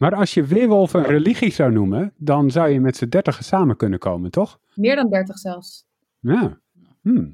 [0.00, 3.76] Maar als je weerwolf een religie zou noemen, dan zou je met z'n dertigen samen
[3.76, 4.58] kunnen komen, toch?
[4.74, 5.86] Meer dan 30 zelfs.
[6.20, 6.60] Ja.
[7.02, 7.30] Hm.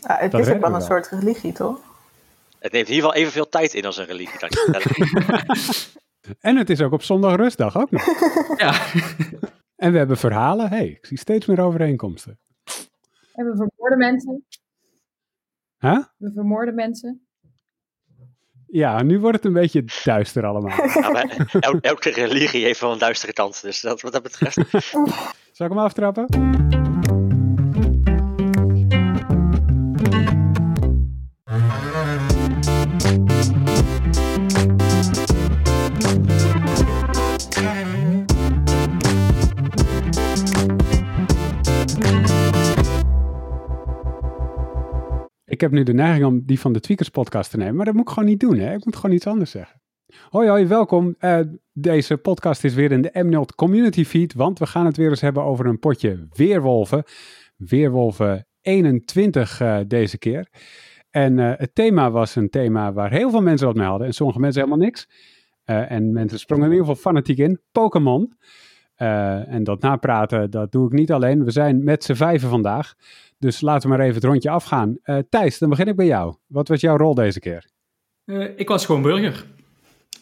[0.00, 1.80] Ja, het Dat is ook wel we een soort religie, toch?
[2.58, 4.38] Het neemt in ieder geval evenveel tijd in als een religie.
[4.38, 5.90] Kan ik je.
[6.40, 8.04] En het is ook op zondag rustdag ook nog.
[8.56, 8.86] Ja.
[9.76, 10.68] En we hebben verhalen.
[10.68, 12.38] hey, ik zie steeds meer overeenkomsten.
[13.34, 14.46] En we vermoorden mensen.
[15.78, 16.04] Huh?
[16.16, 17.21] We vermoorden mensen.
[18.72, 20.78] Ja, nu wordt het een beetje duister allemaal.
[21.60, 23.62] El- elke religie heeft wel een duistere kant.
[23.62, 24.56] Dus dat, wat dat betreft.
[25.52, 26.26] Zal ik hem aftrappen?
[45.62, 48.08] Heb nu de neiging om die van de Tweakers podcast te nemen, maar dat moet
[48.08, 48.58] ik gewoon niet doen.
[48.58, 48.74] Hè?
[48.74, 49.80] Ik moet gewoon iets anders zeggen.
[50.28, 51.14] Hoi, hoi, welkom.
[51.18, 51.40] Eh,
[51.72, 55.20] deze podcast is weer in de Mnot Community Feed, want we gaan het weer eens
[55.20, 57.02] hebben over een potje Weerwolven.
[57.56, 60.48] Weerwolven 21 eh, deze keer.
[61.10, 64.12] En eh, het thema was een thema waar heel veel mensen wat mee hadden en
[64.12, 65.08] sommige mensen helemaal niks.
[65.64, 67.60] En mensen sprongen in ieder geval fanatiek in.
[67.72, 68.36] Pokémon.
[69.02, 71.44] Eh, en dat napraten, dat doe ik niet alleen.
[71.44, 72.94] We zijn met z'n vijven vandaag.
[73.38, 74.98] Dus laten we maar even het rondje afgaan.
[75.02, 76.34] Eh, Thijs, dan begin ik bij jou.
[76.46, 77.66] Wat was jouw rol deze keer?
[78.24, 79.46] Eh, ik was gewoon burger.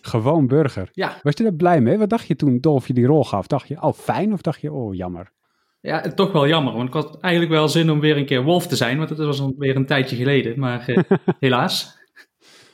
[0.03, 0.89] Gewoon burger.
[0.92, 1.19] Ja.
[1.23, 1.98] Was je er blij mee?
[1.98, 3.47] Wat dacht je toen Dolf je die rol gaf?
[3.47, 4.33] Dacht je, oh fijn?
[4.33, 5.33] Of dacht je, oh jammer?
[5.81, 8.67] Ja, toch wel jammer, want ik had eigenlijk wel zin om weer een keer wolf
[8.67, 11.05] te zijn, want het was alweer een tijdje geleden, maar
[11.41, 11.98] helaas.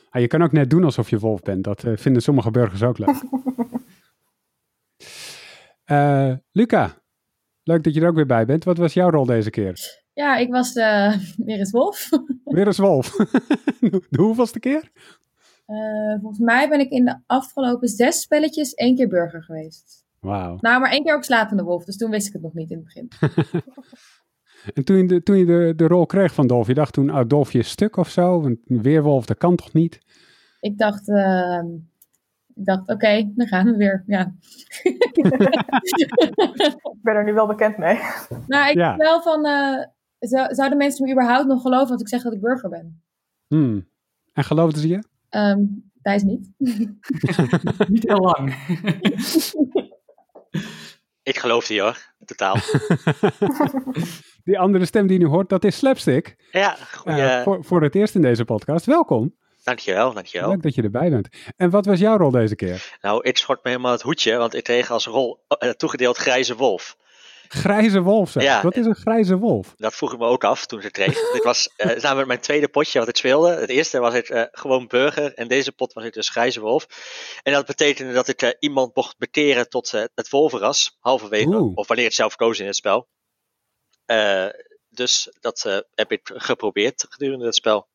[0.09, 1.63] Ah, je kan ook net doen alsof je wolf bent.
[1.63, 3.21] Dat vinden sommige burgers ook leuk.
[5.87, 7.01] Eh, Luca,
[7.63, 8.63] leuk dat je er ook weer bij bent.
[8.63, 10.03] Wat was jouw rol deze keer?
[10.13, 10.73] Ja, ik was
[11.47, 12.09] weer eens wolf.
[12.43, 13.09] Weer eens wolf.
[14.09, 14.91] De hoeveelste keer?
[15.65, 20.05] Eh, volgens mij ben ik in de afgelopen zes spelletjes één keer burger geweest.
[20.19, 20.57] Wauw.
[20.61, 22.77] Nou, maar één keer ook slapende wolf, dus toen wist ik het nog niet in
[22.77, 23.09] het begin.
[24.73, 27.17] En toen je, de, toen je de, de rol kreeg van Dolf, je dacht toen,
[27.17, 28.43] oh Dolfje is stuk of zo?
[28.43, 29.99] Een weerwolf, dat kan toch niet?
[30.59, 31.63] Ik dacht, eh,
[32.57, 34.03] ik dacht oké, dan gaan we weer.
[34.07, 34.33] Ja.
[34.83, 35.29] Ik
[37.01, 37.99] ben er nu wel bekend mee.
[38.47, 38.95] nou, ik Ja.
[38.95, 39.85] wel van, eh,
[40.19, 43.01] zou- zouden mensen me überhaupt nog geloven als ik zeg dat ik burger ben?
[43.47, 43.89] Hmm.
[44.33, 45.03] En geloofden ze je?
[45.29, 45.59] Ehm
[46.01, 46.49] Thijs niet.
[47.87, 48.55] Niet heel lang.
[51.23, 52.13] Ik geloof die hoor.
[52.25, 52.55] Totaal.
[54.43, 56.35] Die andere stem die je nu hoort, dat is Slapstick.
[56.51, 58.85] Ja, goeie, Eh, voor, voor het eerst in deze podcast.
[58.85, 59.35] Welkom.
[59.67, 60.49] Dankjewel, dankjewel.
[60.49, 61.27] Leuk dat je erbij bent.
[61.55, 62.97] En wat was jouw rol deze keer?
[63.01, 66.55] Nou, ik schort me helemaal het hoedje, want ik kreeg als rol eh, toegedeeld grijze
[66.55, 66.97] wolf.
[67.47, 68.43] Grijze wolf, zeg.
[68.43, 68.61] Ja.
[68.61, 69.73] Wat is een grijze wolf?
[69.77, 71.31] Dat vroeg ik me ook af toen ze kreeg.
[71.31, 73.49] Dit was eh, namelijk mijn tweede potje wat ik speelde.
[73.49, 76.87] Het eerste was het eh, gewoon burger en deze pot was het dus grijze wolf.
[77.43, 81.77] En dat betekende dat ik eh, iemand mocht bekeren tot eh, het wolvenras, halverwege, Oeh.
[81.77, 83.07] of wanneer het zelf koos in het spel.
[84.05, 84.47] Eh,
[84.89, 87.87] dus dat eh, heb ik geprobeerd gedurende het spel.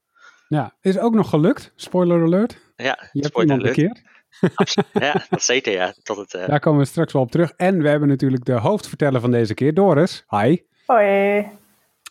[0.53, 1.73] Ja, is ook nog gelukt.
[1.75, 2.73] Spoiler alert.
[2.77, 3.93] Ja, Je hebt spoiler iemand alert.
[3.93, 4.55] bekeerd.
[4.55, 4.89] Absoluut.
[4.93, 5.95] Ja, dat zeker ja.
[6.03, 7.53] Tot het, eh, Daar komen we straks wel op terug.
[7.57, 10.25] En we hebben natuurlijk de hoofdverteller van deze keer, Doris.
[10.29, 10.57] Hi.
[10.87, 11.47] Hoi.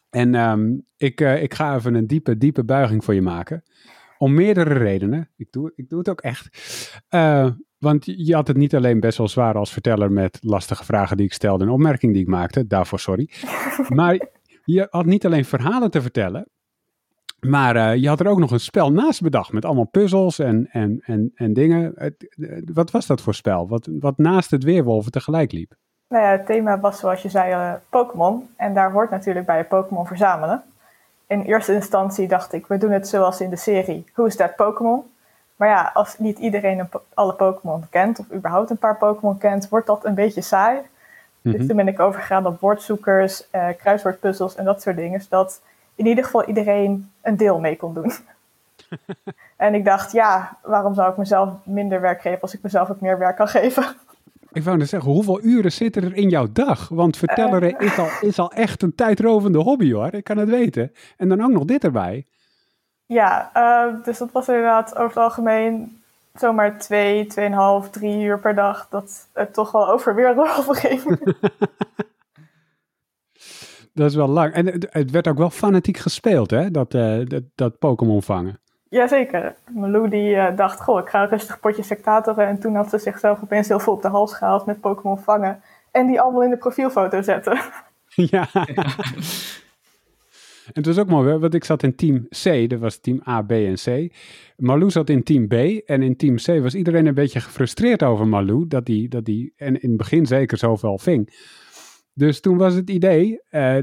[0.09, 3.63] En ehm, ik, eh, ik ga even een diepe, diepe buiging voor je maken.
[4.17, 5.29] Om meerdere redenen.
[5.37, 6.49] Ik doe, ik doe het ook echt.
[7.09, 7.47] Eh,
[7.77, 11.25] want je had het niet alleen best wel zwaar als verteller met lastige vragen die
[11.25, 12.67] ik stelde en opmerkingen die ik maakte.
[12.67, 13.29] Daarvoor sorry.
[13.89, 14.27] maar
[14.63, 16.47] je had niet alleen verhalen te vertellen.
[17.47, 20.67] Maar eh, je had er ook nog een spel naast bedacht met allemaal puzzels en,
[20.71, 21.91] en, en, en dingen.
[21.95, 23.67] Het- eh, wat was dat voor spel?
[23.67, 25.73] Wat, wat naast het weerwolven tegelijk liep?
[26.07, 28.49] Nou ja, het thema was zoals je zei eh, Pokémon.
[28.55, 30.63] En daar hoort natuurlijk bij Pokémon verzamelen.
[31.27, 34.55] In eerste instantie dacht ik, we doen het zoals in de serie Who is that
[34.55, 35.03] Pokémon?
[35.55, 39.69] Maar ja, als niet iedereen een alle Pokémon kent, of überhaupt een paar Pokémon kent,
[39.69, 40.79] wordt dat een beetje saai.
[41.41, 41.57] Mhm.
[41.57, 45.21] Dus toen ben ik overgegaan op woordzoekers, eh, kruiswoordpuzzels en dat soort dingen.
[45.21, 45.61] Zodat
[45.95, 48.11] in ieder geval iedereen een deel mee kon doen.
[49.57, 53.01] en ik dacht, ja, waarom zou ik mezelf minder werk geven als ik mezelf ook
[53.01, 53.83] meer werk kan geven?
[54.51, 56.89] Ik wou net zeggen, hoeveel uren zitten er in jouw dag?
[56.89, 60.93] Want vertelleren is, al, is al echt een tijdrovende hobby hoor, ik kan het weten.
[61.17, 62.25] En dan ook nog dit erbij.
[63.05, 66.01] Ja, eh, dus dat was inderdaad over het algemeen
[66.33, 68.87] zomaar twee, tweeënhalf, drie uur per dag.
[68.89, 71.37] Dat het toch wel over weer op een gegeven moment.
[73.93, 74.53] Dat is wel lang.
[74.53, 76.71] En het, het werd ook wel fanatiek gespeeld, hè?
[76.71, 78.59] Dat, eh, dat, dat Pokémon vangen.
[78.89, 79.55] Jazeker.
[79.73, 82.47] Malou die eh, dacht, goh, ik ga rustig potje sectatoren.
[82.47, 85.61] En toen had ze zichzelf opeens heel veel op de hals gehaald met Pokémon vangen.
[85.91, 87.59] En die allemaal in de profielfoto zetten.
[88.33, 88.47] ja.
[90.65, 93.41] En het was ook mooi, want ik zat in team C, dat was team A,
[93.41, 94.13] B en C.
[94.55, 95.53] Malou zat in team B
[95.85, 99.53] en in team C was iedereen een beetje gefrustreerd over Malou, dat die, dat die
[99.55, 101.29] en in het begin zeker zoveel ving.
[102.13, 103.77] Dus toen was het idee eh,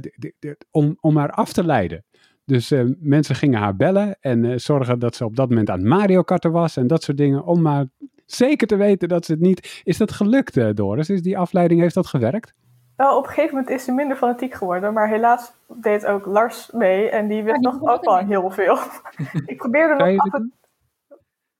[0.71, 2.05] om, om haar af te leiden.
[2.49, 5.89] Dus eh, mensen gingen haar bellen en eh, zorgen dat ze op dat moment aan
[5.89, 7.87] Mario karten was en dat soort dingen, om maar
[8.27, 9.81] zeker te weten dat ze het niet...
[9.85, 11.11] Is dat gelukt, eh, Doris?
[11.11, 12.55] Is die afleiding, heeft dat gewerkt?
[12.97, 16.71] Wel, op een gegeven moment is ze minder fanatiek geworden, maar helaas deed ook Lars
[16.71, 18.79] mee en die wist die nog ook wel ook heel veel.
[19.53, 20.53] ik probeerde nog af en?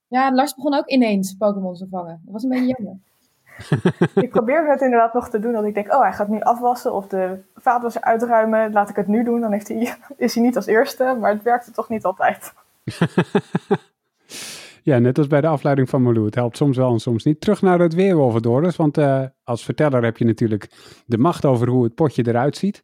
[0.07, 2.21] Ja, Lars begon ook ineens Pokémon te vangen.
[2.23, 2.97] Dat was een beetje jammer.
[4.25, 5.53] Ik probeerde het inderdaad nog te doen.
[5.53, 8.71] Dat ik denk, oh, hij gaat nu afwassen of de vaatwasser uitruimen.
[8.71, 9.41] Laat ik het nu doen.
[9.41, 11.17] Dan heeft hij, is hij niet als eerste.
[11.19, 12.53] Maar het werkte toch niet altijd.
[14.83, 16.25] Ja, net als bij de afleiding van Malou.
[16.25, 17.41] Het helpt soms wel en soms niet.
[17.41, 18.75] Terug naar het weerwolven, Doris.
[18.75, 20.69] Want eh, als verteller heb je natuurlijk
[21.05, 22.83] de macht over hoe het potje eruit ziet.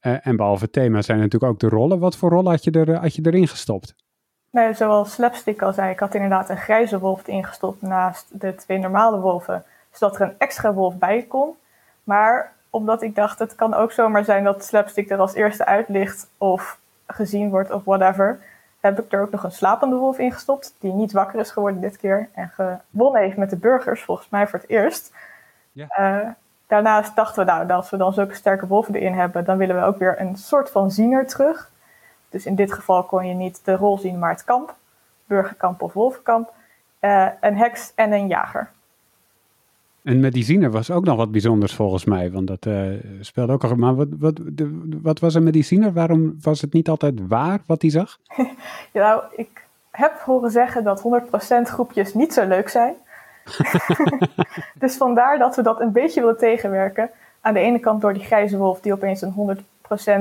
[0.00, 1.98] Eh, en behalve het thema zijn natuurlijk ook de rollen.
[1.98, 3.94] Wat voor rollen had je, er, had je erin gestopt?
[4.50, 8.78] Nee, zoals Slapstick al zei, ik had inderdaad een grijze wolf ingestopt naast de twee
[8.78, 9.64] normale wolven.
[9.92, 11.56] Zodat er een extra wolf bij kon.
[12.04, 15.88] Maar omdat ik dacht, het kan ook zomaar zijn dat Slapstick er als eerste uit
[15.88, 16.28] ligt.
[16.38, 18.40] Of gezien wordt of whatever.
[18.80, 20.74] Heb ik er ook nog een slapende wolf ingestopt.
[20.78, 22.28] Die niet wakker is geworden dit keer.
[22.34, 25.14] En gewonnen heeft met de burgers, volgens mij voor het eerst.
[25.72, 25.86] Ja.
[25.88, 26.28] Eh,
[26.66, 29.86] daarnaast dachten we, nou, als we dan zulke sterke wolven erin hebben, dan willen we
[29.86, 31.70] ook weer een soort van ziener terug.
[32.28, 34.74] Dus in dit geval kon je niet de rol zien, maar het kamp.
[35.24, 36.52] Burgerkamp of wolvenkamp.
[36.98, 38.70] Eh, een heks en een jager.
[40.02, 42.30] En ziener was ook nog wat bijzonders volgens mij.
[42.30, 42.86] Want dat eh,
[43.20, 43.74] speelde ook al.
[43.74, 45.92] Maar wat, wat, de, wat was er met die ziener?
[45.92, 48.18] Waarom was het niet altijd waar wat hij zag?
[48.92, 52.94] Ja, nou, ik heb horen zeggen dat 100% groepjes niet zo leuk zijn.
[54.74, 57.10] dus vandaar dat we dat een beetje willen tegenwerken.
[57.40, 59.62] Aan de ene kant door die grijze wolf die opeens een 100%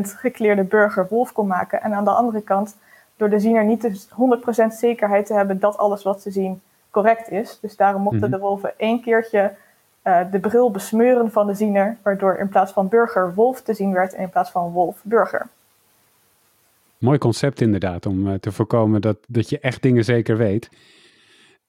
[0.01, 1.81] gekleerde burger wolf kon maken.
[1.81, 2.77] En aan de andere kant
[3.17, 4.01] door de ziener niet de
[4.71, 7.59] 100% zekerheid te hebben dat alles wat ze zien correct is.
[7.61, 8.31] Dus daarom mochten Mhm.
[8.31, 9.53] de wolven één keertje
[10.03, 11.97] de bril besmeuren van de ziener.
[12.03, 15.49] Waardoor in plaats van burger wolf te zien werd en in plaats van wolf burger.
[17.01, 20.69] Mooi concept inderdaad, om eh, te voorkomen dat, dat je echt dingen zeker weet.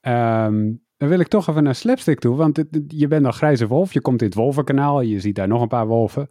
[0.00, 3.92] Ehm, dan wil ik toch even naar Slapstick toe, want je bent al grijze wolf,
[3.92, 6.28] je komt in het wolvenkanaal, je ziet daar nog een paar wolven.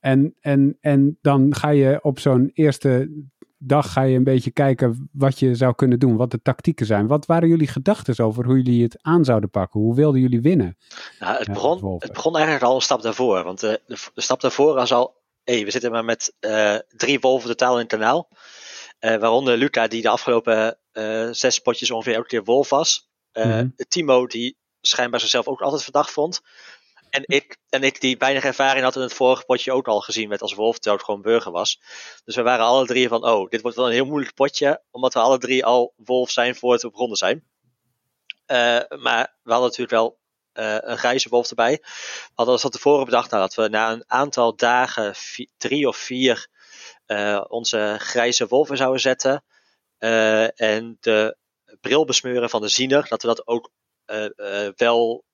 [0.00, 3.10] En, en, en dan ga je op zo'n eerste
[3.58, 7.06] dag ga je een beetje kijken wat je zou kunnen doen, wat de tactieken zijn.
[7.06, 9.80] Wat waren jullie gedachten over hoe jullie het aan zouden pakken?
[9.80, 10.76] Hoe wilden jullie winnen?
[11.18, 13.44] Nou, het, begon, het begon eigenlijk al een stap daarvoor.
[13.44, 15.14] Want eh, de, de stap daarvoor was al.
[15.44, 18.28] Hey, we zitten maar met eh, drie wolven totaal in het kanaal.
[18.98, 20.78] Eh, waaronder Luca, die de afgelopen
[21.30, 23.10] zes potjes ongeveer elke keer wolf was.
[23.32, 23.68] Mhm.
[23.88, 26.40] Timo, die schijnbaar zichzelf ook altijd verdacht vond.
[27.16, 30.28] En ik, en ik, die weinig ervaring had in het vorige potje ook al gezien
[30.28, 31.80] werd als wolf, het gewoon burger was.
[32.24, 35.14] Dus we waren alle drie van, oh, dit wordt wel een heel moeilijk potje, omdat
[35.14, 37.44] we alle drie al wolf zijn voor het op ronde zijn.
[38.46, 38.56] Eh,
[38.98, 40.18] maar we hadden natuurlijk wel
[40.52, 41.78] eh, een grijze wolf erbij.
[41.82, 45.14] We hadden ons van tevoren bedacht nou, dat we na een aantal dagen,
[45.56, 46.48] drie of vier,
[47.06, 49.44] eh, onze grijze wolven zouden zetten.
[50.54, 51.36] En de
[51.80, 53.70] bril besmeuren van de ziener, dat we dat ook
[54.06, 55.24] eh, eh, wel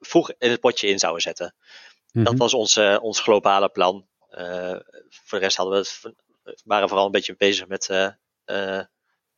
[0.00, 1.54] vroeg in het potje in zouden zetten.
[2.12, 2.36] Dat Mhm.
[2.36, 4.06] was ons, eh, ons globale plan.
[4.28, 4.76] Eh,
[5.08, 5.88] voor de rest hadden we
[6.42, 8.08] het, waren vooral een beetje bezig met eh,
[8.44, 8.84] eh,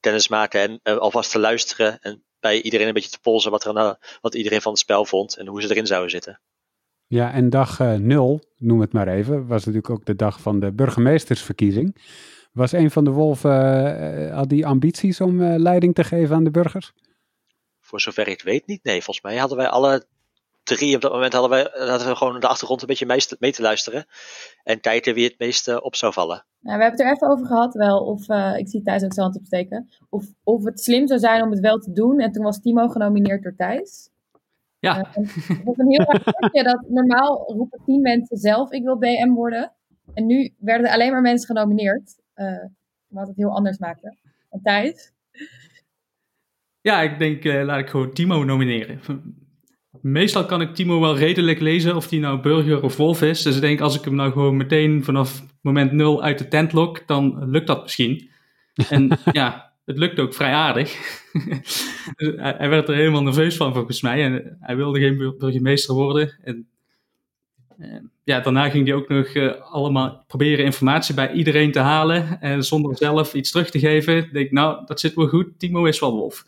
[0.01, 1.99] kennis maken en eh, alvast te luisteren.
[2.01, 5.05] En bij iedereen een beetje te polsen wat, er nou, wat iedereen van het spel
[5.05, 6.41] vond en hoe ze erin zouden zitten.
[7.07, 10.61] Ja, en dag eh, nul, noem het maar even, was natuurlijk ook de dag van
[10.61, 11.97] de burgemeestersverkiezing.
[12.53, 13.51] Was een van de wolven,
[14.29, 16.93] eh, had die ambities om eh, leiding te geven aan de burgers?
[17.91, 18.85] Voor zover ik het weet niet.
[18.85, 20.07] Nee, volgens mij hadden wij alle
[20.63, 23.63] drie op dat moment hadden wij, hadden we gewoon de achtergrond een beetje mee, te
[23.63, 24.05] luisteren.
[24.63, 26.45] En kijken wie het meeste op zou vallen.
[26.61, 29.13] Nou, we hebben het er even over gehad wel, of, eh, ik zie Thijs ook
[29.13, 32.21] zijn hand opsteken, of, of het slim zou zijn om het wel te doen.
[32.21, 34.11] En toen was Timo genomineerd door Thijs.
[34.79, 38.71] Ja, Eh, en het was een heel raar potje dat normaal roepen tien mensen zelf
[38.71, 39.73] ik wil BM worden.
[40.15, 42.65] En nu werden er alleen maar mensen genomineerd, eh,
[43.09, 44.17] wat het heel anders maakte.
[44.51, 45.13] En Thijs?
[46.81, 49.01] Ja ik denk, eh, laat ik gewoon Timo nomineren.
[50.01, 53.43] Meestal kan ik Timo wel redelijk lezen of die nou burger of wolf is.
[53.43, 56.73] Dus ik denk, als ik hem nou gewoon meteen vanaf moment nul uit de tent
[56.73, 58.31] lok, dan lukt dat misschien.
[58.89, 60.97] En ja, het lukt ook vrij aardig.
[62.17, 64.25] Dus hij, hij werd er helemaal nerveus van, volgens mij.
[64.25, 66.39] En hij wilde geen bur- burgemeester worden.
[66.43, 66.69] En
[67.79, 72.41] eh, ja, daarna ging hij ook nog eh, allemaal proberen informatie bij iedereen te halen.
[72.41, 74.17] En zonder zelf iets terug te geven.
[74.17, 75.59] Ik denk, nou, dat zit wel goed.
[75.59, 76.45] Timo is wel wolf.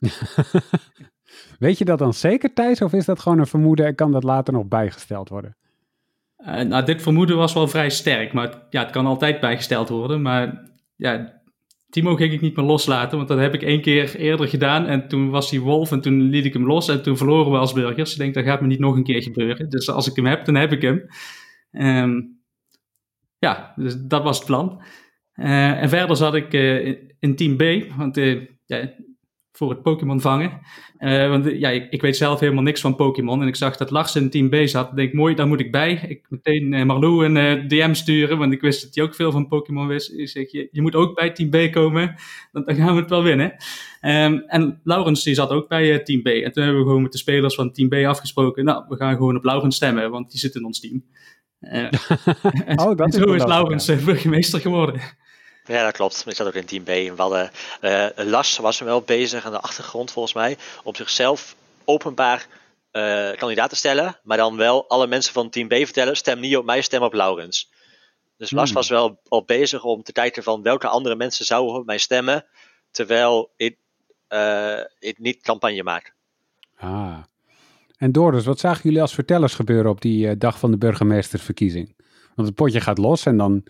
[1.58, 4.24] Weet je dat dan zeker, Thijs, of is dat gewoon een vermoeden en kan dat
[4.24, 5.56] later nog bijgesteld worden?
[6.38, 10.22] Uh, nou, dit vermoeden was wel vrij sterk, maar ja, het kan altijd bijgesteld worden.
[10.22, 11.40] Maar ja,
[11.90, 14.86] Timo ging ik niet meer loslaten, want dat heb ik één keer eerder gedaan.
[14.86, 17.58] En toen was hij wolf en toen liet ik hem los en toen verloren we
[17.58, 18.12] als burgers.
[18.12, 19.68] Ik denk, dat gaat me niet nog een keer gebeuren.
[19.68, 21.06] Dus als ik hem heb, dan heb ik hem.
[21.70, 22.40] Um,
[23.38, 24.82] ja, dus dat was het plan.
[25.34, 26.86] Uh, en verder zat ik uh,
[27.18, 28.16] in team B, want
[28.66, 28.90] ja,
[29.56, 30.60] voor het Pokémon vangen.
[30.98, 33.42] Uh, want ja, ik, ik, weet zelf helemaal niks van Pokémon.
[33.42, 34.90] En ik zag dat Lars in team B zat.
[34.90, 36.04] Ik denk, mooi, daar moet ik bij.
[36.08, 39.32] Ik meteen uh, Marlou een uh, DM sturen, want ik wist dat hij ook veel
[39.32, 40.12] van Pokémon wist.
[40.12, 42.14] Ik zeg, je, je moet ook bij team B komen,
[42.52, 43.54] dan, dan gaan we het wel winnen.
[44.00, 46.26] Um, en Laurens die zat ook bij team B.
[46.26, 48.64] En toen hebben we gewoon met de spelers van team B afgesproken.
[48.64, 51.04] Nou, we gaan gewoon op Laurens stemmen, want die zit in ons team.
[52.76, 53.96] oh, dat zo is Laurens ja.
[54.04, 55.00] burgemeester geworden.
[55.66, 56.24] Ja, dat klopt.
[56.26, 56.86] Ik zat ook in team B.
[56.86, 62.46] We hadden, uh, Lars was wel bezig aan de achtergrond volgens mij om zichzelf openbaar
[62.92, 66.56] uh, kandidaat te stellen, maar dan wel alle mensen van team B vertellen, stem niet
[66.56, 67.70] op mij, stem op Laurens.
[68.36, 68.78] Dus Lars hmm.
[68.78, 72.44] was wel al bezig om te kijken van welke andere mensen zouden op mij stemmen,
[72.90, 73.76] terwijl ik,
[74.28, 76.14] uh, ik niet campagne maak.
[76.76, 77.18] Ah.
[77.96, 81.94] En Doris, wat zagen jullie als vertellers gebeuren op die dag van de burgemeestersverkiezing?
[82.34, 83.64] Want het potje gaat los en dan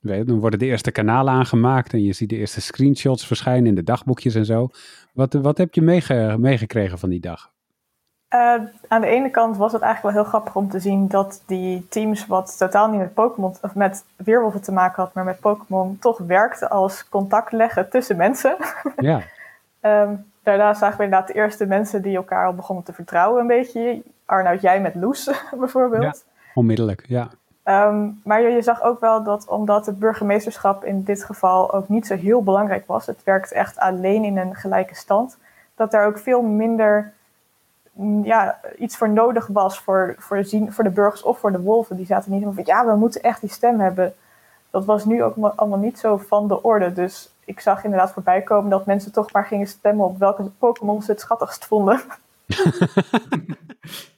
[0.00, 3.82] dan worden de eerste kanalen aangemaakt en je ziet de eerste screenshots verschijnen in de
[3.82, 4.68] dagboekjes en zo.
[5.12, 5.82] Wat, wat heb je
[6.38, 7.50] meegekregen van die dag?
[8.34, 8.54] Uh,
[8.88, 11.86] aan de ene kant was het eigenlijk wel heel grappig om te zien dat die
[11.88, 15.98] teams, wat totaal niet met Pokémon of met weerwolven te maken had, maar met Pokémon,
[15.98, 18.56] toch werkte als contact leggen tussen mensen.
[18.96, 19.22] Ja.
[19.80, 23.46] um, daarna zagen we inderdaad de eerste mensen die elkaar al begonnen te vertrouwen, een
[23.46, 24.02] beetje.
[24.24, 26.02] Arnoud, jij met Loes bijvoorbeeld.
[26.02, 26.14] Ja,
[26.54, 27.30] onmiddellijk, ja.
[27.68, 32.06] Um, maar je, zag ook wel dat omdat het burgemeesterschap in dit geval ook niet
[32.06, 35.36] zo heel belangrijk was, het werkt echt alleen in een gelijke stand,
[35.74, 37.12] dat daar ook veel minder
[37.92, 41.60] mm, ja, iets voor nodig was voor, voor, de, voor de burgers of voor de
[41.60, 41.96] wolven.
[41.96, 44.14] Die zaten niet van ja, we moeten echt die stem hebben.
[44.70, 46.92] Dat was nu ook allemaal niet zo van de orde.
[46.92, 51.02] Dus ik zag inderdaad voorbij komen dat mensen toch maar gingen stemmen op welke Pokémon
[51.02, 52.00] ze het schattigst vonden.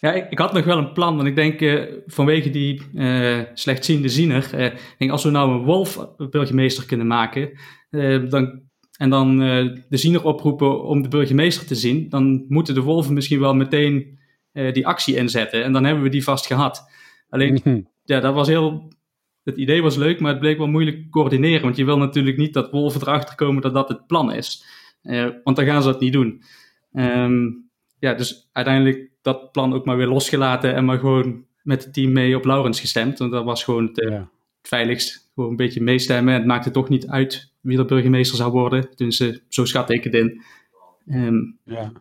[0.00, 3.40] Ja, ik, ik, had nog wel een plan, want ik denk uh, vanwege die uh,
[3.54, 7.58] slechtziende ziener, uh, denk als we nou een wolf burgemeester kunnen maken,
[8.28, 8.62] dan,
[8.96, 9.38] en dan
[9.88, 14.18] de ziener oproepen om de burgemeester te zien, dan moeten de wolven misschien wel meteen
[14.52, 16.90] die actie inzetten en dan hebben we die vast gehad.
[17.28, 17.80] Alleen, mhm.
[18.04, 18.92] ja, dat was heel,
[19.42, 22.54] het idee was leuk, maar het bleek wel moeilijk coördineren, want je wil natuurlijk niet
[22.54, 24.64] dat wolven erachter komen dat dat het plan is,
[25.44, 26.42] want dan gaan ze dat niet doen.
[26.92, 27.69] Um,
[28.00, 32.12] ja, dus uiteindelijk dat plan ook maar weer losgelaten en maar gewoon met het team
[32.12, 33.18] mee op Laurens gestemd.
[33.18, 34.28] Want dat was gewoon het, ja.
[34.62, 35.30] veiligst.
[35.34, 36.34] Gewoon een beetje meestemmen.
[36.34, 38.88] Het maakte toch niet uit wie de burgemeester zou worden.
[38.94, 40.42] Dus uh, zo schat ik het in.
[41.06, 41.92] Um, ja.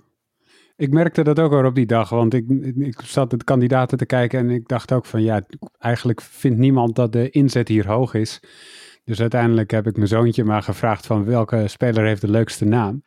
[0.75, 4.05] Ik merkte dat ook al op die dag, want ik, ik zat de kandidaten te
[4.05, 5.41] kijken en ik dacht ook van ja,
[5.79, 8.39] eigenlijk vindt niemand dat de inzet hier hoog is.
[9.03, 13.03] Dus uiteindelijk heb ik mijn zoontje maar gevraagd van welke speler heeft de leukste naam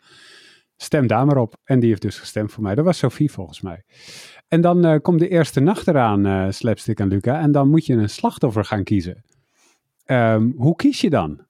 [0.82, 1.54] stem daar maar op.
[1.64, 2.74] En die heeft dus gestemd voor mij.
[2.74, 3.84] Dat was Sophie volgens mij.
[4.48, 7.40] En dan uh, komt de eerste nacht eraan, uh, Slapstick en Luca.
[7.40, 9.24] En dan moet je een slachtoffer gaan kiezen.
[10.06, 11.46] Um, hoe kies je dan?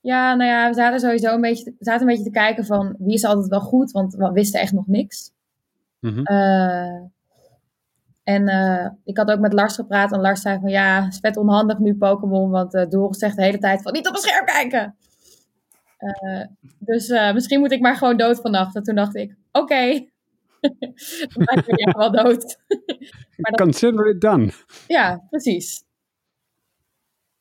[0.00, 2.94] Ja, nou ja, we zaten sowieso een beetje, we zaten een beetje te kijken van
[2.98, 5.32] wie is altijd wel goed, want we wisten echt nog niks.
[6.00, 6.22] Mm -hmm.
[6.24, 7.00] uh,
[8.22, 8.48] en
[9.04, 11.78] ik had ook met Lars gepraat en Lars zei van ja, het is vet onhandig
[11.78, 14.96] nu Pokémon, want Doris zegt de hele tijd van niet op een scherm kijken.
[16.04, 16.44] Uh,
[16.78, 18.76] dus uh, misschien moet ik maar gewoon dood vannacht.
[18.76, 20.12] En toen dacht ik, oké, okay.
[21.34, 22.58] dan ben ik wel dood.
[23.36, 23.60] maar dat...
[23.60, 24.52] Consider it done.
[24.86, 25.84] Ja, precies.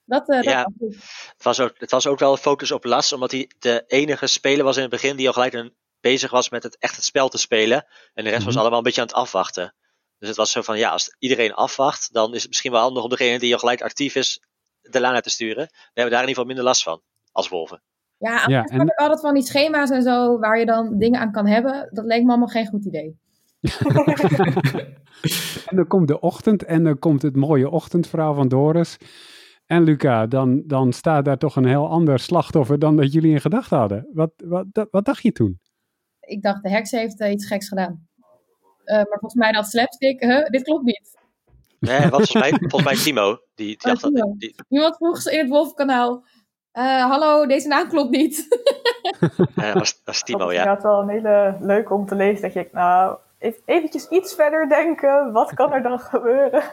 [0.05, 0.95] Dat, uh, ja, dat was
[1.35, 4.63] het, was ook, het was ook wel focus op Las, omdat hij de enige speler
[4.63, 7.29] was in het begin die al gelijk een, bezig was met het echt het spel
[7.29, 7.85] te spelen.
[8.13, 8.45] En de rest mm -hmm.
[8.45, 9.75] was allemaal een beetje aan het afwachten.
[10.17, 13.03] Dus het was zo van, ja, als iedereen afwacht, dan is het misschien wel handig
[13.03, 14.41] om degene die al gelijk actief is,
[14.81, 15.65] de laan uit te sturen.
[15.67, 17.01] Dan hebben we daar in ieder geval minder last van,
[17.31, 17.83] als wolven.
[18.23, 18.79] Ja, ja en...
[18.79, 21.89] heb ik altijd van die schema's en zo waar je dan dingen aan kan hebben.
[21.91, 23.17] Dat leek me allemaal geen goed idee.
[25.69, 28.97] en dan komt de ochtend en dan komt het mooie ochtendverhaal van Doris.
[29.65, 33.41] En Luca, dan, dan staat daar toch een heel ander slachtoffer dan dat jullie in
[33.41, 34.09] gedachten hadden.
[34.13, 35.59] Wat, wat, wat dacht je toen?
[36.19, 38.07] Ik dacht, de heks heeft uh, iets geks gedaan.
[38.85, 41.17] Uh, maar volgens mij dat slapstick, huh, dit klopt niet.
[41.79, 43.37] Nee, wat volgens mij, volgens mij Timo.
[43.55, 44.19] Die, die, oh, Timo.
[44.19, 44.55] Dat, die...
[44.69, 46.25] Iemand vroeg in het Wolfkanaal,
[46.73, 48.47] uh, hallo, deze naam klopt niet.
[49.55, 50.69] ja, dat was, Timo, ja.
[50.69, 52.41] Het is wel een hele leuk om te lezen.
[52.41, 53.17] Dat je, nou,
[53.65, 55.31] eventjes iets verder denken.
[55.31, 56.63] Wat kan er dan gebeuren?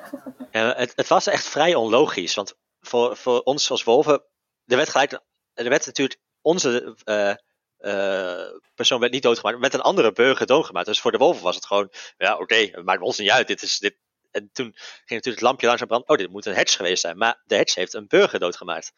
[0.50, 2.34] ja, het, het, was echt vrij onlogisch.
[2.34, 4.22] Want voor, voor ons als Wolven,
[4.66, 5.20] er werd gelijk,
[5.54, 7.34] er werd natuurlijk onze uh,
[7.78, 10.86] uh, persoon werd niet doodgemaakt, met een andere burger doodgemaakt.
[10.86, 13.46] Dus voor de Wolven was het gewoon, ja, oké, okay, het maakt ons niet uit.
[13.46, 13.96] Dit is, dit,
[14.30, 16.08] en toen ging natuurlijk het lampje langzaam branden.
[16.08, 17.18] Oh, dit moet een hedge geweest zijn.
[17.18, 18.92] Maar de hedge heeft een burger doodgemaakt.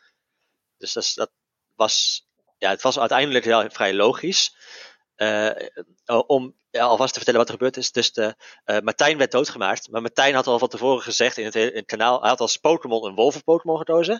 [0.82, 1.30] Dus dat, dat
[1.74, 2.26] was,
[2.58, 4.56] ja, het was uiteindelijk heel, vrij logisch.
[5.16, 5.50] Uh,
[6.26, 7.92] om ja, alvast te vertellen wat er gebeurd is.
[7.92, 8.34] Dus de,
[8.64, 9.90] uh, Martijn werd doodgemaakt.
[9.90, 12.20] Maar Martijn had al van tevoren gezegd in het, in het kanaal.
[12.20, 14.14] Hij had als Pokémon een wolven-Pokémon gekozen.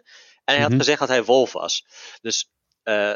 [0.44, 0.78] En hij had mhm.
[0.78, 1.86] gezegd dat hij wolf was.
[2.20, 2.50] Dus
[2.84, 3.14] uh,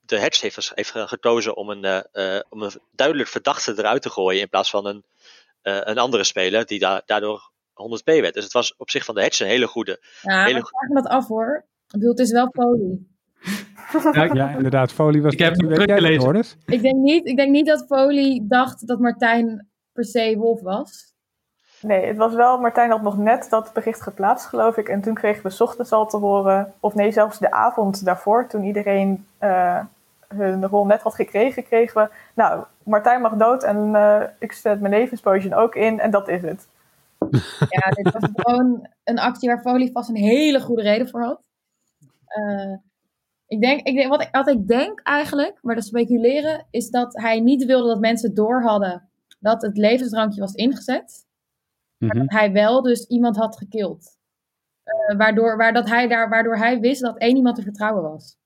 [0.00, 4.40] de hedge heeft, heeft gekozen om een, uh, om een duidelijk verdachte eruit te gooien.
[4.40, 5.04] In plaats van een,
[5.62, 8.34] een andere speler die da daardoor 100p werd.
[8.34, 10.02] Dus het was op zich van de hedge een hele goede.
[10.22, 11.66] Ja, hele we vragen dat af hoor.
[11.94, 13.12] Ik bedoel, het is wel folie.
[14.12, 14.92] Ja, inderdaad.
[14.92, 15.32] Folie was...
[15.32, 16.44] Ik heb het gelezen.
[16.66, 21.14] Ik denk, niet, ik denk niet dat Folie dacht dat Martijn per se wolf was.
[21.80, 24.88] Nee, het was wel, Martijn had nog net dat bericht geplaatst, geloof ik.
[24.88, 28.64] En toen kregen we ochtends al te horen, of nee, zelfs de avond daarvoor, toen
[28.64, 29.80] iedereen uh,
[30.28, 34.80] hun rol net had gekregen, kregen we, nou, Martijn mag dood en uh, ik zet
[34.80, 36.68] mijn levenspotion ook in en dat is het.
[37.68, 41.43] Ja, dit was gewoon een actie waar Folie vast een hele goede reden voor had.
[42.38, 42.76] Uh,
[43.46, 47.20] ik denk, ik denk wat, ik, wat ik denk eigenlijk, maar dat speculeren, is dat
[47.20, 49.08] hij niet wilde dat mensen door hadden
[49.44, 51.26] dat het levensdrankje was ingezet.
[51.96, 52.18] Maar mhm.
[52.18, 54.18] dat hij wel dus iemand had gekild.
[54.84, 58.36] Uh, waardoor, waar dat hij daar, waardoor hij wist dat één iemand te vertrouwen was.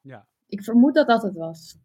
[0.00, 0.26] Ja.
[0.46, 1.78] Ik vermoed dat dat het was.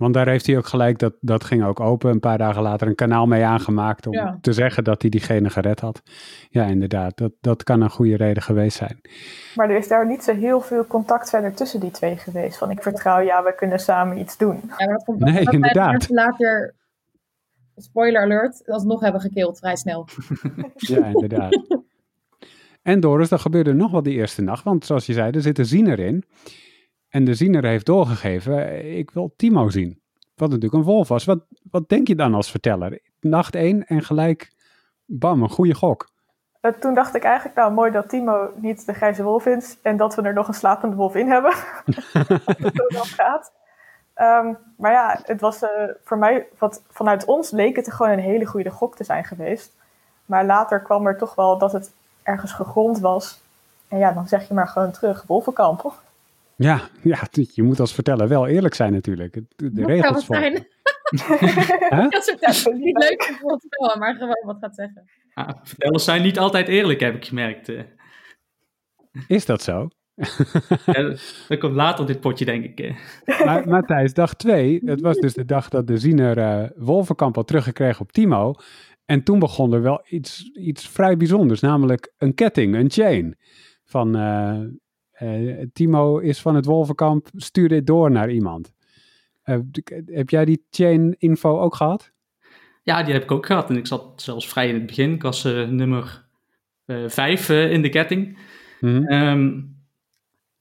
[0.00, 2.88] Want daar heeft hij ook gelijk, dat, dat ging ook open, een paar dagen later
[2.88, 6.02] een kanaal mee aangemaakt om te zeggen dat hij diegene gered had.
[6.48, 9.00] Ja, inderdaad, dat, dat kan een goede reden geweest zijn.
[9.54, 12.58] Maar er is daar niet zo heel veel contact verder tussen die twee geweest.
[12.58, 14.60] Van ik vertrouw, ja, we kunnen samen iets doen.
[14.76, 16.08] Ja, dat komt nee, dat inderdaad.
[16.08, 16.74] later,
[17.76, 20.08] spoiler alert, alsnog hebben gekild, vrij snel.
[20.76, 21.82] ja, inderdaad.
[22.82, 25.58] En Doris, dat gebeurde nog wel die eerste nacht, want zoals je zei, er zit
[25.58, 26.24] een ziener in.
[27.10, 30.00] En de ziener heeft doorgegeven, ik wil Timo zien.
[30.34, 31.24] Wat natuurlijk een wolf was.
[31.24, 31.40] Wat,
[31.70, 33.00] wat denk je dan als verteller?
[33.20, 34.52] Nacht één en gelijk,
[35.04, 36.08] bam, een goede gok.
[36.62, 39.78] Uh, toen dacht ik eigenlijk, nou mooi dat Timo niet de grijze wolf is.
[39.82, 41.52] En dat we er nog een slapende wolf in hebben.
[42.76, 43.52] zo dat gaat.
[44.16, 45.68] Um, maar ja, het was uh,
[46.04, 49.72] voor mij, wat, vanuit ons leek het gewoon een hele goede gok te zijn geweest.
[50.26, 53.40] Maar later kwam er toch wel dat het ergens gegrond was.
[53.88, 55.92] En ja, dan zeg je maar gewoon terug, wolvenkamp.
[56.62, 59.32] Ja, ja, je moet als verteller wel eerlijk zijn natuurlijk.
[59.32, 60.52] De, de regels zijn.
[62.10, 65.04] Dat is niet leuk om te vertellen, maar gewoon wat gaat zeggen.
[65.34, 67.68] Ah, vertellers zijn niet altijd eerlijk, heb ik gemerkt.
[67.68, 67.82] Eh.
[69.26, 69.88] Is dat zo?
[70.86, 71.14] ja,
[71.48, 72.80] dat komt later op dit potje, denk ik.
[72.80, 73.44] Eh.
[73.44, 77.46] Maar Matthijs, dag twee, het was dus de dag dat de ziener uh, Wolvenkamp had
[77.46, 78.54] teruggekregen op Timo.
[79.04, 83.36] En toen begon er wel iets, iets vrij bijzonders, namelijk een ketting, een chain.
[83.84, 84.60] Van, uh,
[85.72, 88.72] Timo is van het Wolvenkamp, stuur dit door naar iemand.
[89.44, 89.58] Uh,
[90.06, 92.12] heb jij die chain info ook gehad?
[92.82, 93.70] Ja, die heb ik ook gehad.
[93.70, 95.12] En ik zat zelfs vrij in het begin.
[95.12, 96.28] Ik was uh, nummer
[97.06, 98.38] vijf in de ketting.
[98.80, 99.78] Mm um,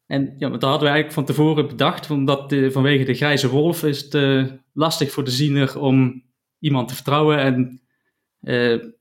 [0.06, 2.12] en ja, dat hadden we eigenlijk van tevoren bedacht.
[2.12, 6.24] Omdat de, vanwege de grijze wolf is het lastig voor de ziener om
[6.60, 7.40] iemand te vertrouwen.
[7.40, 7.82] En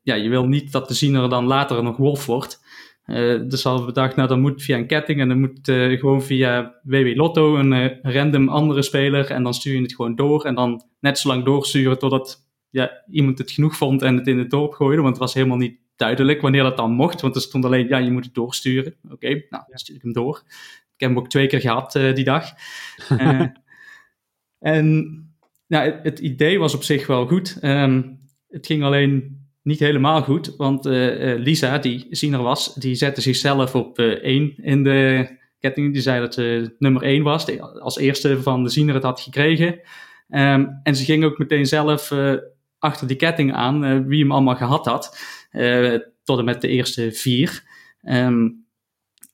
[0.02, 2.60] ja, je wil niet dat de ziener dan later nog wolf wordt.
[3.08, 5.98] Uh, dus hadden we bedacht, nou dan moet via een ketting en dan moet uh,
[5.98, 10.14] gewoon via WW Lotto een uh, random andere speler en dan stuur je het gewoon
[10.14, 14.26] door en dan net zo lang doorsturen totdat ja, iemand het genoeg vond en het
[14.26, 17.34] in het dorp gooide, want het was helemaal niet duidelijk wanneer dat dan mocht, want
[17.34, 18.94] er stond alleen, ja, je moet het doorsturen.
[19.10, 20.42] Oké, nou, dan stuur ik hem door.
[20.94, 22.44] Ik heb hem ook twee keer gehad die dag.
[24.58, 24.86] en
[25.66, 27.58] nou, het, het, idee was op zich wel goed.
[27.62, 33.20] Um, het ging alleen niet helemaal goed, want uh, Lisa, die ziener was, die zette
[33.20, 35.92] zichzelf op uh, één in de ketting.
[35.92, 39.80] Die zei dat ze nummer één was, als eerste van de ziener het had gekregen.
[40.28, 42.12] Um, en ze ging ook meteen zelf
[42.78, 45.18] achter die ketting aan, wie hem allemaal gehad had,
[46.24, 47.62] tot en met de eerste vier.
[48.02, 48.66] Um,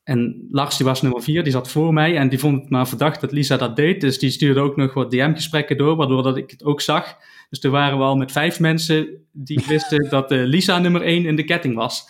[0.04, 2.88] en Lars, die was nummer vier, die zat voor mij en die vond het maar
[2.88, 4.00] verdacht dat Lisa dat deed.
[4.00, 7.16] Dus die stuurde ook nog wat DM-gesprekken door, waardoor dat ik het ook zag.
[7.50, 11.26] Dus er waren we al met vijf mensen die wisten dat uh, Lisa nummer één
[11.26, 12.08] in de ketting was.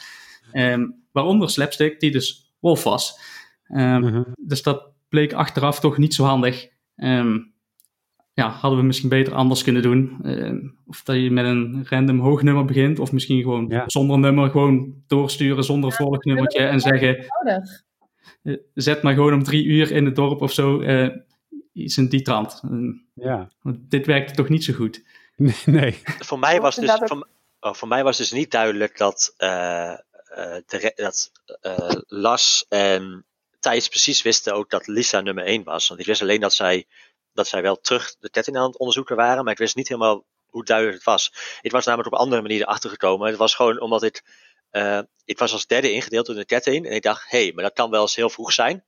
[0.52, 3.18] Um, waaronder Slapstick, die dus Wolf was.
[3.68, 6.68] Um, Dus dat bleek achteraf toch niet zo handig.
[6.96, 7.52] Um,
[8.34, 10.16] ja, hadden we misschien beter anders kunnen doen.
[10.86, 13.84] of dat je met een random hoog nummer begint, of misschien gewoon ja.
[13.86, 17.24] zonder nummer, gewoon doorsturen zonder ja, volgnummertje en zeggen:
[18.42, 20.80] uh, Zet maar gewoon om drie uur in het dorp of zo.
[20.80, 21.08] Uh,
[21.72, 22.62] iets in die trant.
[23.14, 23.50] ja.
[23.62, 25.04] Want dit werkte toch niet zo goed.
[25.64, 26.02] Nee.
[26.18, 27.28] Voor mij was dus, voor,
[27.60, 31.30] oh, voor mij was dus niet duidelijk dat, uh, uh, de, dat
[31.62, 33.26] uh, Las en
[33.60, 35.88] Thijs precies wisten ook dat Lisa nummer 1 was.
[35.88, 36.86] Want ik wist alleen dat zij,
[37.32, 40.24] dat zij wel terug de ketting aan het onderzoeken waren, maar ik wist niet helemaal
[40.46, 41.32] hoe duidelijk het was.
[41.60, 43.28] Ik was namelijk op andere manieren achtergekomen.
[43.28, 44.42] Het was gewoon omdat ik
[45.24, 46.86] ik was als derde ingedeeld in de ketting.
[46.86, 48.84] En ik dacht, hé, hey, maar dat kan wel eens heel vroeg zijn.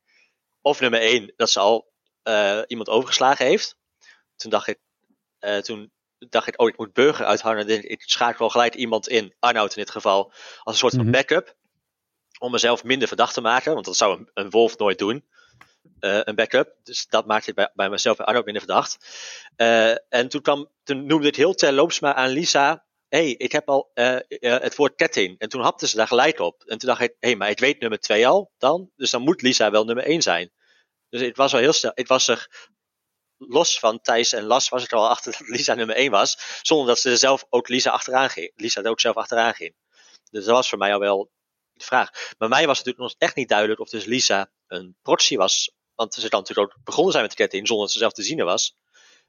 [0.61, 1.93] Of nummer één, dat ze al
[2.67, 3.77] iemand overgeslagen heeft.
[4.37, 4.79] Toen dacht ik,
[5.63, 7.91] toen dacht ik, oh, ik moet burger uithouden.
[7.91, 11.13] Ik schakel wel gelijk iemand in, Arnoud in dit geval, als een soort van mhm.
[11.13, 11.57] backup.
[12.39, 15.25] Om mezelf minder verdacht te maken, want dat zou een, een wolf nooit doen.
[16.01, 16.75] Uh, een backup.
[16.83, 18.99] Dus dat maakte het bij, bij mezelf en Arnoud minder verdacht.
[19.57, 22.85] Uh, en toen, kwam, toen noemde ik heel terloops maar aan Lisa.
[23.09, 25.39] hey, ik heb al uh, het woord ketting.
[25.39, 26.63] En toen hapte ze daar gelijk op.
[26.63, 28.91] En toen dacht ik, hé, hey, maar ik weet nummer 2 al dan.
[28.97, 30.53] Dus dan moet Lisa wel nummer 1 zijn.
[31.09, 31.93] Dus het was al heel snel.
[31.95, 32.69] Het was er
[33.39, 36.61] los van Thijs en Las was ik er al achter dat Lisa nummer 1 was.
[36.63, 38.53] Zonder dat ze zelf ook Lisa achteraan ging.
[38.55, 39.75] Lisa er ook zelf achteraan ging.
[40.31, 41.31] Dus dat was voor mij al wel
[41.73, 42.11] de vraag.
[42.39, 45.71] Bij mij was het natuurlijk nog echt niet duidelijk of dus Lisa een proxy was.
[45.95, 48.23] Want ze dan natuurlijk ook begonnen zijn met de ketting zonder dat ze zelf te
[48.23, 48.77] zien was.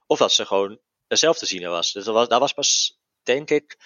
[0.06, 1.91] Of dat ze gewoon zelf te zien was.
[1.91, 3.78] Dus dat was, dat was pas, denk ik.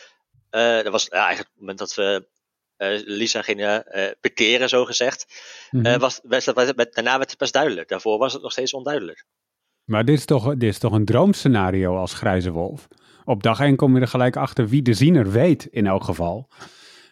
[0.52, 2.28] Uh, dat was ja, eigenlijk het moment dat we
[2.78, 5.26] uh, Lisa gingen uh, bekeren, zo gezegd.
[5.70, 6.00] Mm -hmm.
[6.00, 7.90] was, was, was, daarna werd het pas duidelijk.
[7.90, 9.26] Daarvoor was het nog steeds onduidelijk.
[9.92, 12.88] Maar dit is toch, dit is toch een droomscenario als Grijze Wolf?
[13.26, 16.50] Op dag 1 kom je er gelijk achter wie de ziener weet, in elk geval.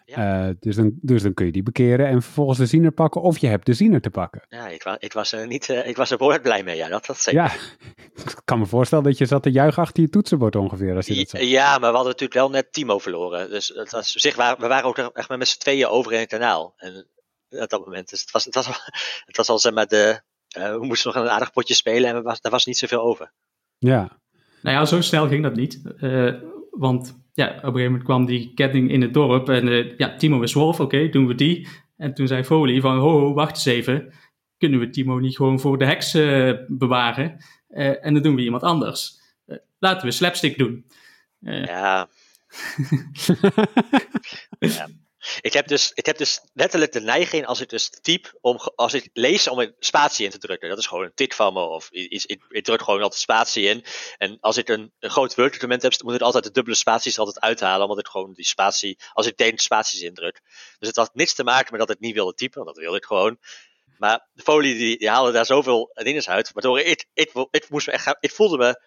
[0.04, 0.48] Ja.
[0.48, 3.38] Uh, dus, dan, dus dan kun je die bekeren en vervolgens de ziener pakken of
[3.38, 4.44] je hebt de ziener te pakken.
[4.48, 6.88] Ja, ik, was, ik, was, er niet, uh, ik was er behoorlijk blij mee, ja,
[6.88, 7.40] dat, dat zeker.
[7.40, 7.52] Ja,
[8.14, 10.96] ik kan me voorstellen dat je zat te juichen achter je toetsenbord ongeveer.
[10.96, 11.42] Als je dat.
[11.42, 13.50] Ja, maar we hadden natuurlijk wel net Timo verloren.
[13.50, 16.74] Dus het was, zich, we waren ook echt met z'n tweeën over in het kanaal.
[16.76, 17.06] En
[17.50, 18.10] op dat moment.
[18.10, 18.66] Dus het was, het was,
[19.26, 20.20] het was al zeg maar de,
[20.58, 23.32] uh, we moesten nog een aardig potje spelen en was, daar was niet zoveel over.
[23.78, 24.18] Ja.
[24.62, 25.82] Nou ja, zo snel ging dat niet.
[25.96, 26.34] Uh,
[26.70, 30.16] want ja, op een gegeven moment kwam die ketting in het dorp en uh, ja,
[30.16, 31.68] Timo is wolf, oké, doen we die.
[31.96, 34.12] En toen zei Foley van, ho, ho, wacht eens even.
[34.58, 36.12] Kunnen we Timo niet gewoon voor de heks
[36.68, 37.44] bewaren?
[37.68, 39.20] en dan doen we iemand anders.
[39.78, 40.86] laten we slapstick doen.
[41.40, 42.08] ja.
[44.58, 44.88] ja.
[45.40, 48.94] Ik heb, dus, ik heb dus letterlijk de neiging als ik dus type, om, als
[48.94, 50.68] ik lees om een spatie in te drukken.
[50.68, 52.26] Dat is gewoon een tik van me of iets.
[52.26, 53.84] Ik, ik druk gewoon altijd spatie in.
[54.18, 57.82] En als ik een, groot Word heb, moet ik altijd de dubbele spaties altijd uithalen.
[57.82, 60.40] Omdat ik gewoon die spatie, als ik de spaties indruk.
[60.78, 62.98] Dus het had niks te maken met dat ik niet wilde typen, want dat wilde
[62.98, 63.38] ik gewoon.
[63.98, 66.52] Maar de folie die, die haalde daar zoveel dingen uit.
[66.52, 67.88] Waardoor ik, ik, moest
[68.20, 68.82] ik voelde me.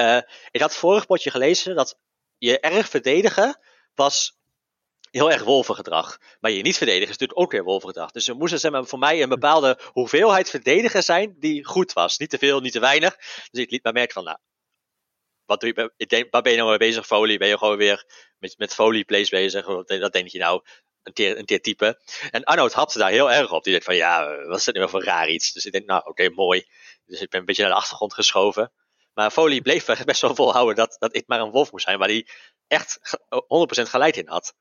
[0.00, 0.16] Uh,
[0.50, 1.98] ik had het vorige potje gelezen dat
[2.38, 3.60] je erg verdedigen
[3.94, 4.35] was
[5.16, 6.18] heel erg wolvengedrag.
[6.40, 8.10] Maar je niet verdedigen is natuurlijk ook weer wolvengedrag.
[8.10, 12.18] Dus er moest zeg voor mij een bepaalde hoeveelheid verdedigen zijn die goed was.
[12.18, 13.16] Niet te veel, niet te weinig.
[13.50, 14.38] Dus ik liet maar merken van, nou,
[15.44, 17.38] wat doe je, waar ben je nou mee bezig, folie?
[17.38, 18.04] Ben je gewoon weer
[18.38, 19.66] met, met folie plays bezig?
[19.66, 20.62] Dat denk je nou,
[21.02, 21.98] een keer, een typen.
[22.30, 23.62] En Arnoud hapte daar heel erg op.
[23.62, 25.52] Die denkt van, ja, wat is dit nou voor raar iets?
[25.52, 26.66] Dus ik denk, nou, oké, mooi.
[27.04, 28.72] Dus ik ben een beetje naar de achtergrond geschoven.
[29.14, 32.08] Maar Folie bleef best wel volhouden dat, dat ik maar een wolf moest zijn, waar
[32.08, 32.26] hij
[32.66, 32.98] echt
[33.28, 34.54] 100% gelijk in had.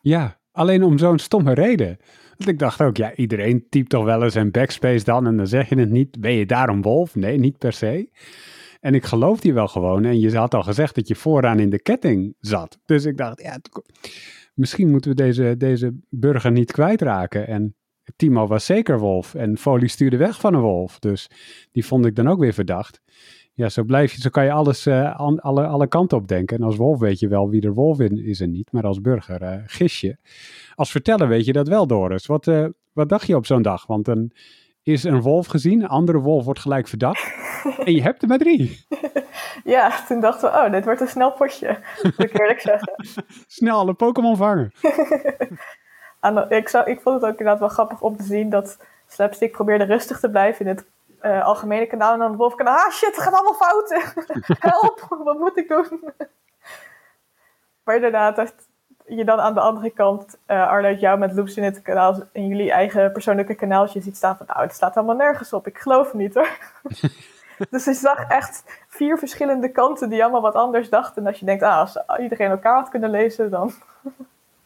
[0.00, 1.96] Ja, alleen om zo'n stomme reden.
[2.36, 5.46] Want ik dacht ook, ja, iedereen typt toch wel eens een backspace dan en dan
[5.46, 6.20] zeg je het niet.
[6.20, 7.14] Ben je daarom wolf?
[7.14, 8.10] Nee, niet per se.
[8.80, 10.04] En ik geloof die wel gewoon.
[10.04, 12.78] En je had al gezegd dat je vooraan in de ketting zat.
[12.84, 13.58] Dus ik dacht, ja,
[14.54, 17.46] misschien moeten we deze, deze burger niet kwijtraken.
[17.46, 17.74] En
[18.16, 19.34] Timo was zeker wolf.
[19.34, 20.98] En Folie stuurde weg van een wolf.
[20.98, 21.30] Dus
[21.72, 23.00] die vond ik dan ook weer verdacht.
[23.60, 26.56] Ja, zo blijf je, zo kan je alles uh, alle, alle kanten op denken.
[26.56, 29.00] En als wolf weet je wel wie er wolf in is en niet, maar als
[29.00, 30.16] burger uh, gis je.
[30.74, 32.26] Als verteller weet je dat wel, Doris.
[32.26, 33.86] Wat, uh, wat dacht je op zo'n dag?
[33.86, 34.30] Want dan
[34.82, 37.32] is een wolf gezien, een andere wolf wordt gelijk verdacht.
[37.84, 38.78] en je hebt er maar drie.
[39.64, 41.78] Ja, toen dachten we, oh, dit wordt een snel potje.
[42.02, 42.92] Moet ik eerlijk zeggen.
[43.46, 44.72] snel alle Pokémon vangen.
[46.48, 49.84] ik, zou, ik vond het ook inderdaad wel grappig om te zien dat Slapstick probeerde
[49.84, 50.86] rustig te blijven in het
[51.22, 52.76] uh, algemene kanaal en dan het wolfkanaal.
[52.76, 54.02] Ah shit, het gaat allemaal fouten.
[54.70, 56.12] Help, wat moet ik doen?
[57.84, 58.54] maar inderdaad, dat
[59.06, 62.70] je dan aan de andere kant uh, jou met loops in het kanaal in jullie
[62.70, 65.66] eigen persoonlijke kanaaltje ziet staan van nou, het staat allemaal nergens op.
[65.66, 66.58] Ik geloof niet hoor.
[67.70, 71.22] dus je zag echt vier verschillende kanten die allemaal wat anders dachten.
[71.22, 73.72] En als je denkt, ah, als iedereen elkaar had kunnen lezen, dan...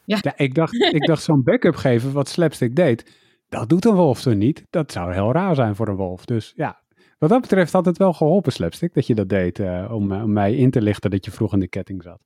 [0.05, 0.19] ja.
[0.21, 3.24] ja, ik dacht, ik dacht zo'n backup geven, wat Slapstick deed
[3.59, 4.67] dat doet een wolf toch niet?
[4.71, 6.25] Dat zou heel raar zijn voor een wolf.
[6.25, 6.83] Dus ja,
[7.19, 10.33] wat dat betreft had het wel geholpen, Slapstick, dat je dat deed uh, om, om,
[10.33, 12.21] mij in te lichten dat je vroeg in de ketting zat.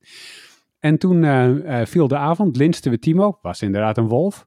[0.79, 4.45] En toen uh, viel de avond, linsten we Timo, was inderdaad een wolf.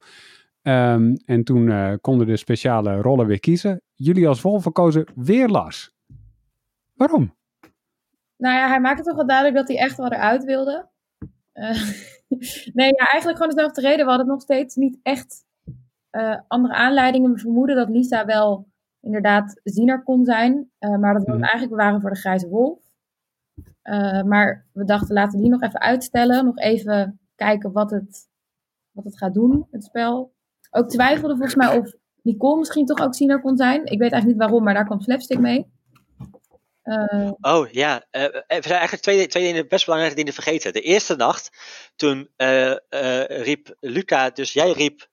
[0.63, 3.81] Um, en toen konden de speciale rollen weer kiezen.
[3.93, 5.91] Jullie als wolven kozen weer Lars.
[6.93, 7.35] Waarom?
[8.37, 10.89] Nou ja, hij maakte toch wel duidelijk dat hij echt wel eruit wilde.
[12.73, 14.05] nee, ja, eigenlijk gewoon dezelfde reden.
[14.05, 15.45] We hadden nog steeds niet echt
[16.11, 17.33] uh, andere aanleidingen.
[17.33, 18.67] We vermoeden dat Lisa wel
[18.99, 20.71] inderdaad ziener kon zijn.
[20.79, 21.43] Uh, maar dat we mm.
[21.43, 22.79] eigenlijk waren voor de grijze wolf.
[23.83, 26.45] Uh, maar we dachten, laten we die nog even uitstellen.
[26.45, 28.29] Nog even kijken wat het
[28.91, 30.33] wat het gaat doen, het spel.
[30.71, 33.79] Ook twijfelde volgens mij of Nicole misschien toch ook Sina kon zijn.
[33.79, 35.71] Ik weet eigenlijk niet waarom, maar daar kwam Slapstick mee.
[36.83, 40.73] Uh, oh ja, uh, er zijn eigenlijk twee, twee dingen, best belangrijke dingen vergeten.
[40.73, 41.49] De eerste nacht,
[41.95, 42.75] toen uh,
[43.25, 45.09] riep Luca, dus jij riep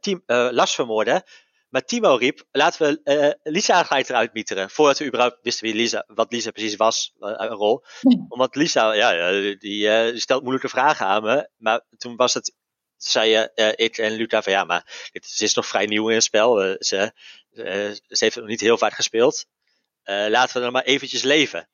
[0.00, 1.22] team, Lars vermoorden.
[1.68, 4.70] Maar Timo riep, laten we Lisa gelijk eruit mieteren.
[4.70, 7.84] Voordat we überhaupt wisten wie Lisa, wat Lisa precies was, een rol.
[8.28, 11.48] Omdat Lisa, ja, die, die stelt moeilijke vragen aan me.
[11.56, 12.54] Maar toen was het
[12.96, 16.14] zei uh, ik en Luca van ja, maar dit, ze is nog vrij nieuw in
[16.14, 16.64] het spel.
[16.64, 17.12] Uh, ze,
[17.52, 19.46] ze heeft het nog niet heel vaak gespeeld.
[20.06, 21.68] Laten we dan maar eventjes leven.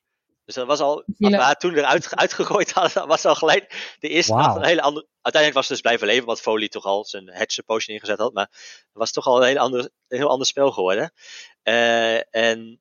[0.45, 4.33] Dus dat was al, wat we toen eruit uitgegooid hadden, was al gelijk de eerste
[4.33, 4.43] wow.
[4.43, 5.07] nacht een hele andere.
[5.23, 8.33] Uiteindelijk was het dus blijven leven, wat Foley toch al zijn hedge potion ingezet had.
[8.33, 11.13] Maar het was toch al een, hele andere, een heel ander spel geworden.
[11.63, 12.81] Uh, en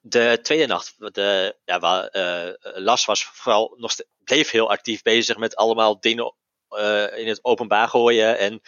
[0.00, 5.36] de tweede nacht, de, ja, waar, uh, Las was vooral nog bleef heel actief bezig
[5.36, 6.34] met allemaal dingen
[6.70, 8.38] uh, in het openbaar gooien.
[8.38, 8.60] En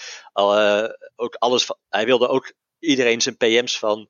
[1.16, 4.08] ook alles, hij wilde ook iedereen zijn PM's van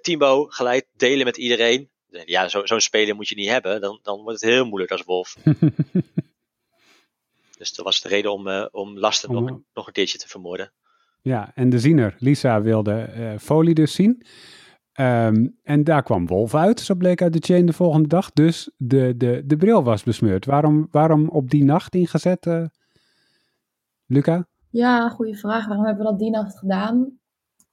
[0.00, 1.90] Timo gelijk delen met iedereen
[2.24, 3.80] ja, zo'n zo speler moet je niet hebben.
[3.80, 5.36] Dan, dan wordt het heel moeilijk als Wolf.
[7.58, 10.72] dus dat was de reden om, uh, om Lasten nog, nog een keertje te vermoorden.
[11.22, 14.26] Ja, en de ziener, Lisa, wilde uh, Folie dus zien.
[15.00, 18.32] Um, en daar kwam Wolf uit, zo bleek uit de chain de volgende dag.
[18.32, 20.44] Dus de, de, de bril was besmeurd.
[20.44, 22.66] Waarom, waarom op die nacht ingezet, uh,
[24.06, 24.48] Luca?
[24.70, 25.66] Ja, goede vraag.
[25.66, 27.18] Waarom hebben we dat die nacht gedaan?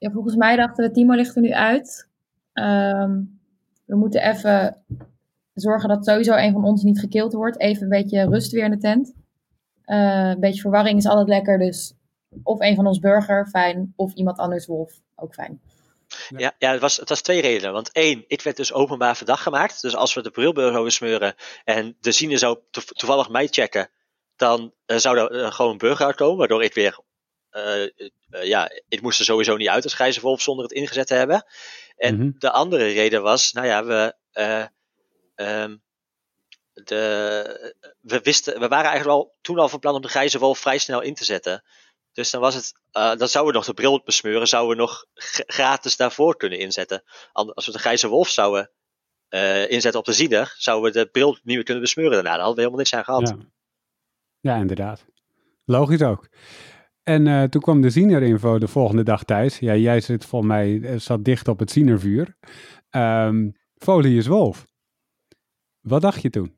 [0.04, 2.08] Ja, volgens mij dachten we, Timo ligt er nu uit.
[2.54, 3.40] Um,
[3.86, 4.84] we moeten even
[5.54, 7.60] zorgen dat sowieso een van ons niet gekild wordt.
[7.60, 9.14] Even een beetje rust weer in de tent.
[9.86, 11.94] Uh, een beetje verwarring is altijd lekker, dus
[12.44, 13.94] of een van ons burger, fijn.
[13.96, 15.62] Of iemand anders wolf, ook fijn.
[16.38, 17.74] Ja, ja het, was, het was twee redenen.
[17.74, 19.82] Want één, ik werd dus openbaar verdacht gemaakt.
[19.82, 23.90] Dus als we de brilburger zouden smeuren en de ziener zou toevallig mij checken,
[24.36, 27.00] dan uh, zou er uh, gewoon een burger uitkomen, waardoor ik weer
[28.42, 31.46] ja, ik moest er sowieso niet uit als grijze wolf zonder het ingezet te hebben.
[31.96, 32.36] En mm -hmm.
[32.38, 34.66] de andere reden was, nou ja, we, uh,
[35.64, 35.84] um,
[36.74, 40.60] de, we wisten, we waren eigenlijk al toen al van plan om de grijze wolf
[40.60, 41.64] vrij snel in te zetten.
[42.12, 45.06] Dus dan was het, uh, dan zouden we nog de bril besmeuren, zouden we nog
[45.46, 47.04] gratis daarvoor kunnen inzetten.
[47.32, 48.72] Als we de grijze wolf zouden
[49.30, 52.30] uh, inzetten op de ziener, zouden we de bril niet meer kunnen besmeuren daarna.
[52.30, 53.30] Daar hadden we helemaal niks aan gehad.
[54.42, 55.06] Ja, ja inderdaad.
[55.66, 56.28] Logisch ook.
[57.04, 59.60] En uh, toen kwam de Ziener-info de volgende dag thuis.
[59.60, 62.36] Ja, jij zit volgens mij, zat dicht op het Zienervuur.
[62.92, 64.66] Um, Folie is wolf.
[65.82, 66.56] Wat dacht je toen?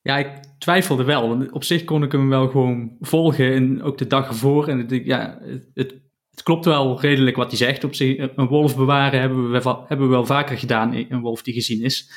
[0.00, 1.28] Ja, ik twijfelde wel.
[1.28, 3.54] Want op zich kon ik hem wel gewoon volgen.
[3.54, 4.68] En ook de dag ervoor.
[4.68, 5.94] En het, ja, het, het,
[6.42, 7.84] klopt wel redelijk wat hij zegt.
[7.84, 10.94] Op zich, een wolf bewaren hebben we, hebben we wel vaker gedaan.
[10.94, 12.10] Een wolf die gezien is.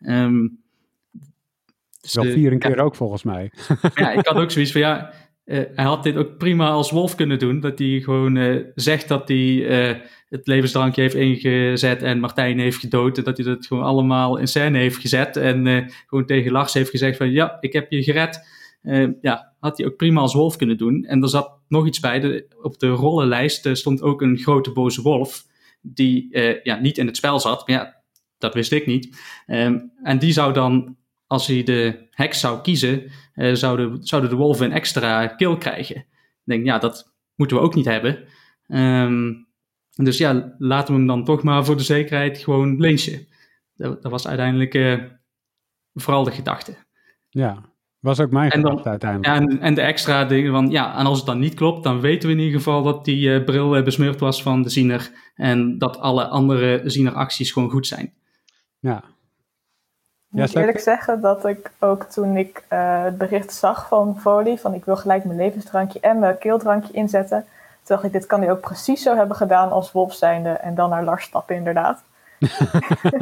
[0.00, 0.62] Um,
[2.00, 3.52] dus wel vier een keer ja, ook volgens mij.
[3.94, 5.12] Ja, ik had ook zoiets van ja
[5.48, 7.60] uh, hij had dit ook prima als wolf kunnen doen.
[7.60, 9.96] Dat hij gewoon uh, zegt dat hij uh,
[10.28, 13.18] het levensdrankje heeft ingezet en Martijn heeft gedood.
[13.18, 15.36] En dat hij dat gewoon allemaal in scène heeft gezet.
[15.36, 18.40] En gewoon tegen Lars heeft gezegd van ja, ik heb je gered.
[19.20, 21.04] ja, had hij ook prima als wolf kunnen doen.
[21.04, 22.20] En er zat nog iets bij.
[22.20, 25.44] De, op de rollenlijst stond ook een grote boze wolf.
[25.80, 27.68] Die ja, niet in het spel zat.
[27.68, 28.02] Maar ja,
[28.38, 29.18] dat wist ik niet.
[29.46, 30.96] Um, en die zou dan
[31.28, 35.96] als hij de heks zou kiezen, uh, zouden, zouden de wolven een extra kill krijgen.
[35.96, 38.18] Ik denk, ja, dat moeten we ook niet hebben.
[38.68, 39.46] Um,
[39.94, 43.26] dus ja, laten we hem dan toch maar voor de zekerheid gewoon lynchen.
[43.74, 45.02] Dat, dat was uiteindelijk uh,
[45.94, 46.74] vooral de gedachte.
[47.28, 47.62] Ja,
[47.98, 49.50] was ook mijn gedachte uiteindelijk.
[49.50, 52.28] En, en de extra dingen van, ja, en als het dan niet klopt, dan weten
[52.28, 55.10] we in ieder geval dat die uh, bril besmeurd was van de ziener.
[55.34, 58.12] En dat alle andere zieneracties gewoon goed zijn.
[58.78, 59.04] Ja,
[60.32, 64.60] ik moet eerlijk zeggen dat ik ook toen ik uh, het bericht zag van Folie,
[64.60, 68.40] van ik wil gelijk mijn levensdrankje en mijn keeldrankje inzetten, toen dacht ik, dit kan
[68.40, 72.02] hij ook precies zo hebben gedaan als wolf zijnde en dan naar Lars stappen inderdaad.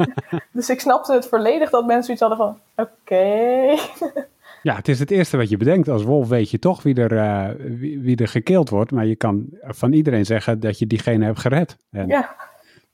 [0.51, 2.91] dus ik snapte het volledig dat mensen iets hadden van, oké.
[3.01, 3.79] Okay.
[4.67, 5.87] ja, het is het eerste wat je bedenkt.
[5.87, 9.15] Als wolf weet je toch wie er, uh, wie, wie, er gekeeld wordt, maar je
[9.15, 11.77] kan van iedereen zeggen dat je diegene hebt gered.
[11.91, 12.35] En ja.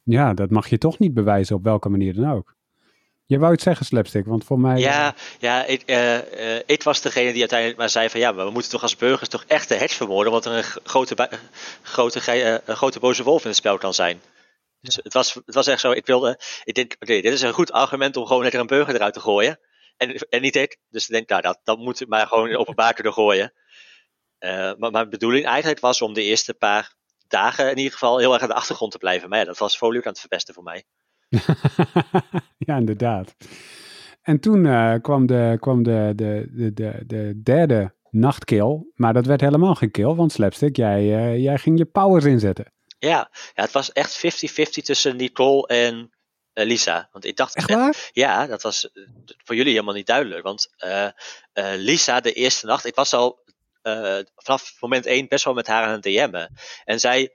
[0.04, 2.56] Ja, dat mag je toch niet bewijzen op welke manier dan ook.
[3.26, 4.78] Je wou het zeggen, Slapstick, want voor mij...
[4.78, 8.20] Ja, ja ik, uh, uh, ik was degene die uiteindelijk maar zei van...
[8.20, 10.32] ja, maar we moeten toch als burgers toch echt de hedge vermoorden...
[10.32, 11.30] want er een grote,
[11.82, 14.22] grote, uh, een grote boze wolf in het spel kan zijn.
[14.82, 16.40] Dus het, was, het was echt zo, ik wilde...
[16.64, 19.14] Ik denk, oké, okay, dit is een goed argument om gewoon lekker een burger eruit
[19.14, 19.60] te gooien.
[19.98, 20.78] En, en niet ik.
[20.90, 23.54] Dus ik denk, nou, dat, dat moet maar gewoon openbaar kunnen gooien.
[24.78, 26.96] maar mijn bedoeling eigenlijk was om de eerste paar
[27.28, 27.70] dagen...
[27.70, 29.30] in ieder geval heel erg aan de achtergrond te blijven.
[29.30, 30.86] Maar ja, dat was Voluke aan het verpesten voor mij.
[32.68, 33.36] ja, inderdaad.
[34.22, 38.86] En toen uh, kwam, de, kwam de, de, de, de, de derde nachtkill.
[38.96, 42.74] Maar dat werd helemaal geen kill, want Slapstick, jij, uh, jij ging je powers inzetten.
[43.00, 45.96] Ja, ja het was echt 50-50 tussen Nicole en
[46.54, 47.10] uh, Lisa.
[47.12, 47.56] Want ik dacht.
[47.56, 48.10] Echt waar?
[48.12, 48.90] ja, dat was
[49.44, 50.44] voor jullie helemaal niet duidelijk.
[50.44, 50.70] Want
[51.76, 53.42] Lisa, de eerste nacht, ik was al
[54.36, 56.56] vanaf moment 1 best wel met haar aan het DM'en.
[56.84, 57.34] En zij,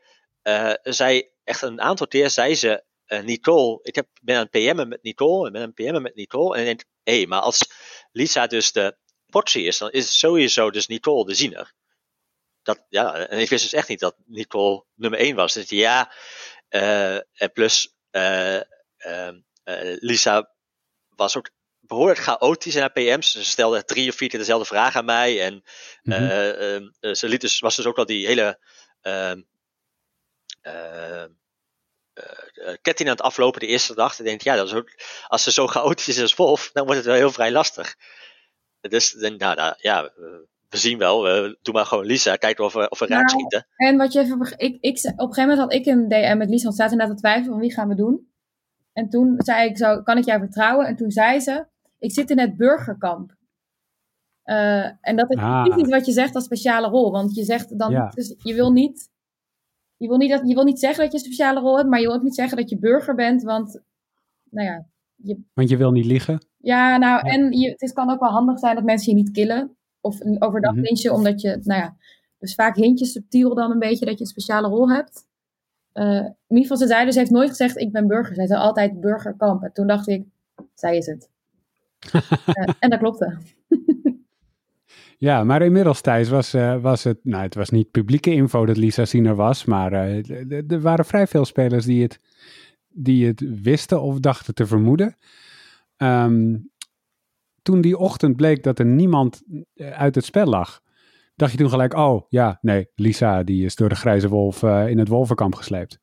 [0.83, 2.85] zij echt een aantal keer zei ze.
[3.09, 6.15] Nicole, ik heb, ben aan het PM'en met Nicole en ben aan het PM'en met
[6.15, 6.55] Nicole.
[6.55, 7.61] En ik denk, hé, hey, maar als
[8.13, 11.73] Lisa dus de portie is, dan is sowieso dus Nicole de ziener.
[12.63, 15.53] Dat, ja, en ik wist dus echt niet dat Nicole nummer 1 was.
[15.53, 16.13] Dus ja,
[16.71, 18.61] uh, en plus uh,
[19.07, 19.33] uh,
[19.99, 20.55] Lisa
[21.09, 23.31] was ook behoorlijk chaotisch in haar PM's.
[23.31, 25.43] Ze stelde drie of vier keer dezelfde vraag aan mij.
[25.43, 25.65] En
[26.03, 27.15] mm -hmm.
[27.15, 28.61] ze liet dus, was dus ook al die hele
[29.01, 29.41] ehm,
[32.83, 34.19] ketting aan het aflopen de eerste dag.
[34.19, 34.91] En denk ja, dat is ook,
[35.27, 37.95] als ze zo chaotisch is als Wolf, dan wordt het wel heel vrij lastig.
[38.81, 40.13] Dus dan, nou, nou, ja,
[40.69, 41.23] we zien wel.
[41.23, 42.37] We doen maar gewoon Lisa.
[42.37, 43.67] Kijken of we, of we nou, raak schieten.
[43.77, 44.55] En wat je even...
[44.57, 46.65] Ik, ik, op een gegeven moment had ik een DM met Lisa.
[46.65, 48.31] Want zaten inderdaad te twijfelen van wie gaan we doen.
[48.93, 50.87] En toen zei ik zo, kan ik jou vertrouwen?
[50.87, 51.67] En toen zei ze,
[51.99, 53.37] ik zit in het burgerkamp.
[54.45, 55.77] Uh, en dat is ah.
[55.77, 57.11] niet wat je zegt als speciale rol.
[57.11, 58.09] Want je zegt dan, ja.
[58.09, 59.11] dus je wil niet...
[59.99, 62.01] Je wil niet, dat, je wil niet zeggen dat je een speciale rol hebt, maar
[62.01, 63.81] je wil ook niet zeggen dat je burger bent, want,
[64.51, 64.87] nou ja.
[65.15, 66.47] Je, want je wil niet liegen?
[66.59, 69.31] Ja, nou, en je, het is, kan ook wel handig zijn dat mensen je niet
[69.31, 69.77] killen.
[70.01, 71.13] Of overdag mm -hmm.
[71.13, 71.97] omdat je, nou ja,
[72.39, 75.27] dus vaak hint je subtiel dan een beetje dat je een speciale rol hebt.
[75.95, 78.35] Uh, in ieder geval, ze zei dus, heeft nooit gezegd, ik ben burger.
[78.35, 79.63] Zij zei altijd burgerkamp.
[79.63, 80.25] En toen dacht ik,
[80.75, 81.31] zij is het.
[82.15, 83.39] uh, en dat klopte.
[85.19, 88.77] ja, maar inmiddels, Thijs, was, uh, was het, nou, het was niet publieke info dat
[88.77, 92.21] Lisa Siener was, maar er waren vrij veel spelers die het,
[92.89, 95.17] die het wisten of dachten te vermoeden.
[95.97, 96.71] Um,
[97.63, 99.43] toen die ochtend bleek dat er niemand
[99.75, 100.81] eh, uit het spel lag,
[101.35, 104.99] dacht je toen gelijk, oh ja, nee, Lisa die is door de grijze wolf in
[104.99, 106.01] het wolvenkamp gesleept.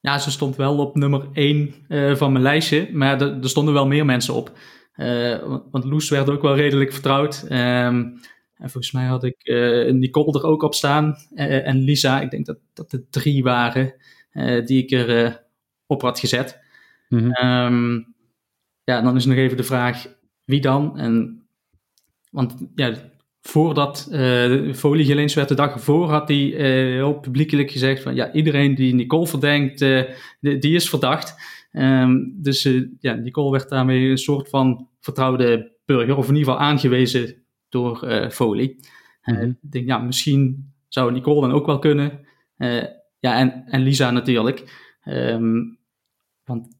[0.00, 3.86] Ja, ze stond wel op nummer 1 uh, van mijn lijstje, maar er stonden wel
[3.86, 4.52] meer mensen op.
[4.96, 7.42] Uh, want Loes werd ook wel redelijk vertrouwd.
[7.42, 8.20] Um,
[8.54, 9.36] en volgens mij had ik
[9.92, 12.20] Nicole er ook op staan en Lisa.
[12.20, 13.94] Ik denk dat dat de drie waren
[14.64, 15.42] die ik er
[15.86, 16.60] op had gezet.
[17.08, 17.46] Mm -hmm.
[17.46, 18.14] um,
[18.84, 20.06] ja, dan is nog even de vraag,
[20.44, 20.98] wie dan?
[20.98, 21.42] En,
[22.30, 22.94] want ja,
[23.40, 26.60] voordat uh, de folie geleend werd, de dag ervoor, had hij uh,
[26.94, 30.02] heel publiekelijk gezegd van ja, iedereen die Nicole verdenkt, uh,
[30.40, 31.34] die, die, is verdacht.
[31.72, 32.62] Um, dus
[32.98, 38.28] ja, Nicole werd daarmee een soort van vertrouwde burger, of in ieder geval aangewezen door
[38.30, 38.76] folie.
[39.22, 39.58] Mm -hmm.
[39.62, 42.26] ik denk, ja, misschien zou Nicole dan ook wel kunnen.
[43.20, 44.88] ja, en, en Lisa natuurlijk.
[45.04, 45.78] Um,
[46.44, 46.78] want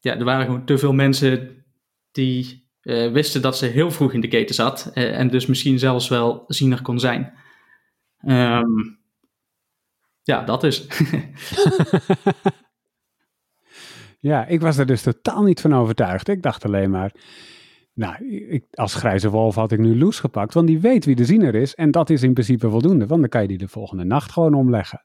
[0.00, 1.64] ja, er waren gewoon te veel mensen
[2.12, 5.78] die uh, wisten dat ze heel vroeg in de keten zat uh, en dus misschien
[5.78, 7.32] zelfs wel ziener kon zijn.
[8.24, 8.98] Um,
[10.22, 10.86] ja, dat is.
[14.20, 16.28] ja, ik was er dus totaal niet van overtuigd.
[16.28, 17.12] Ik dacht alleen maar,
[17.94, 21.24] nou, ik, als grijze wolf had ik nu Loes gepakt, want die weet wie de
[21.24, 24.04] ziener is en dat is in principe voldoende, want dan kan je die de volgende
[24.04, 25.02] nacht gewoon omleggen.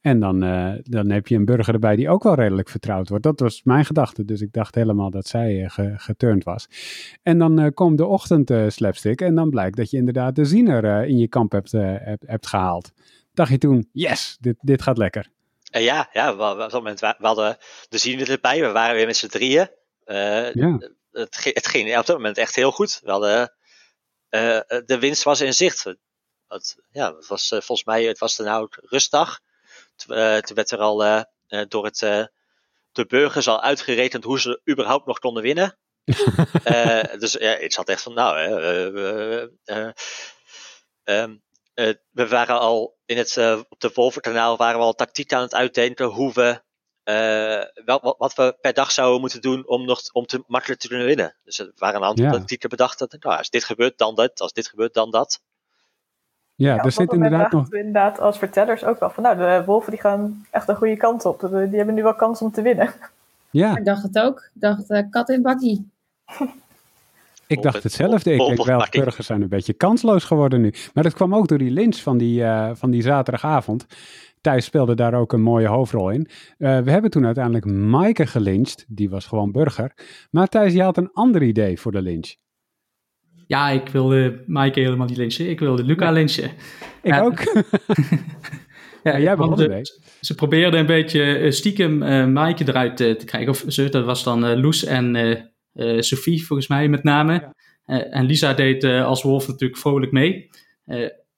[0.00, 3.24] En dan, uh, dan heb je een burger erbij die ook wel redelijk vertrouwd wordt.
[3.24, 4.24] Dat was mijn gedachte.
[4.24, 6.68] Dus ik dacht helemaal dat zij ge, geturnd was.
[7.22, 9.20] En dan uh, komt de ochtend slapstick.
[9.20, 12.92] En dan blijkt dat je inderdaad de ziener in je kamp hebt, hebt, hebt, gehaald.
[13.34, 15.30] Dacht je toen, yes, dit, dit gaat lekker.
[15.70, 18.60] Ja, ja we, op dat moment we, we hadden de ziener erbij.
[18.60, 19.70] We waren weer met z'n drieën.
[20.04, 20.78] ja.
[21.10, 23.00] het, het ging op dat moment echt heel goed.
[23.02, 23.56] We hadden,
[24.86, 25.84] de winst was in zicht.
[26.48, 29.40] Het, ja, het was volgens mij, het was de nou rustdag.
[29.96, 30.16] Toen
[30.54, 31.24] werd er al
[31.68, 31.98] door het,
[32.92, 35.78] de burgers al uitgerekend hoe ze überhaupt nog konden winnen.
[37.18, 38.38] dus ja, ik zat echt van, nou,
[41.04, 41.42] um,
[42.10, 43.36] we waren al in het,
[43.68, 46.60] op de Wolvenkanaal waren we al tactiek aan het uitdenken hoe we,
[47.84, 51.06] wel, wat we per dag zouden moeten doen om, nog, om te makkelijk te kunnen
[51.06, 51.36] winnen.
[51.44, 52.30] Dus er waren een aantal ja.
[52.30, 52.98] tactieken bedacht.
[52.98, 54.40] Dat, nou, als dit gebeurt, dan dat.
[54.40, 55.40] Als dit gebeurt, dan dat.
[56.54, 57.72] Ja, ja er zit inderdaad nog...
[57.72, 61.24] inderdaad als vertellers ook wel van, nou, de wolven die gaan echt een goede kant
[61.24, 61.40] op.
[61.40, 62.94] Die hebben nu wel kans om te winnen.
[63.50, 63.76] Ja.
[63.76, 64.38] Ik dacht het ook.
[64.38, 65.90] Ik dacht, uh, kat in bakkie.
[67.48, 68.32] Ik dacht hetzelfde.
[68.32, 70.72] Ik denk wel, burgers zijn een beetje kansloos geworden nu.
[70.94, 73.86] Maar dat kwam ook door die lynch van die, uh, van die zaterdagavond.
[74.40, 76.28] Thijs speelde daar ook een mooie hoofdrol in.
[76.58, 78.84] Uh, we hebben toen uiteindelijk Maaike gelyncht.
[78.88, 79.92] Die was gewoon burger.
[80.30, 82.34] Maar Thijs, je had een ander idee voor de lynch.
[83.46, 85.50] Ja, ik wilde Maaike helemaal niet lynchen.
[85.50, 86.50] Ik wilde Luca lynchen.
[87.02, 87.38] Ik ja, ook.
[89.02, 89.82] ja, jij begon ermee.
[90.20, 93.50] Ze probeerden een beetje stiekem uh, Maaike eruit uh, te krijgen.
[93.50, 95.16] Of ze, dat was dan uh, Loes en
[95.98, 97.54] Sophie volgens mij met name.
[97.86, 100.50] en Lisa deed als wolf natuurlijk vrolijk mee.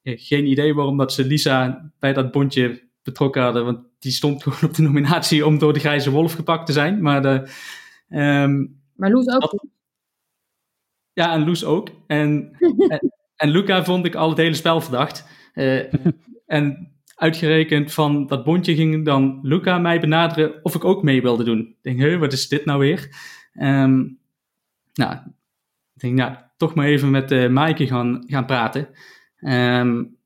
[0.03, 4.71] geen idee waarom dat ze Lisa bij dat bondje betrokken hadden, want die stond gewoon
[4.71, 7.03] op de nominatie om door de grijze wolf gepakt te zijn.
[7.03, 7.49] Maar, de,
[8.09, 9.65] um, maar Loes ook.
[11.13, 11.89] ja, en Loes ook.
[12.07, 12.57] En,
[12.89, 15.29] en, en, Luca vond ik al het hele spel verdacht.
[15.55, 15.93] Uh,
[16.47, 21.45] en uitgerekend van dat bondje ging dan Luca mij benaderen of ik ook mee wilde
[21.45, 21.59] doen.
[21.59, 23.09] Ik denk, hé, wat is dit nou weer?
[23.55, 24.20] Um,
[25.01, 25.15] nou,
[25.95, 28.89] ik denk, nou, toch maar even met uh, Maaike gaan, gaan praten.
[29.41, 30.19] Um,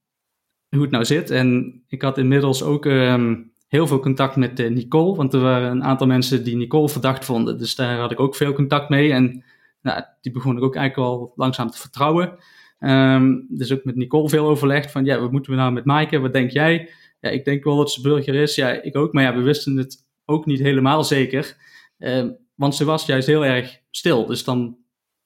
[0.69, 1.31] hoe het nou zit.
[1.31, 5.71] En ik had inmiddels ook um, heel veel contact met uh, Nicole, want er waren
[5.71, 7.59] een aantal mensen die Nicole verdacht vonden.
[7.59, 9.13] Dus daar had ik ook veel contact mee.
[9.13, 9.45] En
[9.83, 12.37] nou, die begon ik ook eigenlijk al langzaam te vertrouwen.
[12.79, 16.19] Um, dus ook met Nicole veel overlegd van, ja, wat moeten we nou met Maaike?
[16.19, 16.91] Wat denk jij?
[17.21, 18.55] Ja, ik denk wel dat ze burger is.
[18.55, 19.13] Ja, ik ook.
[19.13, 21.57] Maar ja, we wisten het ook niet helemaal zeker.
[21.99, 24.27] Um, want ze was juist heel erg stil.
[24.27, 24.77] Dus dan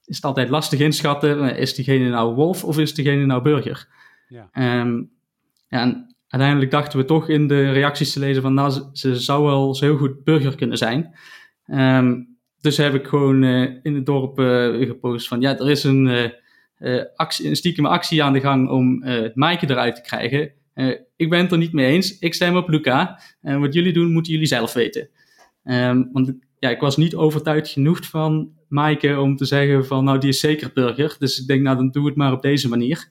[0.05, 1.57] is het altijd lastig inschatten.
[1.57, 3.89] Is diegene nou wolf of is diegene nou burger?
[4.29, 4.81] Ja.
[4.81, 5.11] Um,
[5.69, 9.45] ja, en uiteindelijk dachten we toch in de reacties te lezen van, nou, ze, zou
[9.45, 11.15] wel zo heel goed burger kunnen zijn.
[11.67, 15.85] Um, dus heb ik gewoon uh, in het dorp uh, gepost van, ja, er is
[15.85, 16.33] een,
[16.79, 20.53] uh, actie, een stiekem actie aan de gang om het Maaike eruit te krijgen.
[21.17, 22.19] ik ben het er niet mee eens.
[22.19, 23.21] Ik stem op Luca.
[23.41, 25.09] En wat jullie doen, moeten jullie zelf weten.
[25.65, 30.19] Um, want ja, ik was niet overtuigd genoeg van Maaike om te zeggen van, nou,
[30.19, 31.17] die is zeker burger.
[31.19, 33.09] Dus ik denk, nou, dan doe het maar op deze manier.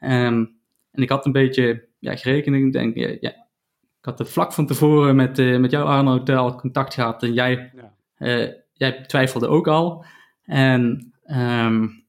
[0.00, 0.54] Um,
[0.90, 2.56] en ik had een beetje ja, gerekend.
[2.56, 3.30] Ik denk, ja, ja,
[4.00, 7.22] ik had vlak van tevoren met, uh, met jou, Arno, al contact gehad.
[7.22, 7.92] En jij, ja.
[8.18, 10.04] uh, jij twijfelde ook al.
[10.42, 12.04] En, um,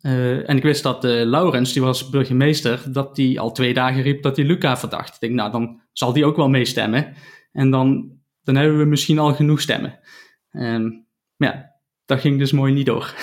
[0.00, 4.22] uh, en ik wist dat Laurens, die was burgemeester, dat die al twee dagen riep
[4.22, 5.14] dat hij Luca verdacht.
[5.14, 7.14] Ik denk, nou, dan zal die ook wel meestemmen.
[7.52, 8.17] En dan,
[8.54, 9.98] dan hebben we misschien al genoeg stemmen.
[10.52, 11.72] Um, ja,
[12.04, 13.14] dat ging dus mooi niet door.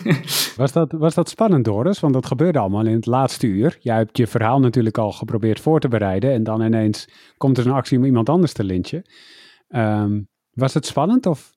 [0.56, 2.00] was, dat, was dat spannend, Doris?
[2.00, 3.76] Want dat gebeurde allemaal in het laatste uur.
[3.80, 6.32] Jij hebt je verhaal natuurlijk al geprobeerd voor te bereiden.
[6.32, 9.02] En dan ineens komt er een actie om iemand anders te lynchen.
[9.68, 11.52] Um, was het spannend of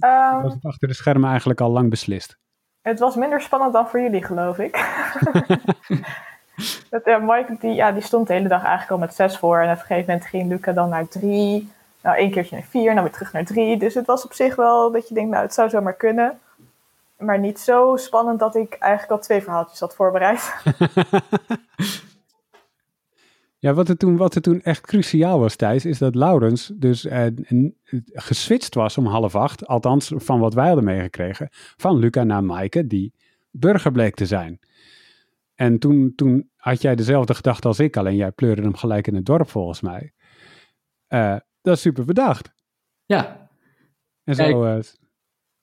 [0.00, 2.38] um, was het achter de schermen eigenlijk al lang beslist?
[2.82, 4.72] Het was minder spannend dan voor jullie, geloof ik.
[6.90, 9.58] dat, uh, Mike die, ja, die stond de hele dag eigenlijk al met zes voor.
[9.58, 11.68] En op een gegeven moment ging Luca dan naar drie.
[12.02, 13.78] Nou, één keertje naar vier, nou weer terug naar drie.
[13.78, 16.38] Dus het was op zich wel dat je denkt, nou, het zou zomaar kunnen.
[17.18, 20.54] Maar niet zo spannend dat ik eigenlijk al twee verhaaltjes had voorbereid.
[23.58, 27.04] ja, wat er, toen, wat er toen echt cruciaal was, Thijs, is dat Laurens dus
[27.04, 27.26] eh,
[28.12, 29.66] geswitcht was om half acht.
[29.66, 31.48] Althans, van wat wij hadden meegekregen.
[31.76, 33.12] Van Luca naar Maaike, die
[33.50, 34.60] burger bleek te zijn.
[35.54, 39.14] En toen, toen had jij dezelfde gedachte als ik, alleen jij pleurde hem gelijk in
[39.14, 40.12] het dorp volgens mij.
[41.08, 42.52] Uh, dat is super bedacht.
[43.06, 43.50] Ja.
[44.24, 44.42] En zo...
[44.42, 44.84] ik, uh,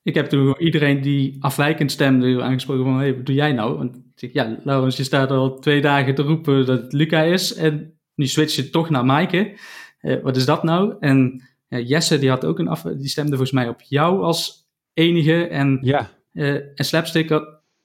[0.02, 3.76] ik heb toen iedereen die afwijkend stemde aangesproken van, hey, wat doe jij nou?
[3.76, 7.54] Want ik ja, Laurens, je staat al twee dagen te roepen dat het Luca is
[7.54, 9.58] en nu switch je toch naar Maaike.
[10.00, 10.96] Uh, wat is dat nou?
[11.00, 14.68] En uh, Jesse, die had ook een af, die stemde volgens mij op jou als
[14.92, 16.10] enige en, ja.
[16.32, 17.40] en Slapstick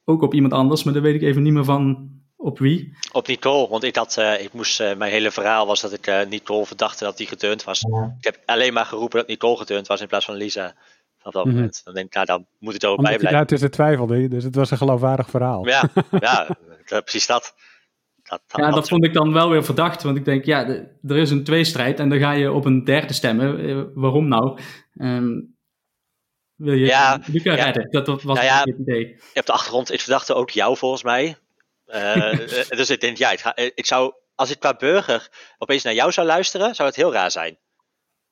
[0.05, 2.11] ook op iemand anders, maar daar weet ik even niet meer van
[2.43, 2.97] op wie?
[3.11, 6.07] Op Nicole, want ik, had, uh, ik moest, uh, mijn hele verhaal was dat ik
[6.07, 7.81] uh, Nicole verdachte dat die geturnd was.
[8.17, 10.73] Ik heb alleen maar geroepen dat Nicole geturnd was in plaats van Lisa.
[11.23, 11.59] Op dat mm -hmm.
[11.59, 11.81] moment.
[11.83, 13.27] Dan denk ik, nou dan moet het ook bij blijven.
[13.27, 15.67] Omdat tussen twijfelde, dus het was een geloofwaardig verhaal.
[15.67, 15.89] Ja,
[16.19, 17.53] ja precies dat.
[18.23, 20.67] dat, dat ja, dat vond ik dan wel weer verdacht, want ik denk, ja,
[21.07, 23.91] er is een tweestrijd en dan ga je op een derde stemmen.
[23.93, 24.59] waarom nou?
[24.95, 25.55] Um,
[26.55, 27.91] wil je ja, Luca ja, redden?
[27.91, 29.07] Dat was nou ja, het idee.
[29.07, 31.37] Je hebt de achtergrond, ik verdachte ook jou volgens mij.
[31.93, 35.93] Uh, dus ik denk, ja, ik, ga, ik, zou, als ik qua burger opeens naar
[35.93, 37.57] jou zou luisteren, zou het heel raar zijn.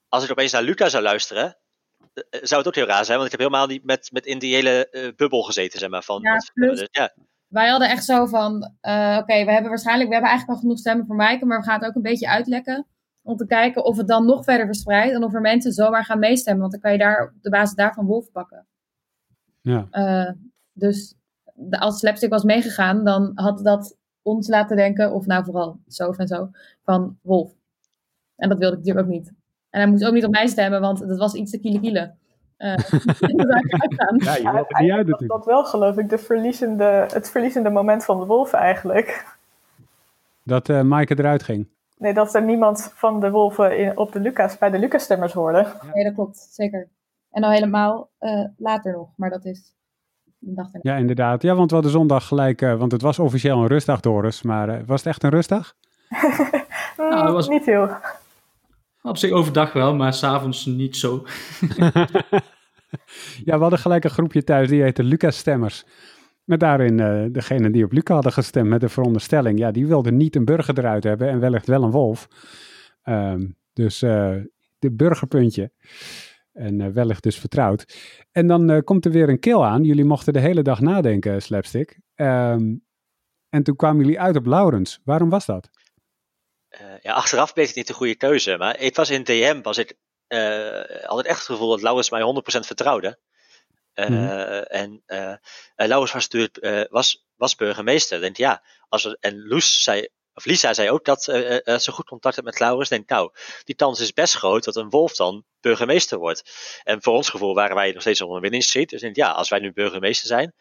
[0.07, 1.57] Als ik opeens naar Luca zou luisteren,
[2.30, 4.55] zou het ook heel raar zijn, want ik heb helemaal niet met, met in die
[4.55, 6.03] hele uh, bubbel gezeten, zeg maar.
[6.03, 7.14] Van, ja, plus, dus, ja.
[7.47, 10.78] Wij hadden echt zo van, uh, oké, we hebben waarschijnlijk, we hebben eigenlijk al genoeg
[10.78, 12.88] stemmen voor Maaike, maar we gaan het ook een beetje uitlekken.
[13.24, 16.20] Om te kijken of het dan nog verder verspreidt en of er mensen zomaar gaan
[16.20, 16.62] meestemmen.
[16.62, 18.68] Want dan kan je daar op de basis daarvan wolf pakken.
[19.62, 19.88] Ja.
[20.74, 21.16] dus
[21.70, 26.28] als Slapstick was meegegaan, dan had dat ons laten denken, of nou vooral zo en
[26.28, 26.49] zo,
[26.84, 27.51] van Wolf.
[28.36, 29.28] En dat wilde ik natuurlijk ook niet.
[29.70, 32.14] En hij moest ook niet op mij stemmen, want dat was iets te kiele kiele.
[32.62, 32.76] Uh,
[34.18, 35.28] ja, je had het niet uit natuurlijk.
[35.28, 39.38] Dat wel geloof ik de verliezende, het verliezende moment van de wolven eigenlijk.
[40.43, 41.68] Dat uh, Maaike eruit ging.
[41.97, 45.57] Nee, dat er niemand van de wolven in, op de Lucas, bij de Lucas-stemmers hoorde.
[45.57, 45.93] Ja.
[45.93, 46.88] Nee, dat klopt, zeker.
[47.32, 49.74] En al helemaal uh, later nog, maar dat is
[50.81, 51.41] ja, inderdaad.
[51.41, 54.41] Ja, want we hadden zondag gelijk, uh, want het was officieel een rustdag, Doris.
[54.41, 55.73] Maar uh, was het echt een rustdag?
[56.97, 57.47] nou, was...
[57.47, 57.89] Niet heel.
[59.01, 61.23] Op zich overdag wel, maar s'avonds niet zo.
[63.45, 65.85] ja, we hadden gelijk een groepje thuis, die heette Lucas Stemmers.
[66.43, 69.59] Met daarin uh, degene die op Luca hadden gestemd met de veronderstelling.
[69.59, 72.27] Ja, die wilde niet een burger eruit hebben en wellicht wel een wolf.
[73.03, 74.35] Ehm, dus uh,
[74.79, 75.71] de burgerpuntje.
[76.53, 77.97] En uh, wellicht dus vertrouwd.
[78.31, 79.83] En dan komt er weer een kill aan.
[79.83, 81.99] Jullie mochten de hele dag nadenken, Slapstick.
[82.15, 82.85] Um,
[83.49, 84.99] en toen kwamen jullie uit op Laurens.
[85.03, 85.69] Waarom was dat?
[87.01, 88.57] ja, achteraf bleek het niet de goede keuze.
[88.57, 89.97] Maar het was in DM, was het
[91.05, 93.19] altijd echt het gevoel dat Laurens mij 100% vertrouwde.
[93.95, 94.13] Mhm.
[94.63, 95.03] En
[95.75, 98.29] Laurens was natuurlijk was, was burgemeester.
[98.33, 102.36] Ja, als en Loes zei of Lisa zei ook dat uh, uh, ze goed contact
[102.36, 102.89] heeft met Laurens.
[102.89, 103.32] Denk, nou,
[103.63, 106.43] die kans is best groot dat een wolf dan burgemeester wordt.
[106.84, 108.89] En voor ons gevoel waren wij nog steeds op een winning street.
[108.89, 110.53] Dus denk, ja, als wij nu burgemeester zijn,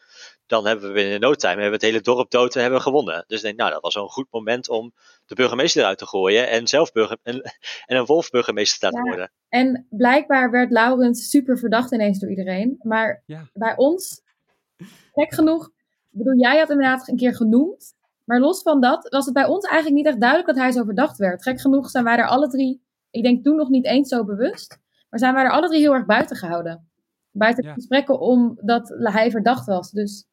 [0.45, 2.85] dan hebben we binnen no time hebben we het hele dorp dood en hebben we
[2.85, 3.23] gewonnen.
[3.27, 4.93] Dus denk, nou, dat was een goed moment om
[5.25, 7.41] de burgemeester eruit te gooien en zelf burger, en,
[7.85, 9.31] en een wolf burgemeester te laten worden.
[9.49, 12.79] En blijkbaar werd Laurens super verdacht ineens door iedereen.
[12.81, 14.21] Maar bij ons,
[15.13, 15.69] gek genoeg,
[16.09, 17.93] bedoel, jij had inderdaad een keer genoemd
[18.31, 20.83] maar los van dat was het bij ons eigenlijk niet echt duidelijk dat hij zo
[20.83, 21.43] verdacht werd.
[21.43, 24.79] Gek genoeg zijn wij er alle drie, ik denk toen nog niet eens zo bewust,
[25.09, 26.89] maar zijn wij er alle drie heel erg buiten gehouden.
[27.31, 27.73] Buiten ja.
[27.73, 29.91] gesprekken omdat hij verdacht was.
[29.91, 30.25] Dus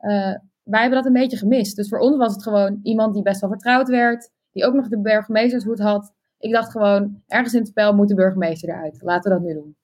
[0.00, 1.76] uh, wij hebben dat een beetje gemist.
[1.76, 4.88] Dus voor ons was het gewoon iemand die best wel vertrouwd werd, die ook nog
[4.88, 6.12] de burgemeestershoed had.
[6.38, 9.02] Ik dacht gewoon, ergens in het spel moet de burgemeester eruit.
[9.02, 9.76] Laten we dat nu doen.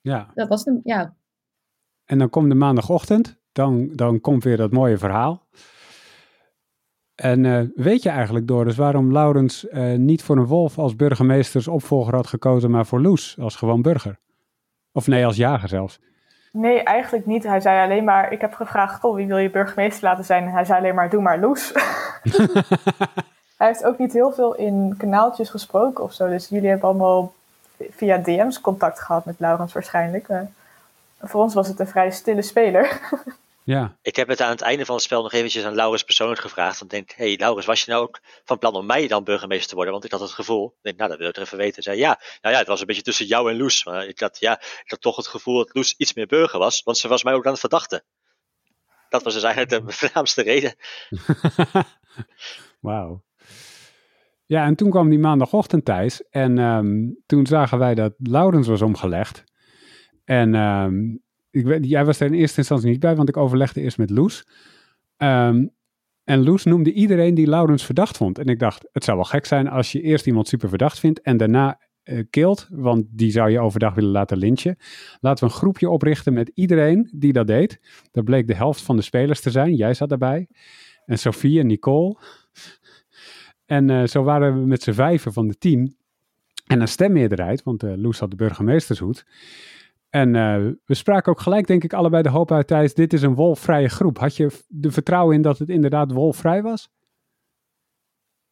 [0.00, 0.30] Ja.
[0.34, 1.14] Dat was de, ja.
[2.04, 5.46] En dan komt de maandagochtend, dan, dan komt weer dat mooie verhaal.
[7.20, 11.68] En uh, weet je eigenlijk, Doris, waarom Laurens uh, niet voor een wolf als burgemeesters
[11.68, 14.18] opvolger had gekozen, maar voor Loes als gewoon burger?
[14.92, 16.00] Of nee, als jager zelfs?
[16.52, 17.42] Nee, eigenlijk niet.
[17.42, 20.44] Hij zei alleen maar, ik heb gevraagd, goh, wie wil je burgemeester laten zijn?
[20.44, 21.72] En hij zei alleen maar, doe maar Loes.
[23.58, 26.28] hij heeft ook niet heel veel in kanaaltjes gesproken of zo.
[26.28, 27.32] Dus jullie hebben allemaal
[27.90, 30.28] via DM's contact gehad met Laurens waarschijnlijk.
[31.20, 33.00] Voor ons was het een vrij stille speler.
[33.68, 33.98] Ja.
[34.02, 36.78] Ik heb het aan het einde van het spel nog eventjes aan Laurens persoonlijk gevraagd.
[36.78, 39.74] Dan denk hey Laurens, was je nou ook van plan om mij dan burgemeester te
[39.74, 39.92] worden?
[39.92, 41.82] Want ik had het gevoel, ik denk, nou dat wil ik er even weten.
[41.82, 43.84] Zei ja, nou ja, het was een beetje tussen jou en Loes.
[43.84, 46.82] Maar ik had, ja, ik had toch het gevoel dat Loes iets meer burger was,
[46.82, 48.04] want ze was mij ook aan het verdachten.
[49.08, 50.74] Dat was dus eigenlijk de voornaamste reden.
[52.80, 53.24] Wauw.
[54.46, 56.22] Ja, en toen kwam die maandagochtend Thijs.
[56.30, 59.44] En um, toen zagen wij dat Laurens was omgelegd.
[60.24, 61.22] En um,
[61.58, 64.10] ik weet, jij was er in eerste instantie niet bij, want ik overlegde eerst met
[64.10, 64.46] Loes.
[65.16, 65.66] Ehm,
[66.24, 68.38] en Loes noemde iedereen die Laurens verdacht vond.
[68.38, 71.20] En ik dacht, het zou wel gek zijn als je eerst iemand super verdacht vindt
[71.20, 74.76] en daarna uh, kilt, want die zou je overdag willen laten lynchen.
[75.20, 77.80] Laten we een groepje oprichten met iedereen die dat deed.
[78.10, 79.74] Dat bleek de helft van de spelers te zijn.
[79.74, 80.48] Jij zat daarbij.
[81.04, 82.16] En Sofie en Nicole.
[83.66, 85.96] En uh, zo waren we met z'n vijven van de tien.
[86.66, 89.24] En een stemmeerderheid, want uh, Loes had de burgemeestershoed.
[90.10, 92.94] En uh, we spraken ook gelijk, denk ik, allebei de hoop uit Thijs.
[92.94, 94.18] Dit is een wolfvrije groep.
[94.18, 96.90] Had je de vertrouwen in dat het inderdaad wolfvrij was?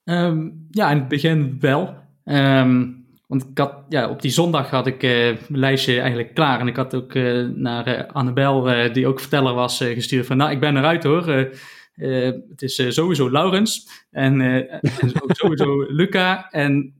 [0.05, 1.95] Um, ja, in het begin wel.
[2.25, 6.61] Um, want ik had, ja, op die zondag had ik uh, mijn lijstje eigenlijk klaar.
[6.61, 10.37] En ik had ook uh, naar Annabel, die ook verteller was, gestuurd van...
[10.37, 11.27] Nou, ik ben eruit hoor.
[11.27, 13.89] het is sowieso Laurens.
[14.11, 14.81] En, en
[15.27, 16.51] sowieso Luca.
[16.51, 16.95] En,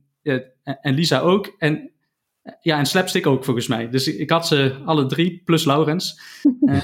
[0.61, 1.55] en Lisa ook.
[1.57, 1.91] En
[2.61, 3.89] ja, en Slapstick ook volgens mij.
[3.89, 6.19] Dus ik had ze alle drie, plus Laurens.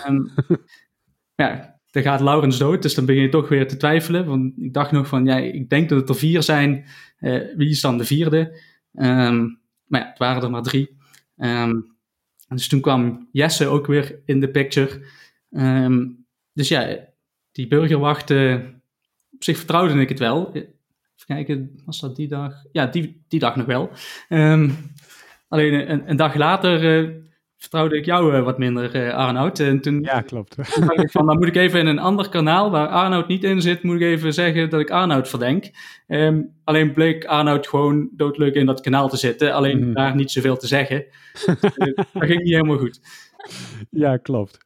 [0.07, 0.29] um,
[1.35, 4.25] ja, dan gaat Laurens dood, dus dan begin je toch weer te twijfelen.
[4.25, 6.85] Want ik dacht nog van, ja, ik denk dat het er vier zijn.
[7.19, 8.59] Uh, wie is dan de vierde?
[8.93, 10.97] Um, maar ja, het waren er maar drie.
[11.37, 11.95] Um,
[12.47, 15.05] dus toen kwam Jesse ook weer in de picture.
[16.53, 16.97] dus ja,
[17.51, 18.55] die burgerwacht, uh,
[19.31, 20.51] op zich vertrouwde ik het wel.
[20.53, 20.73] Even
[21.25, 22.53] kijken, was dat die dag?
[22.71, 23.91] Ja, die, die dag nog wel.
[24.29, 24.77] Um,
[25.53, 27.09] Alleen een, een dag later uh,
[27.57, 29.59] vertrouwde ik jou uh, wat minder, Arnoud.
[29.59, 30.55] En toen, ja, klopt.
[30.73, 33.43] Toen dacht ik van, dan moet ik even in een ander kanaal waar Arnoud niet
[33.43, 35.71] in zit, moet ik even zeggen dat ik Arnoud verdenk.
[36.07, 39.93] Um, alleen bleek Arnoud gewoon doodleuk in dat kanaal te zitten, alleen mm.
[39.93, 41.05] daar niet zoveel te zeggen.
[42.13, 42.99] dat ging niet helemaal goed.
[43.89, 44.57] Ja, klopt.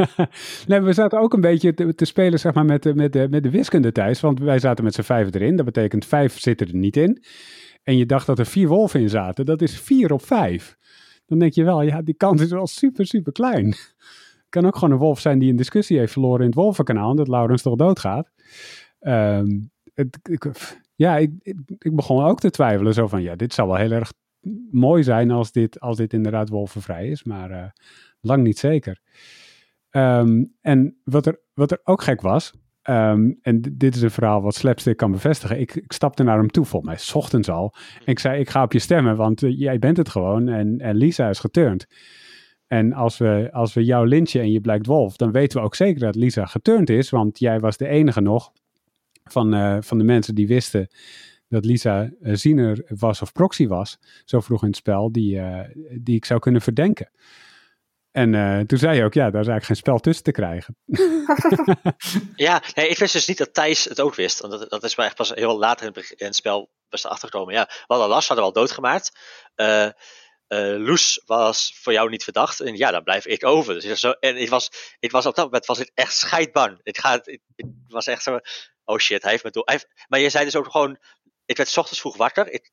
[0.66, 3.42] nee, we zaten ook een beetje te, te spelen zeg maar, met, met, de, met
[3.42, 4.20] de wiskunde thuis.
[4.20, 5.56] Want wij zaten met z'n vijf erin.
[5.56, 7.22] Dat betekent vijf zitten er niet in
[7.82, 10.76] en je dacht dat er vier wolven in zaten, dat is vier op vijf.
[11.26, 13.66] Dan denk je wel, ja, die kans is wel super, super klein.
[13.66, 17.10] Het kan ook gewoon een wolf zijn die een discussie heeft verloren in het wolvenkanaal,
[17.10, 18.30] en dat Laurens toch doodgaat.
[19.00, 20.50] Um, het, ik,
[20.94, 21.32] ja, ik,
[21.78, 24.12] ik, begon ook te twijfelen, zo van, ja, dit zou wel heel erg
[24.70, 27.64] mooi zijn als dit, als dit inderdaad wolvenvrij is, maar uh,
[28.20, 29.00] lang niet zeker.
[29.90, 32.52] Um, en wat er, wat er ook gek was,
[32.88, 35.60] Um, en dit is een verhaal wat Slapstick kan bevestigen.
[35.60, 37.74] Ik, ik, stapte naar hem toe, volgens mij, s ochtends al.
[38.04, 40.48] Ik zei, ik ga op je stemmen, want uh, jij bent het gewoon.
[40.48, 41.86] En, Lisa is geturnd.
[42.66, 45.74] En als we, als we jou lynchen en je blijkt wolf, dan weten we ook
[45.74, 47.10] zeker dat Lisa geturnd is.
[47.10, 48.52] Want jij was de enige nog
[49.24, 50.88] van, uh, van de mensen die wisten
[51.48, 53.98] dat Lisa uh, ziener was of proxy was.
[54.24, 55.40] Zo vroeg in het spel, die,
[56.00, 57.10] die ik zou kunnen verdenken.
[58.10, 60.76] En toen zei je ook, ja, daar is eigenlijk geen spel tussen te krijgen.
[62.46, 64.40] ja, nee, ik wist dus niet dat Thijs het ook wist.
[64.40, 67.06] Want dat, dat is mij echt pas heel later in het, in het spel best
[67.06, 67.54] achtergekomen.
[67.54, 69.18] Ja, we hadden hadden we al doodgemaakt.
[69.56, 69.88] Uh,
[70.48, 72.60] uh, Loes was voor jou niet verdacht.
[72.60, 73.74] En ja, dan blijf ik over.
[73.74, 76.80] Dus ik zo, en ik was, ik was op dat moment was ik echt scheidbang.
[76.82, 77.40] Het, gaat, het,
[77.88, 78.38] was echt zo,
[78.84, 79.66] oh shit, hij heeft me door.
[80.08, 80.98] Maar je zei dus ook gewoon,
[81.44, 82.50] ik werd s ochtends vroeg wakker.
[82.52, 82.70] Ik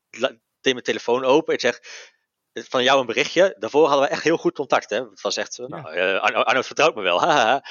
[0.61, 1.53] deed mijn telefoon open.
[1.53, 1.79] Ik zeg,
[2.69, 3.55] van jou een berichtje.
[3.59, 4.89] Daarvoor hadden we echt heel goed contact.
[4.89, 4.97] Hè?
[4.97, 5.67] Het was echt, ja.
[5.67, 7.23] nou, uh, Arno, Arno, vertrouwt me wel.
[7.27, 7.61] uh,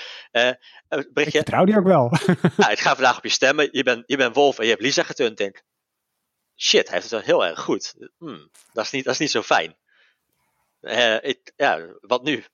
[0.89, 1.23] berichtje.
[1.23, 2.13] Ik vertrouw die ook wel.
[2.57, 3.69] nou, ik ga vandaag op je stemmen.
[3.73, 5.37] Je bent, je bent Wolf en je hebt Lisa geturnd.
[5.37, 5.63] Denk,
[6.57, 7.95] shit, hij heeft het wel heel erg goed.
[8.19, 9.77] Hmm, dat, is niet, dat is niet zo fijn.
[10.81, 12.45] Uh, ik, ja, wat nu?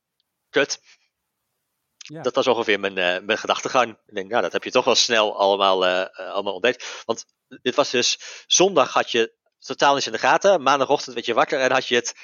[0.50, 0.80] Kut.
[1.96, 2.22] Ja.
[2.22, 3.98] Dat was ongeveer mijn, uh, mijn gedachtegang.
[4.06, 7.02] Ik denk, nou, dat heb je toch wel snel allemaal, uh, allemaal ontdekt.
[7.04, 7.24] Want
[7.62, 9.34] dit was dus, zondag had je
[9.66, 10.62] totaal niet in de gaten.
[10.62, 12.14] Maandagochtend werd je wakker en had je het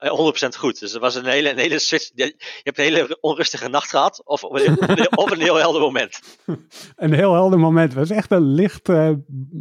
[0.00, 0.80] 100% goed.
[0.80, 2.10] Dus het was een hele, een hele switch.
[2.14, 4.22] Je hebt een hele onrustige nacht gehad.
[4.24, 6.20] Of, of, een, of een heel helder moment.
[6.96, 7.88] Een heel helder moment.
[7.88, 9.12] Het was echt een licht, uh,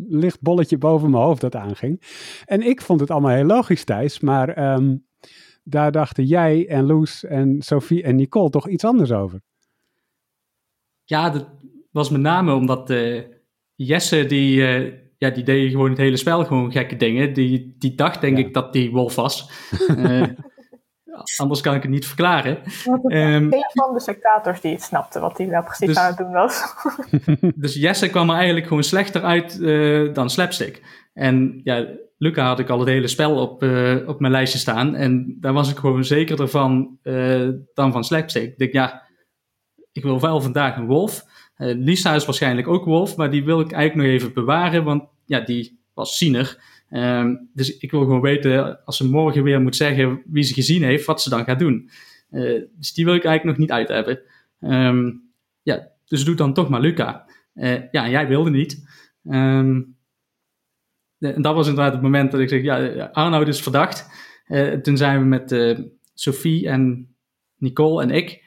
[0.07, 2.01] licht bolletje boven mijn hoofd dat aanging.
[2.45, 4.19] En ik vond het allemaal heel logisch, Thijs.
[4.19, 5.07] Maar um,
[5.63, 9.41] daar dachten jij en Loes en Sophie en Nicole toch iets anders over.
[11.03, 11.47] Ja, dat
[11.91, 13.23] was met name omdat uh,
[13.75, 17.33] Jesse, die, uh, ja, die deed gewoon het hele spel gewoon gekke dingen.
[17.33, 18.45] Die, die dacht denk ja.
[18.45, 19.51] ik dat die wolf was.
[19.87, 20.23] uh,
[21.37, 22.57] anders kan ik het niet verklaren.
[23.03, 26.17] Um, een van de spectators die het snapte wat hij nou precies dus, aan het
[26.17, 26.75] doen was.
[27.55, 29.59] dus Jesse kwam er eigenlijk gewoon slechter uit
[30.15, 30.81] dan Slapstick.
[31.13, 31.87] En ja,
[32.19, 34.95] Luca had ik al het hele spel op, uh, op mijn lijstje staan.
[34.95, 38.51] En daar was ik gewoon zekerder van uh, dan van Slapstick.
[38.51, 39.07] Ik denk, ja,
[39.91, 41.23] ik wil wel vandaag een wolf.
[41.59, 45.03] Uh, Lisa is waarschijnlijk ook wolf, maar die wil ik eigenlijk nog even bewaren, want
[45.25, 46.63] ja, die was ziener.
[46.91, 50.83] Um, dus ik wil gewoon weten, als ze morgen weer moet zeggen wie ze gezien
[50.83, 51.89] heeft, wat ze dan gaat doen.
[52.75, 54.19] dus die wil ik eigenlijk nog niet uit hebben.
[54.59, 55.31] Um,
[55.61, 57.25] ja, dus doe dan toch maar Luca.
[57.91, 58.87] ja, jij wilde niet.
[59.23, 59.97] Um,
[61.19, 64.09] en dat was inderdaad het moment dat ik zeg, ja, Arnoud is verdacht.
[64.81, 65.77] Toen zijn we met
[66.13, 67.15] Sophie en
[67.57, 68.43] Nicole en ik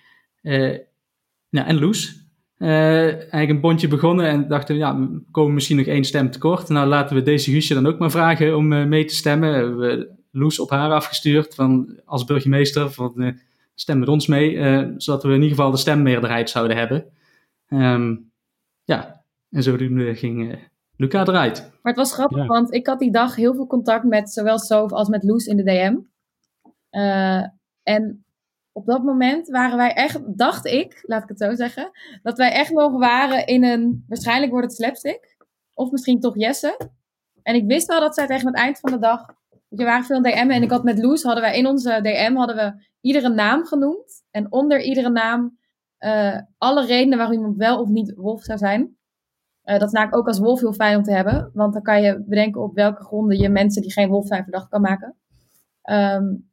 [1.49, 2.22] ja, en Loes
[2.69, 6.69] eigenlijk een bondje begonnen en dachten, ja, we komen misschien nog één stem tekort.
[6.69, 9.79] Nou, laten we deze Guusje dan ook maar vragen om mee te stemmen.
[9.79, 13.39] We Loes op haar afgestuurd van, als burgemeester van
[13.75, 14.57] stem met ons mee,
[14.97, 17.05] zodat we in ieder geval de stemmeerderheid zouden hebben.
[17.69, 18.33] Um,
[18.85, 20.59] ja, en zodoende ging
[20.97, 21.61] Luca eruit.
[21.61, 22.47] Maar het was grappig, ja.
[22.47, 25.57] want ik had die dag heel veel contact met zowel Sof als met Loes in
[25.57, 25.97] de DM.
[26.91, 27.47] Uh,
[27.83, 28.25] en
[28.73, 31.91] op dat moment waren wij echt, dacht ik, laat ik het zo zeggen,
[32.23, 35.37] dat wij echt nog waren in een, waarschijnlijk wordt het slapstick,
[35.75, 36.91] of misschien toch Jesse.
[37.43, 39.27] En ik wist wel dat zij tegen het eind van de dag,
[39.69, 42.57] je waren veel DM'en en ik had met Loes, hadden wij in onze DM, hadden
[42.57, 44.25] we iedere naam genoemd.
[44.31, 45.59] En onder iedere naam
[45.99, 48.97] uh, alle redenen waarom iemand wel of niet wolf zou zijn.
[49.65, 51.51] Uh, dat is namelijk ook als wolf heel fijn om te hebben.
[51.55, 54.69] Want dan kan je bedenken op welke gronden je mensen die geen wolf zijn verdacht
[54.69, 55.17] kan maken.
[55.91, 56.52] Um,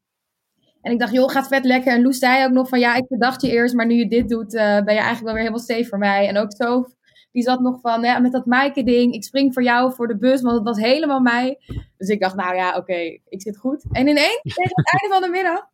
[0.82, 1.94] en ik dacht, joh, gaat vet lekker.
[1.94, 4.30] En Loes zei ook nog van, ja, ik verdacht je eerst, maar nu je dit
[4.30, 6.28] doet, uh, ben je eigenlijk wel weer helemaal safe voor mij.
[6.28, 6.86] En ook zo,
[7.32, 10.18] die zat nog van, ja, met dat Maaike ding, ik spring voor jou voor de
[10.18, 11.60] bus, want het was helemaal mij.
[11.98, 13.86] Dus ik dacht, nou ja, oké, ik zit goed.
[13.92, 15.68] En ineens, tegen het einde van de middag,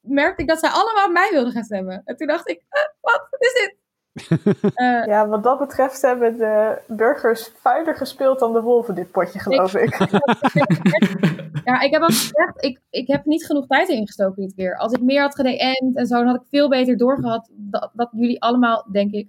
[0.00, 2.02] merkte ik dat zij allemaal mij wilden gaan stemmen.
[2.04, 2.62] En toen dacht ik,
[3.00, 3.76] wat is dit?
[4.30, 9.38] Uh, ja, wat dat betreft hebben de burgers vuiler gespeeld dan de wolven dit potje,
[9.38, 9.98] geloof ik.
[9.98, 11.60] ik.
[11.64, 14.76] ja, ik heb ook gezegd, ik, ik heb niet genoeg tijd ingestoken dit keer.
[14.76, 18.08] Als ik meer had gedM'd en zo, dan had ik veel beter doorgehad dat, dat
[18.12, 19.28] jullie allemaal, denk ik,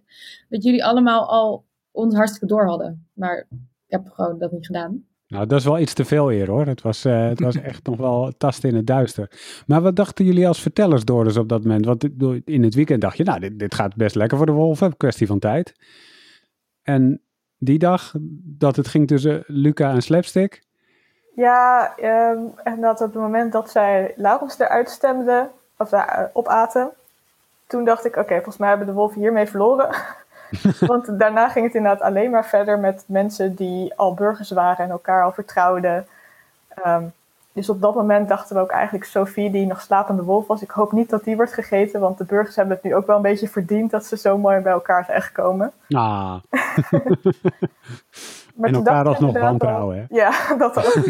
[0.50, 3.08] dat jullie allemaal al ons hartstikke door hadden.
[3.14, 5.04] Maar ik heb gewoon dat niet gedaan.
[5.30, 6.66] Nou, dat is wel iets te veel eer hoor.
[6.66, 9.32] Het was, uh, het was echt nog wel tasten in het duister.
[9.68, 11.86] Maar wat dachten jullie als vertellers door dus op dat moment?
[11.86, 12.04] Want
[12.46, 15.28] in het weekend dacht je, nou, dit, dit gaat best lekker voor de Wolven, kwestie
[15.28, 15.74] van tijd.
[16.84, 17.22] En
[17.58, 18.14] die dag
[18.44, 20.64] dat het ging tussen Luca en Slapstick?
[21.36, 26.92] Ja, um, en dat op het moment dat zij Laurens eruit stemde, of uh, opaten,
[27.68, 29.90] toen dacht ik, oké, okay, volgens mij hebben de wolven hiermee verloren.
[30.80, 34.91] Want daarna ging het inderdaad alleen maar verder met mensen die al burgers waren en
[34.91, 36.08] elkaar al vertrouwden.
[36.86, 37.14] Um,
[37.54, 40.62] dus op dat moment dachten we ook eigenlijk Sophie, die nog slapende wolf was.
[40.62, 43.16] Ik hoop niet dat die wordt gegeten, want de burgers hebben het nu ook wel
[43.16, 45.72] een beetje verdiend dat ze zo mooi bij elkaar zijn gekomen.
[45.89, 46.36] Ah.
[48.56, 50.06] maar en elkaar alsnog wantrouwen, hè?
[50.16, 51.06] Ja, dat ook.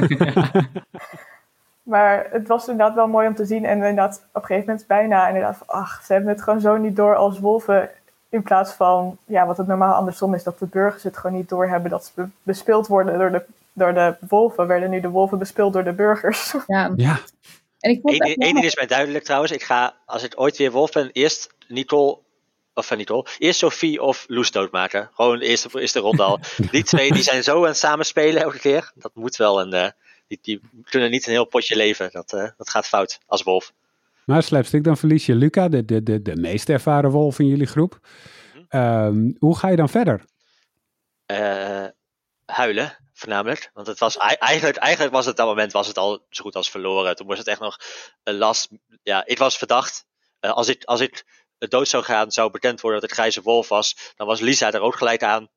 [1.89, 3.65] Maar het was inderdaad wel mooi om te zien.
[3.65, 6.77] En inderdaad, op een gegeven moment bijna inderdaad van, ach, ze hebben het gewoon zo
[6.77, 7.89] niet door als wolven.
[8.29, 11.49] In plaats van, ja, wat het normaal andersom is, dat de burgers het gewoon niet
[11.49, 14.67] doorhebben dat ze bespeeld worden door de, door de wolven.
[14.67, 16.53] Werden nu de wolven bespeeld door de burgers.
[16.67, 16.93] Ja.
[16.95, 17.19] ja.
[17.79, 19.51] En ik vond Eén wel- ding is mij duidelijk trouwens.
[19.51, 22.17] Ik ga, als het ooit weer wolf ben, eerst Nicole,
[22.73, 25.09] of van Nicole, eerst Sophie of Loes doodmaken.
[25.13, 26.39] Gewoon de eerste, eerste ronde al.
[26.71, 28.91] Die twee die zijn zo aan het samenspelen elke keer.
[28.95, 29.89] Dat moet wel een, eh,
[30.27, 32.09] die, die kunnen niet een heel potje leven.
[32.11, 33.71] Dat, eh, dat gaat fout als wolf.
[34.29, 37.67] Maar Slapstick, dan verlies je Luca, de, de, de, de meest ervaren wolf in jullie
[37.67, 37.99] groep.
[38.67, 40.25] Ehm, hoe ga je dan verder?
[41.25, 41.85] eh,
[42.45, 43.69] huilen, voornamelijk.
[43.73, 46.55] Want het was ei- eigenlijk, eigenlijk was het dat moment was het al zo goed
[46.55, 47.15] als verloren.
[47.15, 47.77] Toen was het echt nog
[48.23, 48.69] een last.
[49.03, 50.05] Ja, ik was verdacht.
[50.39, 51.25] Eh, als, ik, als ik
[51.57, 54.13] dood zou gaan, zou bekend worden dat het grijze wolf was.
[54.15, 55.47] Dan was Lisa er ook gelijk aan.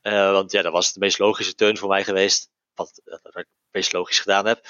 [0.00, 2.50] Eh, want ja, dat was de meest logische turn voor mij geweest.
[2.74, 4.60] Wat, wat ik het meest logisch gedaan heb.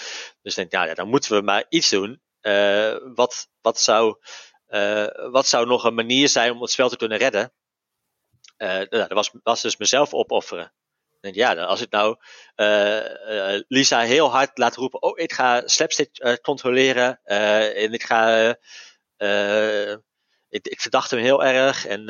[0.43, 2.21] Dus ik denk, ja, ja, dan moeten we maar iets doen.
[2.45, 4.17] Eh, wat, wat, zou,
[4.67, 7.53] eh, wat zou nog een manier zijn om het spel te kunnen redden?
[8.57, 10.73] Eh, nou, dat was, was dus mezelf opofferen.
[11.21, 12.17] Ja, als ik nou
[13.69, 17.21] Lisa heel hard laat roepen: Oh, ik ga slapstick controleren.
[17.25, 18.49] en ik ga.
[20.49, 21.87] ik, ik verdacht hem heel erg.
[21.87, 22.07] En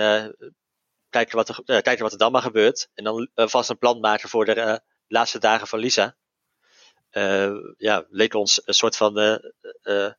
[1.08, 2.88] kijken, wat er, kijken wat er dan maar gebeurt.
[2.94, 6.16] En dan vast een plan maken voor de laatste dagen van Lisa.
[7.14, 9.18] Eh, ja, leek ons een soort van.
[9.18, 9.32] eh,
[9.82, 10.12] eh,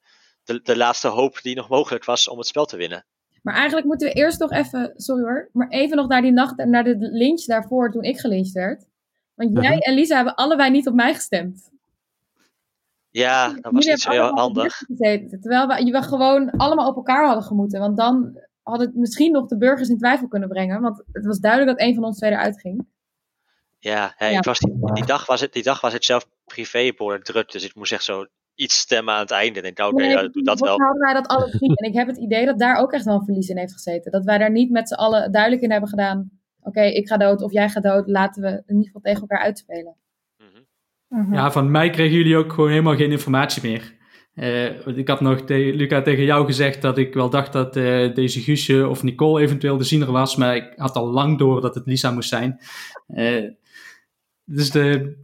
[0.44, 3.06] de, de laatste hoop die nog mogelijk was om het spel te winnen.
[3.42, 6.66] Maar eigenlijk moeten we eerst nog even, sorry hoor, maar even nog naar die nacht,
[6.66, 8.86] naar de lynch daarvoor toen ik gelyncht werd.
[9.34, 9.80] Want jij Mhm.
[9.80, 11.70] en Lisa hebben allebei niet op mij gestemd.
[13.10, 14.76] Ja, dat was niet zo heel handig.
[14.78, 17.80] gezeten, terwijl we, we gewoon allemaal op elkaar hadden gemoeten.
[17.80, 20.82] Want dan had het misschien nog de burgers in twijfel kunnen brengen.
[20.82, 22.88] Want het was duidelijk dat een van ons twee eruit ging.
[23.80, 24.28] Ja, Ja.
[24.28, 27.52] Ik was die, die, dag was het, die dag was het zelf privé behoorlijk druk.
[27.52, 28.26] Dus ik moest echt zo
[28.56, 29.58] iets stemmen aan het einde.
[29.58, 30.78] Ik denk, nou, oké, Nee, ja, doe dat wel.
[30.80, 31.76] hadden wij dat alle drie.
[31.76, 34.12] en ik heb het idee dat daar ook echt wel een verlies in heeft gezeten.
[34.12, 36.30] Dat wij daar niet met z'n allen duidelijk in hebben gedaan.
[36.62, 38.08] Oké, ik ga dood of jij gaat dood.
[38.08, 39.96] Laten we in ieder geval tegen elkaar uitspelen.
[40.38, 41.22] Mhm.
[41.22, 41.34] Mhm.
[41.34, 43.94] Ja, van mij kregen jullie ook gewoon helemaal geen informatie meer.
[44.34, 48.14] Eh, ik had nog, te- Luca, tegen jou gezegd dat ik wel dacht dat eh,
[48.14, 51.76] deze Guusje of Nicole eventueel de ziener was, maar ik had al lang door dat
[51.76, 52.60] het Lisa moest zijn.
[53.08, 53.44] Eh,
[54.44, 55.16] dus de,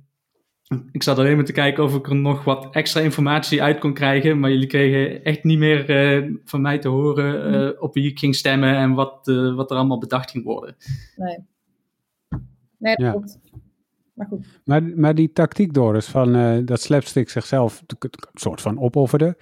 [0.92, 3.94] ik zat alleen maar te kijken of ik er nog wat extra informatie uit kon
[3.94, 8.10] krijgen, maar jullie kregen echt niet meer eh, van mij te horen eh, op wie
[8.10, 10.76] ik ging stemmen en wat, eh, wat er allemaal bedacht ging worden.
[11.16, 11.38] Nee.
[12.78, 13.12] Nee, dat Ja.
[13.12, 13.40] klopt.
[14.14, 14.46] Maar goed.
[14.66, 19.38] Maar, maar die tactiek, Doris, van eh, dat Slapstick zichzelf een soort van opofferde,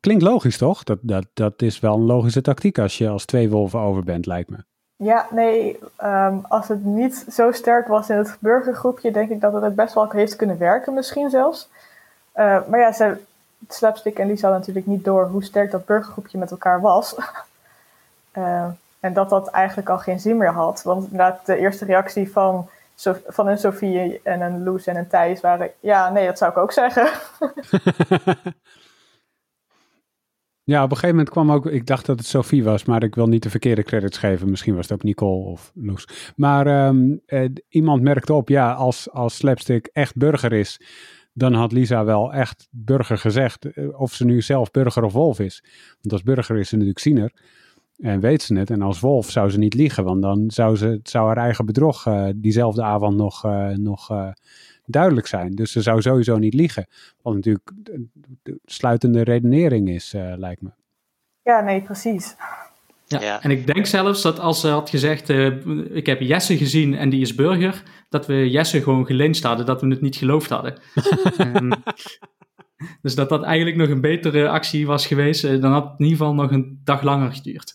[0.00, 0.82] klinkt logisch toch?
[0.84, 4.26] Dat, dat, dat is wel een logische tactiek als je als twee wolven over bent,
[4.26, 4.64] lijkt me.
[4.96, 9.62] Ja, nee, ehm, als het niet zo sterk was in het burgergroepje, denk ik dat
[9.62, 11.68] het best wel heeft kunnen werken, misschien zelfs.
[12.32, 13.16] Eh, maar ja, ze,
[13.68, 17.16] Slapstick en Lisa natuurlijk niet door hoe sterk dat burgergroepje met elkaar was.
[18.36, 18.66] Eh,
[19.00, 20.82] en dat dat eigenlijk al geen zin meer had.
[20.82, 22.68] Want inderdaad, de eerste reactie van,
[23.26, 25.70] van een Sofie en een Loes en een Thijs waren...
[25.80, 27.08] Ja, nee, dat zou ik ook zeggen.
[30.66, 33.14] Ja, op een gegeven moment kwam ook, ik dacht dat het Sophie was, maar ik
[33.14, 34.50] wil niet de verkeerde credits geven.
[34.50, 36.32] Misschien was het ook Nicole of Loes.
[36.36, 40.80] Maar ehm, eh, iemand merkte op, ja, als, als Slapstick echt burger is,
[41.32, 43.64] dan had Lisa wel echt burger gezegd.
[43.64, 45.64] eh, Of ze nu zelf burger of wolf is.
[46.00, 47.32] Want als burger is ze natuurlijk ziener.
[47.96, 48.70] En weet ze het.
[48.70, 52.06] En als wolf zou ze niet liegen, want dan zou, ze, zou haar eigen bedrog
[52.06, 53.42] eh, diezelfde avond nog,
[53.76, 54.10] nog
[54.86, 55.54] duidelijk zijn.
[55.54, 56.86] Dus ze zou sowieso niet liegen.
[57.22, 58.06] Wat natuurlijk de,
[58.42, 60.70] de sluitende redenering is, eh, lijkt me.
[61.42, 62.36] Ja, nee, precies.
[63.06, 63.20] Ja.
[63.20, 63.42] Ja.
[63.42, 65.46] En ik denk zelfs dat als ze had gezegd, eh,
[65.96, 69.80] ik heb Jesse gezien en die is burger, dat we Jesse gewoon gelyncht hadden, dat
[69.80, 70.74] we het niet geloofd hadden.
[71.36, 71.72] Ehm,
[73.02, 76.04] dus dat dat eigenlijk nog een betere actie was geweest, eh, dan had het in
[76.04, 77.74] ieder geval nog een dag langer geduurd.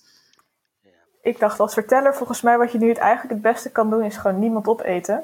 [1.22, 4.04] Ik dacht als verteller, volgens mij wat je nu het eigenlijk het beste kan doen,
[4.04, 5.24] is gewoon niemand opeten.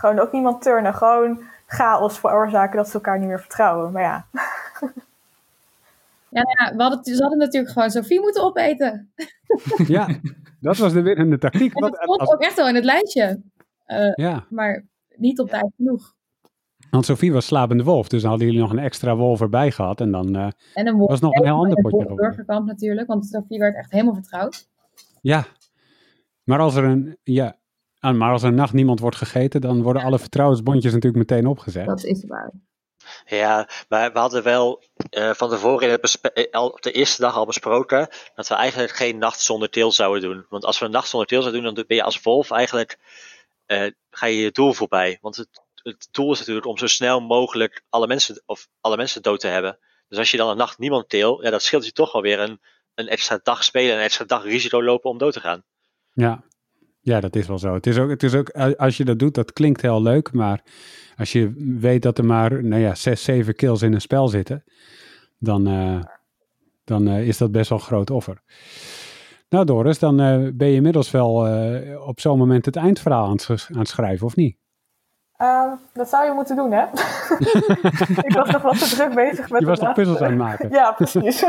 [0.00, 0.94] Gewoon ook niemand turnen.
[0.94, 3.92] Gewoon chaos veroorzaken dat ze elkaar niet meer vertrouwen.
[3.92, 4.26] Maar ja,
[6.30, 9.12] Ja, nou ja, we hadden, ze hadden natuurlijk gewoon Sophie moeten opeten.
[9.86, 10.08] Ja,
[10.60, 11.74] dat was de winnende tactiek.
[11.74, 13.42] En Wat- dat stond als- ook echt wel in het lijstje.
[13.84, 14.86] Eh, ja, maar
[15.16, 16.14] niet op tijd genoeg.
[16.90, 20.00] want Sophie was slapende wolf, dus dan hadden jullie nog een extra wolf erbij gehad.
[20.00, 21.10] En dan, eh, En een wolf.
[21.10, 22.16] Was nog een heel ander en potje geworden.
[22.26, 24.68] burgerkamp natuurlijk, want Sophie werd echt helemaal vertrouwd.
[25.20, 25.44] ja.
[26.44, 27.56] Maar als er een, ja,
[28.00, 31.46] ah, maar als er een nacht niemand wordt gegeten, dan worden alle vertrouwensbondjes natuurlijk meteen
[31.46, 31.86] opgezet.
[31.86, 32.52] Dat is waar.
[33.26, 37.20] Ja, maar we hadden wel eh, van tevoren in het eh, al op de eerste
[37.20, 40.46] dag al besproken dat we eigenlijk geen nacht zonder teel zouden doen.
[40.48, 42.98] Want als we een nacht zonder teel zouden doen, dan ben je als wolf eigenlijk,
[43.66, 45.18] eh, ga je je doel voorbij.
[45.20, 49.22] Want het, het doel is natuurlijk om zo snel mogelijk alle mensen, of alle mensen
[49.22, 49.78] dood te hebben.
[50.08, 52.40] Dus als je dan een nacht niemand teel, ja, dat scheelt je toch wel weer
[52.40, 52.60] een,
[52.94, 55.64] een extra dag spelen, een extra dag risico lopen om dood te gaan.
[56.12, 56.42] Ja,
[57.00, 57.74] ja dat is wel zo.
[57.74, 60.62] Het is, ook, het is ook, als je dat doet, dat klinkt heel leuk, maar
[61.16, 64.64] als je weet dat er maar, nou ja, zes, zeven kills in een spel zitten,
[65.38, 66.02] dan, uh,
[66.84, 68.42] dan uh, is dat best wel een groot offer.
[69.48, 71.48] Nou Doris, dan uh, ben je inmiddels wel
[72.06, 74.58] op zo'n moment het eindverhaal aan het, aan het schrijven, of niet?
[75.38, 76.82] Uh, dat zou je moeten doen, hè?
[78.28, 79.60] ik was nog wat te druk bezig met...
[79.60, 80.70] Je was nog puzzels aan het maken?
[80.70, 81.44] ja, precies.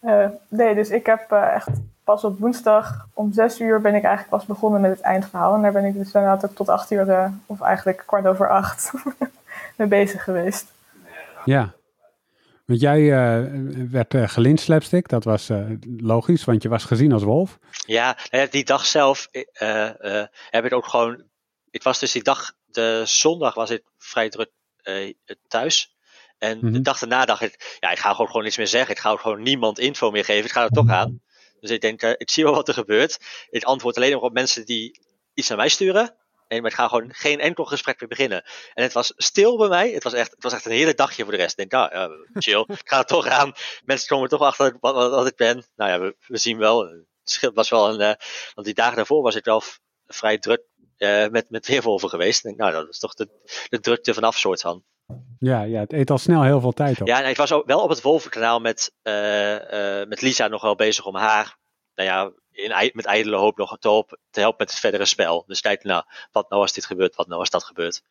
[0.48, 1.68] nee, dus ik heb echt
[2.04, 5.54] pas op woensdag om zes uur ben ik eigenlijk pas begonnen met het eindverhaal.
[5.54, 8.92] En daar ben ik dus inderdaad ook tot acht uur, of eigenlijk kwart over acht,
[9.76, 10.72] mee bezig geweest.
[11.44, 11.72] Ja,
[12.64, 13.10] want jij
[13.90, 15.50] werd uh, gelind slapstick, dat was
[15.96, 17.58] logisch, want je was gezien als wolf.
[17.70, 19.28] Ja, nou die dag zelf
[20.50, 21.22] heb ik ook gewoon
[21.72, 24.50] ik was dus die dag, de zondag was ik vrij druk
[24.82, 25.12] uh,
[25.48, 25.96] thuis.
[26.38, 26.82] En de mhm.
[26.82, 28.94] dag daarna dacht ik, ja, ik ga gewoon, gewoon niets meer zeggen.
[28.94, 30.44] Ik ga ook gewoon niemand info meer geven.
[30.44, 31.20] Ik ga er toch aan.
[31.62, 33.18] Dus ik denk, uh, ik zie wel wat er gebeurt.
[33.50, 35.00] Ik antwoord alleen nog op mensen die
[35.34, 36.16] iets naar mij sturen.
[36.48, 38.44] En maar ik ga gewoon geen enkel gesprek meer beginnen.
[38.74, 39.90] En het was stil bij mij.
[39.90, 41.58] Het was echt, het was echt een hele dagje voor de rest.
[41.58, 42.64] Ik denk, nou, uh, chill.
[42.82, 43.52] ik ga er toch aan.
[43.84, 45.64] Mensen komen toch achter wat, wat, wat ik ben.
[45.76, 46.80] Nou ja, we, we zien wel.
[47.22, 48.16] Het was wel een,
[48.54, 49.62] want die dagen daarvoor was ik wel
[50.06, 50.62] vrij druk
[50.98, 52.42] uh, met, met Weerwolven geweest.
[52.42, 53.28] denk, nou, dat is toch de,
[53.68, 54.84] de drukte vanaf soort van.
[55.38, 57.06] Ja, ja, het eet al snel heel veel tijd op.
[57.06, 60.62] Ja, en ik was ook wel op het Wolvenkanaal met, uh, uh, met Lisa nog
[60.62, 61.56] wel bezig om haar,
[61.94, 65.44] nou ja, in, met ijdele hoop nog te helpen, te helpen met het verdere spel.
[65.46, 68.02] Dus kijk, nou, wat nou als dit gebeurt, wat nou als dat gebeurt.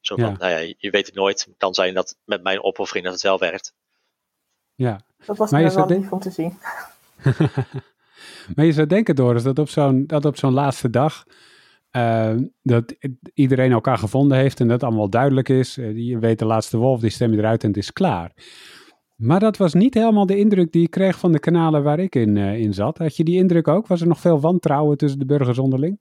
[0.00, 1.44] Zo van, nou ja, je weet het nooit.
[1.44, 3.74] Het kan zijn dat met mijn opoffering dat het wel werkt.
[4.74, 5.00] Ja.
[5.26, 6.58] Dat was maar wel lief om te zien.
[8.54, 11.24] maar je zou denken, Doris, dat op zo'n, dat op zo'n laatste dag
[11.92, 12.30] uh,
[12.62, 12.94] dat
[13.34, 15.74] iedereen elkaar gevonden heeft en dat allemaal duidelijk is.
[15.74, 18.32] Je weet de laatste wolf, die stem je eruit en het is klaar.
[19.16, 22.14] Maar dat was niet helemaal de indruk die ik kreeg van de kanalen waar ik
[22.14, 22.98] in, uh, in zat.
[22.98, 23.86] Had je die indruk ook?
[23.86, 25.98] Was er nog veel wantrouwen tussen de burgers onderling?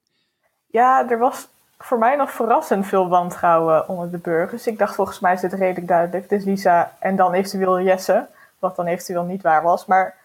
[0.68, 4.68] Ja, er was voor mij nog verrassend veel wantrouwen onder de burgers.
[4.68, 6.30] Ik dacht volgens mij is het redelijk duidelijk.
[6.30, 8.28] Dus Lisa en dan eventueel Jesse,
[8.60, 9.86] wat dan eventueel niet waar was.
[9.86, 10.16] Maar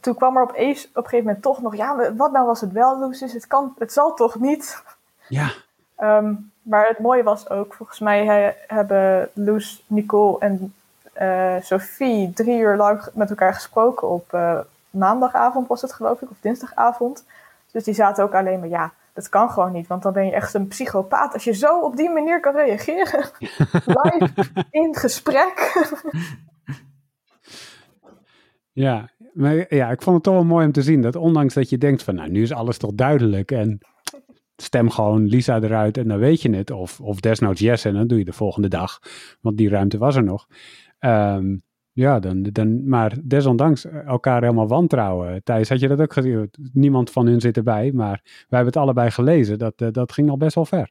[0.00, 2.72] toen kwam er op, op een gegeven moment toch nog, ja, wat nou was het
[2.72, 2.98] wel?
[2.98, 4.82] Dus het, kan, het zal toch niet?
[5.28, 5.50] Ja.
[5.98, 10.74] Um, maar het mooie was ook, volgens mij he, hebben Loes, Nicole en
[11.20, 14.58] uh, Sophie drie uur lang met elkaar gesproken op uh,
[14.90, 17.24] maandagavond was het geloof ik, of dinsdagavond.
[17.70, 20.32] Dus die zaten ook alleen maar, ja, dat kan gewoon niet, want dan ben je
[20.32, 23.30] echt een psychopaat als je zo op die manier kan reageren.
[24.02, 24.30] Live
[24.70, 25.72] in gesprek.
[28.72, 31.70] ja, maar ja, ik vond het toch wel mooi om te zien dat ondanks dat
[31.70, 33.78] je denkt van, nou, nu is alles toch duidelijk en
[34.56, 36.70] stem gewoon Lisa eruit en dan weet je het.
[36.70, 38.98] Of, of desnoods yes en dan doe je de volgende dag,
[39.40, 40.46] want die ruimte was er nog.
[41.00, 41.62] Um,
[41.92, 45.42] ja, dan, dan, maar desondanks elkaar helemaal wantrouwen.
[45.42, 46.50] Thijs, had je dat ook gezien?
[46.72, 49.58] Niemand van hun zit erbij, maar wij hebben het allebei gelezen.
[49.58, 50.90] Dat, uh, dat ging al best wel ver.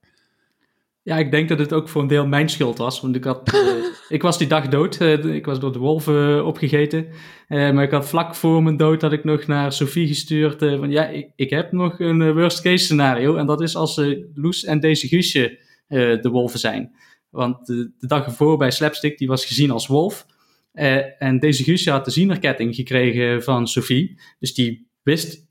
[1.04, 3.02] Ja, ik denk dat het ook voor een deel mijn schuld was.
[3.02, 3.86] Want ik, had, uh,
[4.18, 5.02] ik was die dag dood.
[5.02, 7.08] Uh, ik was door de wolven uh, opgegeten.
[7.48, 10.60] maar ik had vlak voor mijn dood had ik nog naar Sophie gestuurd.
[10.60, 13.36] van ja, ik, ik heb nog een worst case scenario.
[13.36, 14.02] En dat is als
[14.34, 16.96] Loes en deze Guusje de wolven zijn.
[17.30, 20.26] Want de, de, dag ervoor bij Slapstick, die was gezien als wolf.
[20.74, 24.20] en deze Guusje had de zienerketting gekregen van Sophie.
[24.40, 25.46] Dus die wist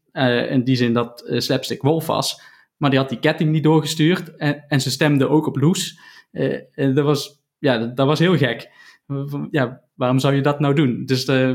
[0.49, 2.41] in die zin dat Slapstick wolf was.
[2.81, 4.37] Maar die had die ketting niet doorgestuurd.
[4.37, 5.99] En, en ze stemde ook op Loes.
[6.33, 8.71] Uh, en dat was, ja, dat, dat, was heel gek.
[9.51, 11.05] Ja, waarom zou je dat nou doen?
[11.05, 11.55] Dus uh,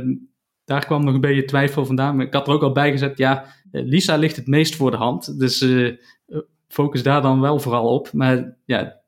[0.66, 2.16] daar kwam nog een beetje twijfel vandaan.
[2.16, 4.92] Maar ik had er ook al bij gezet, ja, eh, Lisa ligt het meest voor
[4.92, 5.40] de hand.
[5.40, 5.66] Dus
[6.68, 8.14] focus daar dan wel vooral op.
[8.14, 9.02] Maar ja,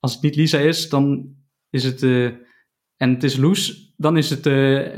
[0.00, 1.34] als het niet Lisa is, dan
[1.70, 2.02] is het...
[2.96, 4.44] en het is Loes, dan is het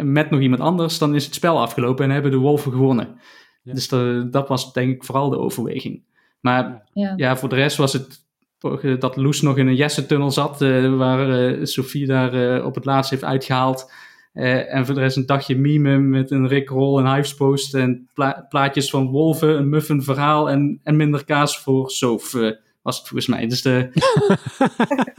[0.03, 3.19] met nog iemand anders, dan is het spel afgelopen en hebben de wolven gewonnen.
[3.63, 3.73] Ja.
[3.73, 3.89] Dus
[4.31, 6.05] dat was denk ik vooral de overweging.
[6.45, 7.13] Maar ja.
[7.17, 8.25] ja, voor de rest was het
[8.61, 12.75] eh, dat Loes nog in een Jesse-tunnel zat, uh, waar uh, Sophie daar uh, op
[12.75, 13.93] het laatst heeft uitgehaald.
[14.33, 18.47] en voor de rest een dagje meme met een Rickroll en Hives post en pla
[18.49, 22.37] plaatjes van wolven, een muffin verhaal en, en minder kaas voor Sof
[22.85, 23.47] was het volgens mij.
[23.47, 23.71] Dus de...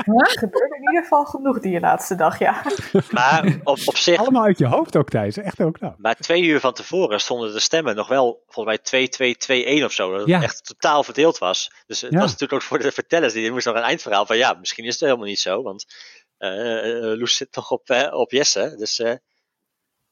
[0.06, 2.64] er gebeurde in ieder geval genoeg die laatste dag, ja.
[3.12, 4.18] Maar op, op zich...
[4.18, 5.38] Allemaal uit je hoofd ook, Thijs.
[5.38, 5.94] Echt ook nou.
[5.98, 10.18] Maar twee uur van tevoren stonden de stemmen nog wel, volgens mij 2-2-2-1 of zo.
[10.18, 11.72] Dat het echt totaal verdeeld was.
[11.88, 14.54] Dus het was natuurlijk ook voor de vertellers, die moesten nog een eindverhaal van, ja,
[14.54, 15.86] misschien is het helemaal niet zo, want
[16.40, 18.76] uh, Loes zit toch op, uh, op Jesse.
[18.78, 19.00] Dus...
[19.00, 19.14] Uh,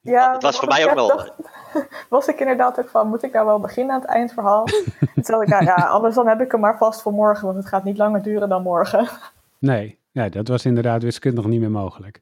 [0.04, 1.08] Ja, het was voor mij ook wel.
[1.08, 1.32] Dacht,
[2.10, 4.64] was ik inderdaad ook van, moet ik nou wel beginnen aan het eindverhaal?
[5.14, 7.58] Toen dacht ik, ja, ja, anders dan heb ik hem maar vast voor morgen, want
[7.58, 9.08] het gaat niet langer duren dan morgen.
[9.60, 12.22] Nee, ja, dat was inderdaad wiskundig niet meer mogelijk.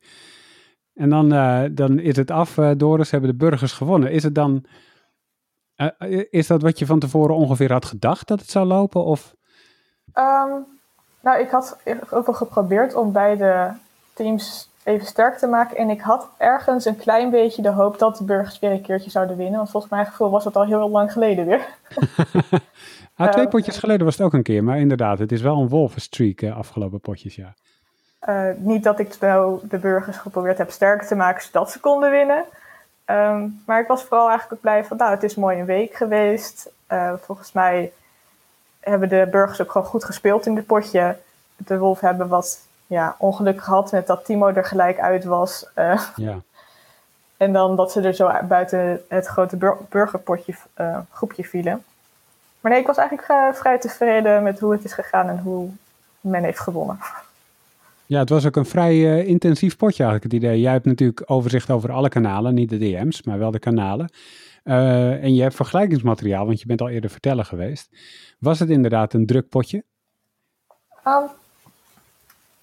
[0.93, 4.11] En dan, uh, dan is het af, uh, Doris, hebben de burgers gewonnen.
[4.11, 4.65] Is het dan,
[5.75, 9.03] uh, is dat wat je van tevoren ongeveer had gedacht dat het zou lopen?
[9.03, 9.35] Of?
[10.13, 10.65] Um,
[11.21, 11.77] nou, ik had
[12.09, 13.73] ook wel geprobeerd om beide
[14.13, 15.77] teams even sterk te maken.
[15.77, 19.09] En ik had ergens een klein beetje de hoop dat de burgers weer een keertje
[19.09, 19.57] zouden winnen.
[19.57, 21.67] Want volgens mijn gevoel was dat al heel lang geleden weer.
[23.15, 24.63] ah, twee potjes geleden was het ook een keer.
[24.63, 27.53] Maar inderdaad, het is wel een wolvenstreak afgelopen potjes, ja.
[28.29, 32.11] Uh, niet dat ik nou de burgers geprobeerd heb sterker te maken zodat ze konden
[32.11, 32.43] winnen.
[33.05, 35.93] Um, maar ik was vooral eigenlijk ook blij van, nou, het is mooi een week
[35.93, 36.71] geweest.
[37.21, 37.91] Volgens mij
[38.79, 41.17] hebben de burgers ook gewoon goed gespeeld in dit potje.
[41.57, 42.59] De Wolf hebben wat
[42.91, 45.65] ja, ongeluk gehad met dat Timo er gelijk uit was.
[45.75, 46.39] Uh, ja.
[47.37, 50.53] En dan dat ze er zo buiten het grote bur burgerpotje
[51.11, 51.83] groepje vielen.
[52.59, 55.69] Maar nee, ik was eigenlijk vrij tevreden met hoe het is gegaan en hoe
[56.19, 56.99] men heeft gewonnen.
[58.05, 60.61] Ja, het was ook een vrij uh, intensief potje eigenlijk, het idee.
[60.61, 64.09] Jij hebt natuurlijk overzicht over alle kanalen, niet de DM's, maar wel de kanalen.
[64.63, 67.89] Uh, en je hebt vergelijkingsmateriaal, want je bent al eerder vertellen geweest.
[68.39, 69.83] Was het inderdaad een druk potje?
[71.07, 71.29] Um,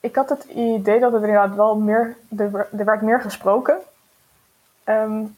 [0.01, 3.77] ik had het idee dat het inderdaad wel meer, er, er werd meer gesproken.
[4.85, 5.37] Um,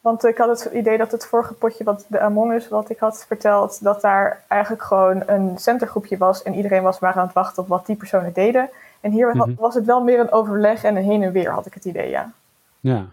[0.00, 2.98] want ik had het idee dat het vorige potje, wat de Among Us, wat ik
[2.98, 7.34] had verteld, dat daar eigenlijk gewoon een centergroepje was en iedereen was maar aan het
[7.34, 8.70] wachten op wat die personen deden.
[9.00, 9.54] En hier mm -hmm.
[9.58, 12.10] was het wel meer een overleg en een heen en weer, had ik het idee,
[12.10, 12.32] ja.
[12.80, 13.06] Ja.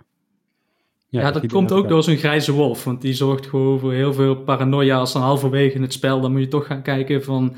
[1.08, 4.14] Ja, ja dat komt ook door zo'n grijze wolf, want die zorgt gewoon voor heel
[4.14, 6.22] veel paranoia als dan halverwege in het spel.
[6.22, 7.56] Dan moet je toch gaan kijken van,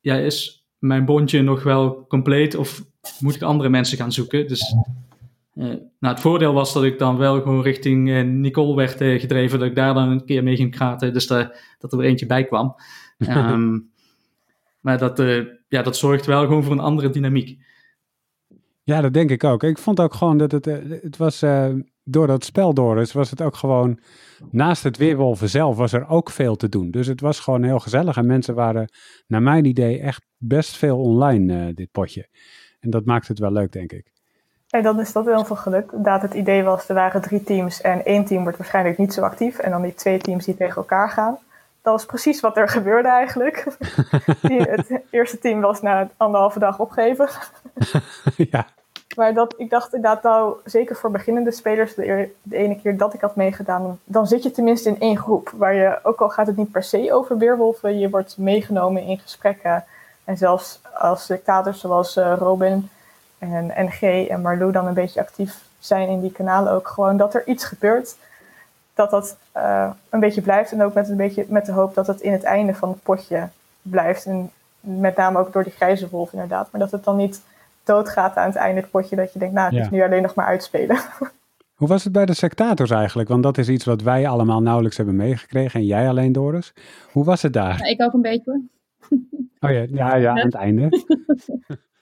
[0.00, 2.84] ja, is mijn bondje nog wel compleet of
[3.18, 4.48] moet ik andere mensen gaan zoeken?
[4.48, 4.74] Dus
[5.54, 5.66] uh,
[5.98, 9.58] nou, het voordeel was dat ik dan wel gewoon richting uh, Nicole werd uh, gedreven,
[9.58, 12.44] dat ik daar dan een keer mee ging praten, dus dat er weer eentje bij
[12.44, 12.74] kwam.
[13.18, 13.90] um,
[14.80, 15.18] maar dat,
[15.68, 17.58] ja, dat zorgt wel gewoon voor een andere dynamiek.
[18.82, 19.62] Ja, dat denk ik ook.
[19.62, 20.64] Ik vond ook gewoon dat het,
[21.02, 21.42] het was,
[22.10, 23.98] door dat spel door is, was het ook gewoon,
[24.50, 26.90] naast het weerwolven zelf was er ook veel te doen.
[26.90, 28.90] Dus het was gewoon heel gezellig en mensen waren,
[29.26, 32.28] naar mijn idee, echt best veel online, dit potje.
[32.80, 34.12] En dat maakt het wel leuk, denk ik.
[34.70, 35.90] En dan is dat heel veel geluk.
[35.90, 39.22] Inderdaad, het idee was, er waren drie teams en één team wordt waarschijnlijk niet zo
[39.22, 39.58] actief.
[39.58, 41.38] En dan die twee teams die tegen elkaar gaan.
[41.82, 43.66] Dat was precies wat er gebeurde eigenlijk.
[44.42, 47.28] het eerste team was na anderhalve dag opgeven.
[48.50, 48.66] ja.
[49.16, 53.14] Maar dat, ik dacht inderdaad nou, zeker voor beginnende spelers, de, de, ene keer dat
[53.14, 55.52] ik had meegedaan, dan zit je tenminste in één groep.
[55.54, 59.18] Waar je, ook al gaat het niet per se over weerwolven, je wordt meegenomen in
[59.18, 59.84] gesprekken.
[60.24, 62.90] En zelfs als kaders zoals uh, Robin
[63.38, 67.34] en NG en Marlou dan een beetje actief zijn in die kanalen ook gewoon dat
[67.34, 68.16] er iets gebeurt.
[68.94, 72.06] Dat dat uh, een beetje blijft en ook met, een beetje, met de hoop dat
[72.06, 73.48] het in het einde van het potje
[73.82, 74.26] blijft.
[74.26, 74.50] En
[74.80, 76.68] met name ook door die grijze wolf inderdaad.
[76.70, 77.40] Maar dat het dan niet
[77.84, 79.82] doodgaat aan het einde het potje dat je denkt, nou het ja.
[79.82, 80.98] is nu alleen nog maar uitspelen.
[81.74, 83.28] Hoe was het bij de sectators eigenlijk?
[83.28, 86.72] Want dat is iets wat wij allemaal nauwelijks hebben meegekregen en jij alleen Doris.
[87.12, 87.78] Hoe was het daar?
[87.78, 88.60] Ja, ik ook een beetje.
[89.62, 90.88] Oh ja, ja, ja aan het einde.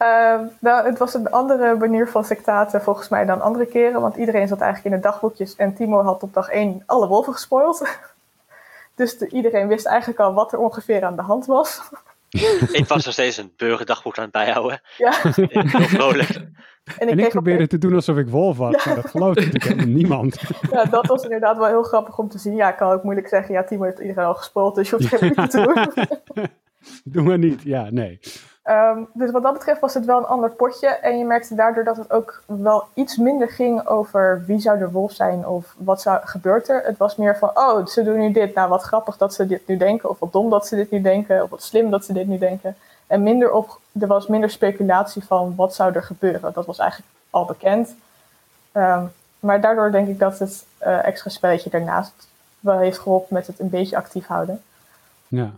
[0.03, 4.01] Uh, nou, het was een andere manier van sectaten volgens mij dan andere keren.
[4.01, 5.57] Want iedereen zat eigenlijk in de dagboekjes.
[5.57, 7.89] En Timo had op dag 1 alle wolven gespoild.
[8.95, 11.81] dus de, iedereen wist eigenlijk al wat er ongeveer aan de hand was.
[12.81, 14.81] ik was nog steeds een burgerdagboek aan het bijhouden.
[14.97, 15.13] Ja.
[15.23, 16.29] Heel vrolijk.
[16.99, 18.73] En ik, en ik probeerde te doen alsof ik wolf was.
[18.73, 18.83] Ja.
[18.85, 20.37] Maar dat geloofde natuurlijk niemand.
[20.71, 22.55] Ja, dat was inderdaad wel heel grappig om te zien.
[22.55, 23.55] Ja, ik kan ook moeilijk zeggen.
[23.55, 24.75] Ja, Timo heeft iedereen al gespoild.
[24.75, 25.93] Dus je hoeft geen moeite te
[26.35, 26.47] doen.
[27.05, 27.63] Doe maar niet.
[27.63, 28.21] Ja, nee.
[28.65, 30.89] Um, dus wat dat betreft was het wel een ander potje.
[30.89, 34.91] En je merkte daardoor dat het ook wel iets minder ging over wie zou de
[34.91, 36.83] wolf zijn of wat zou, gebeurt er.
[36.85, 38.55] Het was meer van, oh, ze doen nu dit.
[38.55, 40.11] Nou, wat grappig dat ze dit nu denken.
[40.11, 41.43] Of wat dom dat ze dit nu denken.
[41.43, 42.77] Of wat slim dat ze dit nu denken.
[43.07, 46.53] En minder op, er was minder speculatie van wat zou er gebeuren.
[46.53, 47.95] Dat was eigenlijk al bekend.
[48.73, 52.29] Um, maar daardoor denk ik dat het uh, extra spelletje daarnaast
[52.61, 54.63] wel heeft geholpen met het een beetje actief houden.
[55.29, 55.51] Ja.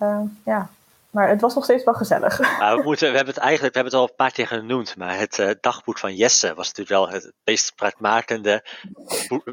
[0.00, 0.70] Uh, ja.
[1.14, 2.38] Maar het was nog steeds wel gezellig.
[2.58, 4.96] Maar we, moeten, we hebben het eigenlijk we hebben het al een paar keer genoemd.
[4.96, 8.64] Maar het uh, dagboek van Jesse was natuurlijk wel het meest spraakmakende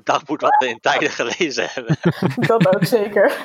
[0.04, 1.98] dagboek wat we in tijden gelezen hebben.
[2.48, 3.38] Dat ook zeker.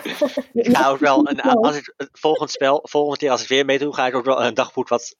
[0.53, 3.65] Ik ga ook wel, een, als ik het volgend spel, volgende keer als ik weer
[3.65, 5.17] meedoe, ga ik ook wel een dagboek wat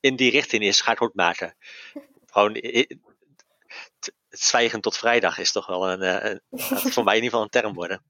[0.00, 1.56] in die richting is, ga ik ook maken.
[2.26, 7.38] Gewoon het zwijgen tot vrijdag is toch wel een, een, een voor mij in ieder
[7.38, 8.02] geval een term worden.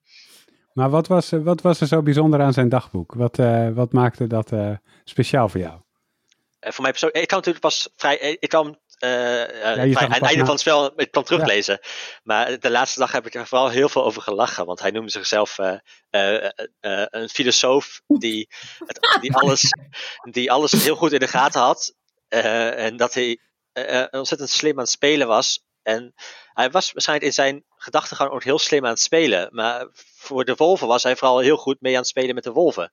[0.77, 3.15] Maar wat was, wat was er zo bijzonder aan zijn dagboek?
[3.15, 4.73] Wat, uh, wat maakte dat uh,
[5.05, 5.75] speciaal voor jou?
[5.75, 8.77] Uh, voor mij persoonlijk, ik kwam natuurlijk pas vrij, ik kwam aan
[10.11, 11.81] het einde van het spel ik kan teruglezen.
[12.23, 14.67] Maar de laatste dag heb ik er vooral heel veel over gelachen.
[14.67, 15.59] Want hij noemde zichzelf
[16.11, 18.49] een filosoof die,
[18.87, 19.71] het, die, alles,
[20.31, 21.95] die alles heel goed in de gaten had.
[22.29, 23.41] en dat hij
[24.11, 25.66] ontzettend slim aan het spelen was.
[25.87, 26.15] En
[26.53, 29.49] hij was waarschijnlijk in zijn gedachtegang ook heel slim aan het spelen.
[29.53, 32.53] Maar voor de wolven was hij vooral heel goed mee aan het spelen met de
[32.53, 32.93] wolven.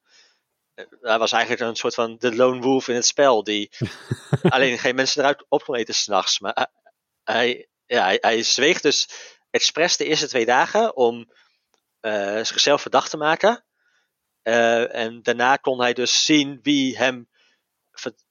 [1.01, 3.43] Hij was eigenlijk een soort van de lone wolf in het spel.
[3.43, 3.71] Die
[4.49, 6.39] alleen geen mensen eruit op kon eten s'nachts.
[6.39, 6.67] Maar
[7.23, 9.09] hij, ja, hij, hij zweeg dus
[9.49, 11.31] expres de eerste twee dagen om
[12.01, 13.65] uh, zichzelf verdacht te maken.
[14.43, 17.29] Uh, en daarna kon hij dus zien wie hem,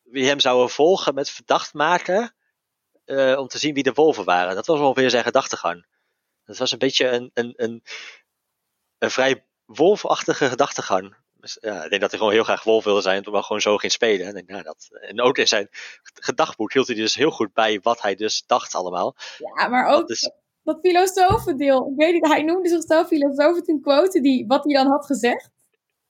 [0.02, 2.34] wie hem zou volgen met verdacht maken.
[3.12, 4.54] Uh, om te zien wie de wolven waren.
[4.54, 5.86] Dat was ongeveer zijn gedachtegang.
[6.44, 7.82] Dat was een beetje een, een, een,
[8.98, 11.14] een vrij wolfachtige gedachtegang.
[11.34, 13.76] Dus, ja, ik denk dat hij gewoon heel graag wolf wilde zijn, maar gewoon zo
[13.76, 14.26] ging spelen.
[14.26, 15.68] En, denk, nou, dat, en ook in zijn
[16.02, 19.14] gedagboek hield hij dus heel goed bij wat hij dus dacht allemaal.
[19.56, 20.32] Ja, maar ook dat,
[20.62, 21.90] dat filosofendeel.
[21.90, 25.50] Ik weet niet, hij noemde zichzelf filosoof in quote die, wat hij dan had gezegd.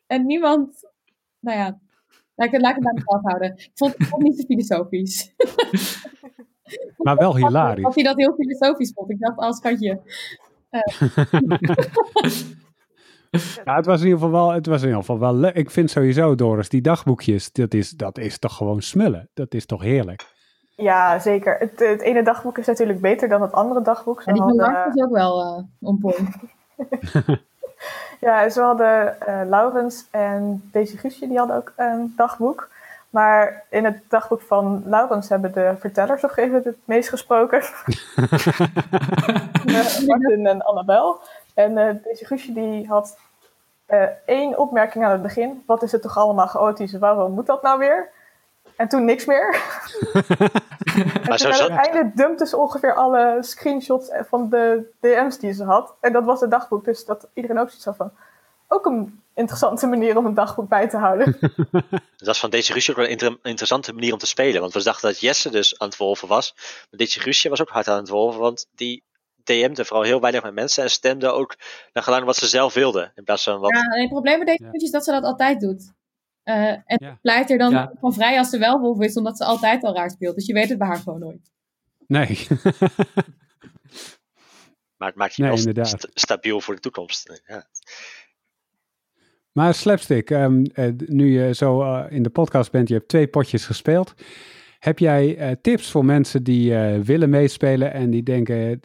[0.07, 0.91] En niemand,
[1.39, 1.81] nou ja,
[2.35, 3.57] laat ik, laat ik het bij mezelf houden.
[3.57, 5.33] Ik vond het niet zo filosofisch.
[6.97, 7.85] Maar wel hilarisch.
[7.85, 9.11] Of hij dat heel filosofisch vond.
[9.11, 10.01] Ik dacht, als schatje.
[10.71, 10.81] Uh.
[13.65, 15.55] Ja, het was in ieder geval wel, het was in ieder geval wel leuk.
[15.55, 19.29] Ik vind sowieso, Doris, die dagboekjes, dat is, dat is toch gewoon smullen.
[19.35, 20.27] Dat is toch heerlijk.
[20.77, 21.57] Ja, zeker.
[21.59, 24.23] Het, het ene dagboek is natuurlijk beter dan het andere dagboek.
[24.23, 26.37] En die van is ook wel uh, on point.
[28.27, 32.69] ja, zo hadden uh, Laurens en Daisy Guusje, die hadden ook een dagboek.
[33.13, 37.09] Maar in het dagboek van Laurens hebben de vertellers op een gegeven moment het meest
[37.09, 37.59] gesproken.
[40.07, 41.21] Martin en Annabel.
[41.55, 43.19] En uh, deze Guusje die had
[43.89, 45.63] uh, één opmerking aan het begin.
[45.67, 46.93] Wat is het toch allemaal chaotisch?
[46.93, 48.11] Waarom moet dat nou weer?
[48.77, 49.55] En toen niks meer.
[51.29, 55.65] en toen aan het einde dumpte ze ongeveer alle screenshots van de DM's die ze
[55.65, 55.95] had.
[56.01, 56.85] En dat was het dagboek.
[56.85, 58.11] Dus dat iedereen ook zoiets had van...
[58.69, 61.37] Ook een interessante manier om een dagboek bij te houden.
[62.17, 64.61] dat was van deze Guusje ook een inter interessante manier om te spelen.
[64.61, 66.53] Want we dachten dat Jesse dus aan het wolven was.
[66.57, 68.41] Maar deze Guusje was ook hard aan het wolven.
[68.41, 69.05] Want die
[69.45, 71.57] DM'de vooral heel weinig met mensen en stemde ook
[71.93, 73.13] naar gelang wat ze zelf wilden.
[73.15, 73.71] In plaats van wat...
[73.71, 74.73] Ja, het probleem met deze ja.
[74.73, 75.93] is dat ze dat altijd doet.
[76.45, 77.19] Uh, en ja.
[77.23, 77.93] pleit er dan ja.
[78.01, 80.35] van vrij als ze wel wolf is, omdat ze altijd al raar speelt.
[80.35, 81.51] Dus je weet het bij haar gewoon nooit.
[82.07, 82.47] Nee.
[84.99, 87.43] maar het maakt je nee, wel st stabiel voor de toekomst.
[87.47, 87.67] Ja.
[89.53, 93.29] Maar Slapstick, um, uh, nu je zo uh, in de podcast bent, je hebt twee
[93.29, 94.15] potjes gespeeld.
[94.79, 96.75] Heb jij uh, tips voor mensen die
[97.05, 98.81] willen meespelen en die denken,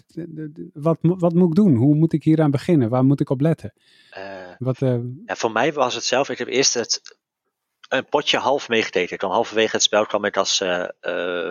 [0.73, 1.75] wat, wat moet ik doen?
[1.75, 2.89] Hoe moet ik hier aan beginnen?
[2.89, 3.73] Waar moet ik op letten?
[4.57, 4.77] Wat,
[5.25, 7.01] ja, voor mij was het zelf, ik heb eerst het,
[7.89, 9.13] een potje half meegeteken.
[9.13, 10.57] Ik kwam halverwege het spel kwam ik als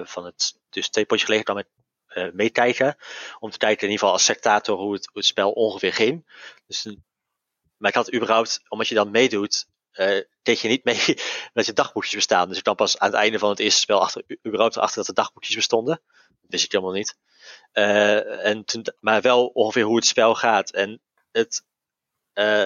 [0.03, 1.67] van het, dus twee potjes geleden kwam ik
[2.35, 2.97] meekijken.
[3.39, 6.25] Om te kijken in ieder geval als sectator hoe het, hoe het spel ongeveer ging.
[6.67, 6.97] Dus,
[7.77, 11.05] maar ik had überhaupt, omdat je dan meedoet, uh, deed je niet mee
[11.55, 12.49] dat je dagboekjes bestaan.
[12.49, 15.09] Dus ik kwam pas aan het einde van het eerste spel achter, überhaupt achter dat
[15.09, 16.03] er dagboekjes bestonden.
[16.29, 17.17] Dat wist ik helemaal niet.
[17.73, 20.71] Uh, en toen, maar wel ongeveer hoe het spel gaat.
[20.71, 21.01] En
[21.33, 21.65] het,
[22.35, 22.65] uh,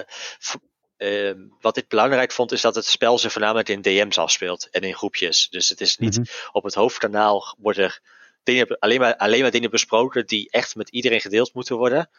[1.61, 4.95] wat ik belangrijk vond, is dat het spel zich voornamelijk in DM's afspeelt en in
[4.95, 5.49] groepjes.
[5.49, 6.49] Dus het is niet mm -hmm.
[6.51, 8.01] op het hoofdkanaal worden er
[8.43, 12.09] dingen, alleen, maar, alleen maar dingen besproken die echt met iedereen gedeeld moeten worden.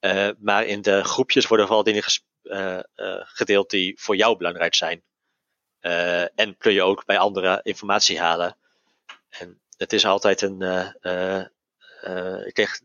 [0.00, 2.02] Uh, maar in de groepjes worden vooral dingen
[2.42, 5.02] uh, uh, gedeeld die voor jou belangrijk zijn.
[6.34, 8.56] en kun je ook bij anderen informatie halen.
[9.28, 10.62] En het is altijd een.
[12.46, 12.80] ik kreeg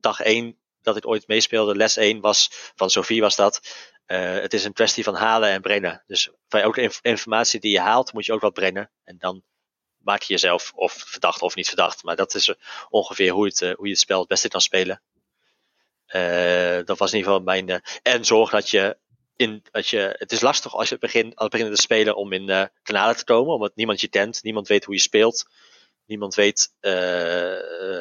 [0.00, 3.60] dag 1 dat ik ooit meespeelde, les 1 was van Sophie was dat.
[4.06, 6.02] het is een kwestie van halen en brengen.
[6.06, 8.90] Dus van elke inf informatie die je haalt, moet je ook wat brengen.
[9.04, 9.42] En dan
[9.98, 12.02] maak je jezelf of verdacht of niet verdacht.
[12.02, 12.54] Maar dat is
[12.88, 15.02] ongeveer hoe, het, hoe je het spel het beste kan spelen.
[16.12, 17.68] Uh, dat was in ieder geval mijn.
[17.68, 18.96] Uh, en zorg dat je.
[19.36, 22.48] In, dat je, het is lastig als je begint, als begint te spelen om in
[22.48, 25.48] uh, kanalen te komen, omdat niemand je kent, niemand weet hoe je speelt.
[26.06, 26.74] Niemand weet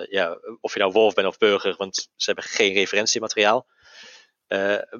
[0.10, 3.68] ja, of je nou wolf bent of burger, want ze hebben geen referentiemateriaal.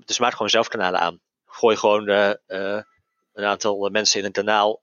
[0.06, 1.22] dus maak gewoon zelf kanalen aan.
[1.46, 2.86] Gooi gewoon een
[3.46, 4.82] aantal mensen in een kanaal.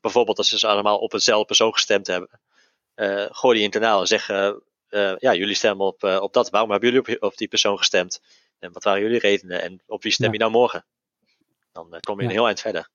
[0.00, 2.40] bijvoorbeeld als ze allemaal op hetzelfde persoon gestemd hebben.
[3.34, 4.50] gooi die in een kanaal en zeg uh,
[5.18, 6.50] ja, jullie stemmen op, uh, op dat.
[6.50, 8.20] Waarom hebben jullie op, op, die persoon gestemd?
[8.58, 9.62] En wat waren jullie redenen?
[9.62, 10.32] En op wie stem ja.
[10.32, 10.84] je nou morgen?
[11.72, 12.28] Dan uh, kom je ja.
[12.28, 12.90] een heel eind verder.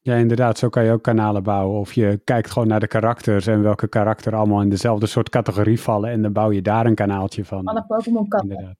[0.00, 0.58] Ja, inderdaad.
[0.58, 1.80] Zo kan je ook kanalen bouwen.
[1.80, 5.80] Of je kijkt gewoon naar de karakters en welke karakter allemaal in dezelfde soort categorie
[5.80, 6.10] vallen.
[6.10, 7.66] En dan bouw je daar een kanaaltje van.
[7.66, 8.76] Alle Pokémon katten.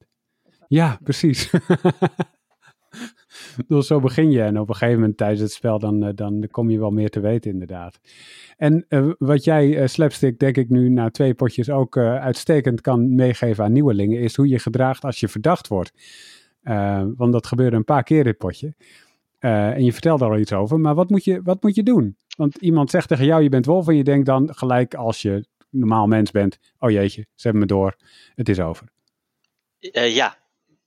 [0.67, 1.49] Ja, precies.
[3.67, 4.41] dus zo begin je.
[4.41, 7.09] En op een gegeven moment tijdens het spel, dan, uh, dan kom je wel meer
[7.09, 7.99] te weten, inderdaad.
[8.57, 13.63] En uh, wat jij, Slapstick, denk ik nu na twee potjes ook uitstekend kan meegeven
[13.63, 15.91] aan nieuwelingen, is hoe je gedraagt als je verdacht wordt.
[17.15, 18.73] want dat gebeurde een paar keer dit potje.
[19.39, 22.17] en je vertelde er al iets over, maar wat moet, je, wat moet je doen?
[22.37, 25.45] Want iemand zegt tegen jou, je bent wolf, en je denkt dan gelijk als je
[25.69, 27.95] normaal mens bent, oh jeetje, ze hebben me door,
[28.35, 28.87] het is over.
[29.79, 30.37] Uh, ja,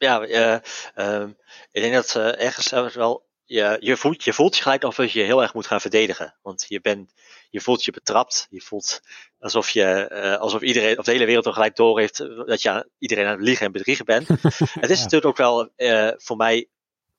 [0.03, 0.59] ja uh,
[0.97, 1.29] uh,
[1.71, 5.43] ik denk dat ergens wel, je, je, voelt, je voelt je gelijk of je heel
[5.43, 6.39] erg moet gaan verdedigen.
[6.43, 7.13] Want je, bent,
[7.51, 9.01] je voelt je betrapt, je voelt
[9.39, 12.17] alsof, je, alsof iedereen, of de hele wereld er gelijk door heeft
[12.47, 14.29] dat je iedereen aan het liegen en bedriegen bent.
[14.81, 15.71] het is natuurlijk ook wel
[16.17, 16.69] voor mij,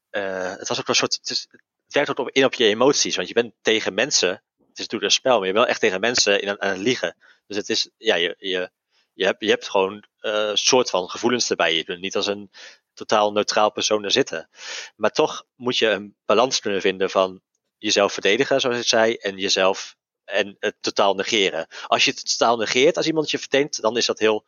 [0.10, 1.48] het was ook een soort, het, is,
[1.86, 4.90] het werkt ook op, in op je emoties, want je bent tegen mensen, het is
[4.90, 7.16] natuurlijk een spel, maar je bent wel echt tegen mensen in, aan het liegen.
[7.48, 8.72] Dus het is, ja, je, je,
[9.14, 11.76] je, hebt, gewoon een uh, soort van gevoelens erbij.
[11.76, 12.52] Je bent niet als een
[12.94, 14.50] totaal neutraal persoon er zitten.
[14.96, 17.42] Maar toch moet je een balans kunnen vinden van
[17.78, 21.68] jezelf verdedigen, zoals ik zei, en jezelf en het totaal negeren.
[21.88, 24.46] Als je het totaal negeert, als iemand je verdenkt, dan is dat heel,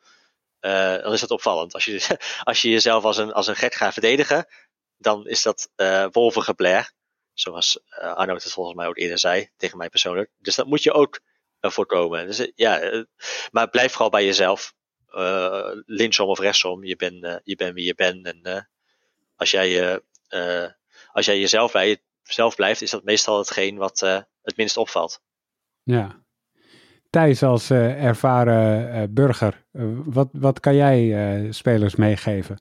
[0.62, 1.74] uh, dan is dat opvallend.
[1.74, 4.48] Als je, als je jezelf als een, als een gek gaat verdedigen,
[4.98, 6.08] dan is dat uh.
[7.34, 10.32] Zoals uh, Arno het volgens mij ook eerder zei, tegen mij persoonlijk.
[10.38, 11.20] Dus dat moet je ook
[11.72, 12.26] voorkomen.
[12.28, 13.04] Dus, ja, eh,
[13.52, 14.74] maar blijf vooral bij jezelf.
[15.12, 18.26] Uh, linksom of rechtsom, je bent uh, je bent wie je bent.
[18.26, 18.70] En
[19.36, 20.00] als, jij,
[21.12, 24.00] als jij jezelf, bij jezelf blijft, is dat meestal hetgeen wat
[24.42, 25.22] het minst opvalt.
[25.84, 26.24] Ja.
[27.10, 29.66] Thijs, als ervaren burger,
[30.06, 32.60] wat, wat kan jij spelers meegeven?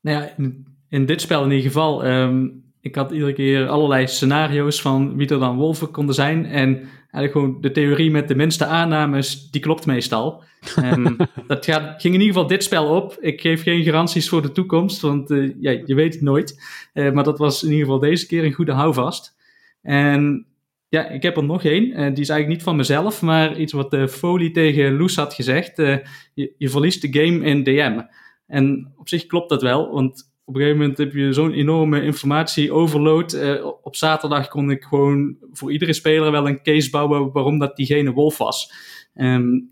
[0.00, 2.04] Nou ja, in, in, dit spel in ieder geval.
[2.04, 6.46] Um, ik had iedere keer allerlei scenario's van wie er dan wolven konden zijn.
[6.46, 10.42] En eigenlijk gewoon de theorie met de minste aannames, die klopt meestal.
[10.78, 13.16] Um, dat gaat, ging in ieder geval dit spel op.
[13.20, 16.62] Ik geef geen garanties voor de toekomst, want uh, ja, je weet het nooit.
[16.94, 19.36] Uh, maar dat was in ieder geval deze keer een goede houvast.
[19.82, 20.46] En
[20.88, 21.84] ja, ik heb er nog één.
[21.84, 25.34] Uh, die is eigenlijk niet van mezelf, maar iets wat uh, Foley tegen Loes had
[25.34, 25.76] gezegd.
[25.76, 28.00] Je, je, verliest de game in DM.
[28.46, 32.02] En op zich klopt dat wel, want op een gegeven moment heb je zo'n enorme
[32.02, 33.34] informatie-overload.
[33.34, 37.76] Uh, op zaterdag kon ik gewoon voor iedere speler wel een case bouwen waarom dat
[37.76, 38.72] diegene wolf was.
[39.14, 39.70] Um,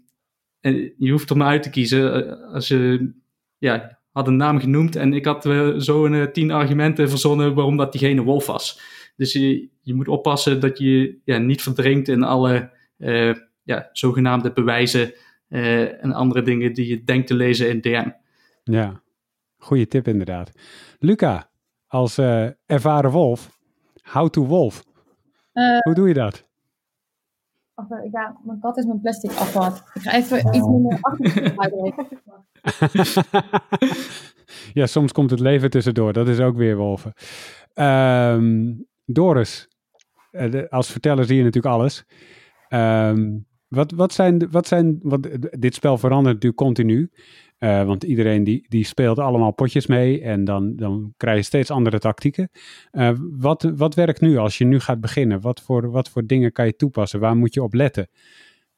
[0.61, 2.27] en je hoeft er maar uit te kiezen.
[2.27, 3.12] Uh, als je
[3.59, 7.93] ja, had een naam genoemd en ik had uh, zo'n tien argumenten verzonnen waarom dat
[7.93, 8.81] diegene wolf was.
[9.16, 12.70] Dus je, je moet oppassen dat je ja, niet verdrinkt in alle
[13.62, 15.12] ja, zogenaamde bewijzen
[16.01, 18.09] en andere dingen die je denkt te lezen in DM.
[18.65, 19.03] Ja,
[19.56, 20.50] Goeie tip inderdaad.
[20.98, 21.50] Luca,
[21.86, 23.58] als uh, ervaren wolf,
[24.02, 24.82] how to wolf.
[25.54, 26.44] Uh, Hoe doe je dat?
[28.10, 29.72] ja, mijn kat is mijn plastic afval.
[29.94, 30.54] Ik ga even oh.
[30.54, 31.54] iets minder achter
[34.78, 36.12] Ja, soms komt het leven tussendoor.
[36.12, 37.12] Dat is ook weer wolven.
[37.74, 39.68] Um, Doris,
[40.30, 42.04] uh, als verteller zie je natuurlijk alles.
[42.68, 47.10] Um, wat, wat zijn, wat zijn wat, dit spel verandert natuurlijk continu.
[47.59, 51.70] Uh, want iedereen die, die speelt allemaal potjes mee en dan, dan krijg je steeds
[51.70, 52.51] andere tactieken.
[52.93, 55.40] Uh, wat, wat werkt nu als je nu gaat beginnen?
[55.40, 57.20] Wat voor, wat voor dingen kan je toepassen?
[57.20, 58.09] Waar moet je op letten?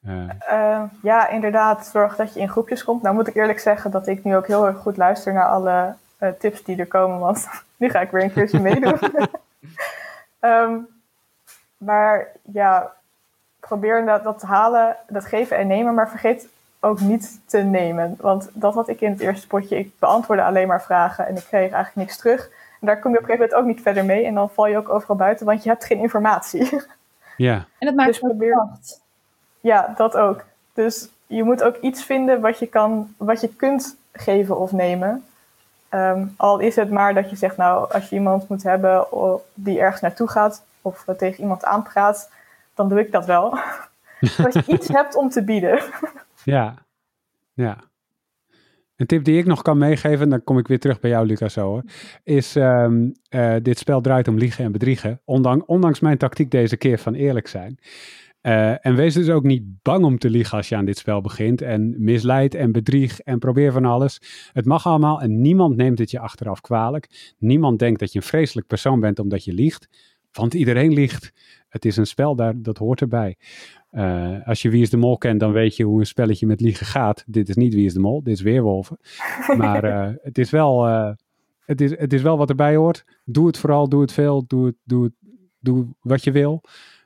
[0.07, 0.83] Uh.
[1.01, 3.01] ja, inderdaad, zorg dat je in groepjes komt.
[3.01, 5.95] Nou moet ik eerlijk zeggen dat ik nu ook heel erg goed luister naar alle
[6.39, 7.47] tips die er komen, want
[7.77, 8.99] nu ga ik weer een keertje meedoen.
[10.41, 10.87] um,
[11.87, 12.93] maar ja,
[13.59, 16.47] probeer dat, dat te halen, dat geven en nemen, maar vergeet
[16.79, 18.15] ook niet te nemen.
[18.19, 19.77] Want dat had ik in het eerste potje.
[19.77, 22.49] Ik beantwoordde alleen maar vragen en ik kreeg eigenlijk niks terug.
[22.79, 24.25] En daar kom je op een gegeven moment ook niet verder mee.
[24.25, 26.79] En dan val je ook overal buiten, want je hebt geen informatie.
[27.37, 27.65] Ja.
[27.79, 28.67] En dat maakt dus probeer...
[29.61, 30.43] Ja, dat ook.
[30.73, 35.25] Dus je moet ook iets vinden wat je, kan, wat je kunt geven of nemen.
[35.89, 39.07] Ehm, al is het maar dat je zegt, nou, als je iemand moet hebben
[39.53, 42.29] die ergens naartoe gaat of tegen iemand aanpraat,
[42.79, 43.49] dan doe ik dat wel.
[44.43, 45.81] dat je iets hebt om te bieden.
[46.43, 46.85] Ja,
[47.53, 47.77] ja.
[48.95, 51.25] Een tip die ik nog kan meegeven, en dan kom ik weer terug bij jou,
[51.25, 51.83] Lucas, zo hoor,
[52.23, 55.21] is um, uh, dit spel draait om liegen en bedriegen.
[55.25, 57.79] Ondanks, ondanks mijn tactiek deze keer van eerlijk zijn.
[58.41, 61.21] Uh, en wees dus ook niet bang om te liegen als je aan dit spel
[61.21, 61.61] begint.
[61.61, 64.21] En misleid en bedrieg en probeer van alles.
[64.53, 67.33] Het mag allemaal en niemand neemt het je achteraf kwalijk.
[67.37, 69.87] Niemand denkt dat je een vreselijk persoon bent omdat je liegt.
[70.31, 71.33] Want iedereen liegt.
[71.69, 73.37] Het is een spel, daar, dat hoort erbij.
[73.91, 76.61] Uh, als je Wie is de Mol kent, dan weet je hoe een spelletje met
[76.61, 77.23] liegen gaat.
[77.27, 78.97] Dit is niet Wie is de Mol, dit is Weerwolven.
[79.57, 81.11] Maar uh, het, is wel, uh,
[81.65, 83.05] het, is, het is wel wat erbij hoort.
[83.25, 85.13] Doe het vooral, doe het veel, doe, het, doe, het,
[85.59, 86.61] doe wat je wil.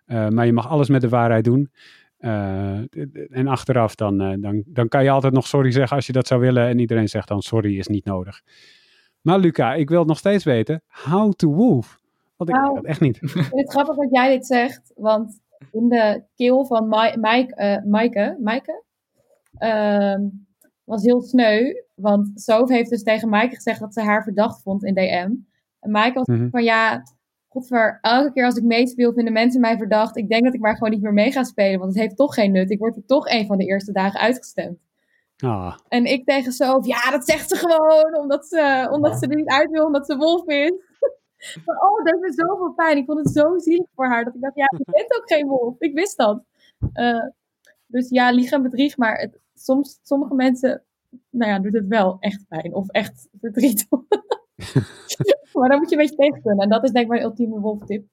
[0.06, 1.72] maar je mag alles met de waarheid doen.
[3.30, 6.42] en achteraf, dan, dan, dan kan je altijd nog sorry zeggen als je dat zou
[6.42, 6.68] willen.
[6.68, 8.42] En iedereen zegt dan sorry is niet nodig.
[9.22, 12.02] Maar Luca, ik wil nog steeds weten, how to wolf?
[12.36, 13.22] Want ik Nou, weet dat echt niet.
[13.22, 15.40] Ik vind het grappig dat jij dit zegt, want
[15.72, 18.84] in de keel van Ma- Mike, eh, Maaike, Maaike
[19.58, 20.22] ehm,
[20.84, 21.74] was heel sneu.
[21.96, 25.32] Want Soof heeft dus tegen Maaike gezegd dat ze haar verdacht vond in DM.
[25.80, 26.50] En Maaike was Mhm.
[26.50, 27.04] van ja,
[27.48, 30.18] godver, elke keer als ik meespeel vinden mensen mij verdacht.
[30.18, 32.34] Ik denk dat ik maar gewoon niet meer mee ga spelen, want het heeft toch
[32.34, 32.72] geen nut.
[32.72, 34.78] Ik word er toch een van de eerste dagen uitgestemd.
[35.38, 39.36] Ah, En ik tegen Soof, ja, dat zegt ze gewoon, omdat ze, omdat ze er
[39.36, 40.72] niet uit wil, omdat ze wolf is.
[41.66, 42.98] Maar oh, dat deed me zoveel pijn.
[42.98, 45.48] Ik vond het zo zielig voor haar, dat ik dacht, ja, je bent ook geen
[45.48, 45.76] wolf.
[45.80, 46.44] Ik wist dat.
[46.94, 47.26] Eh,
[47.88, 50.84] dus ja, liegen en bedrieg, maar het, soms, sommige mensen,
[51.30, 52.74] nou ja, doet het wel echt pijn.
[52.74, 53.88] Of echt verdriet.
[55.54, 56.64] maar dan moet je een beetje tegen kunnen.
[56.64, 58.06] En dat is denk ik mijn ultieme wolftip.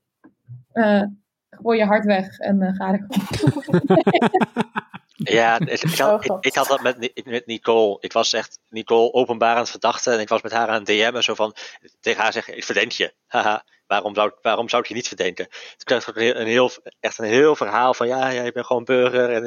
[0.73, 1.03] Eh
[1.51, 3.83] gooi je hart weg en eh, ga er gewoon.
[5.23, 7.97] Ja, het- ik, Oh, had, ik, ik had dat met, met Nicole.
[8.01, 10.13] Ik was echt Nicole openbaar aan het verdachten.
[10.13, 11.23] En ik was met haar aan het DM'en.
[11.23, 11.55] Zo van,
[12.01, 13.15] tegen haar zeggen, ik verdenk je.
[13.27, 15.45] Haha, waarom zou, waarom zou ik je niet verdenken?
[15.49, 16.71] Toen kreeg ik ook een heel,
[17.01, 19.33] echt een heel verhaal van, ja, ja, je bent gewoon burger.
[19.33, 19.45] En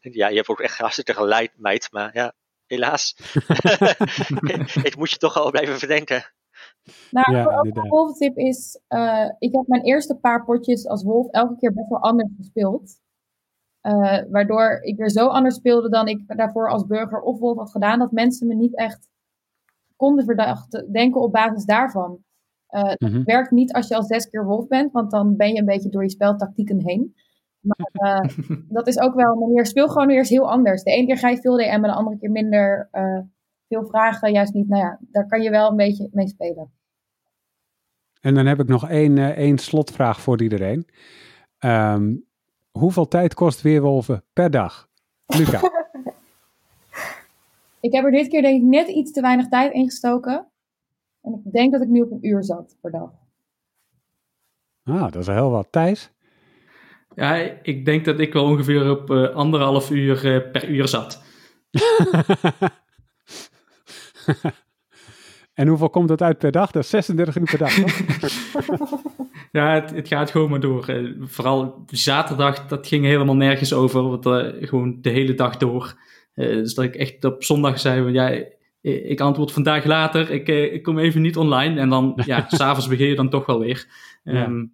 [0.00, 1.88] ik- ja, je hebt ook echt hartstikke gelijk, meid.
[1.92, 2.32] Maar ja,
[2.66, 3.16] helaas.
[4.88, 6.24] ik moet je toch al blijven verdenken.
[7.10, 11.56] Nou, Ja, ook een is, eh, ik heb mijn eerste paar potjes als wolf elke
[11.56, 12.98] keer best wel anders gespeeld.
[13.80, 17.70] Eh, waardoor ik weer zo anders speelde dan ik daarvoor als burger of wolf had
[17.70, 19.08] gedaan, dat mensen me niet echt
[19.96, 22.18] konden verdachten, denken op basis daarvan.
[22.66, 23.14] Eh, mhm.
[23.14, 25.64] Het werkt niet als je al zes keer wolf bent, want dan ben je een
[25.64, 27.14] beetje door je speltactieken heen.
[27.60, 28.36] Maar eh,
[28.76, 29.66] dat is ook wel een manier.
[29.66, 30.82] Speel gewoon weer eens heel anders.
[30.82, 32.88] De ene keer ga je veel DM'en, de andere keer minder.
[33.68, 34.68] veel vragen, juist niet.
[34.68, 36.72] Nou ja, daar kan je wel een beetje mee spelen.
[38.20, 40.86] En dan heb ik nog één, één slotvraag voor iedereen.
[41.58, 42.14] Ehm,
[42.70, 44.88] hoeveel tijd kost weerwolven per dag?
[45.26, 45.60] Luca,
[47.80, 50.46] Ik heb er dit keer denk ik net iets te weinig tijd in gestoken.
[51.22, 53.10] En ik denk dat ik nu op een uur zat per dag.
[54.84, 55.66] ah, dat is heel wat.
[55.70, 56.12] Thijs?
[57.14, 61.22] Ja, ik denk dat ik wel ongeveer op eh, anderhalf uur eh, per uur zat.
[65.54, 66.70] en hoeveel komt dat uit per dag?
[66.70, 69.02] Dat is 36 uur per dag, toch?
[69.50, 70.88] Ja, het, het gaat gewoon maar door.
[70.88, 74.02] Eh, vooral zaterdag, dat ging helemaal nergens over.
[74.02, 75.94] Want eh, gewoon de hele dag door.
[76.34, 78.44] Eh, dus dat ik echt op zondag zei, van, ja,
[78.80, 80.30] ik antwoord vandaag later.
[80.30, 81.80] Ik, ik kom even niet online.
[81.80, 83.86] En dan, ja, s'avonds begin je dan toch wel weer.
[84.24, 84.44] Ja.
[84.44, 84.66] Ehm,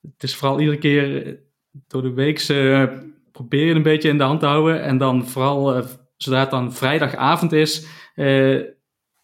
[0.00, 1.38] het is vooral iedere keer
[1.86, 2.84] door de week eh,
[3.32, 4.82] probeer je een beetje in de hand te houden.
[4.82, 5.82] En dan vooral,
[6.16, 7.86] zodra het dan vrijdagavond is,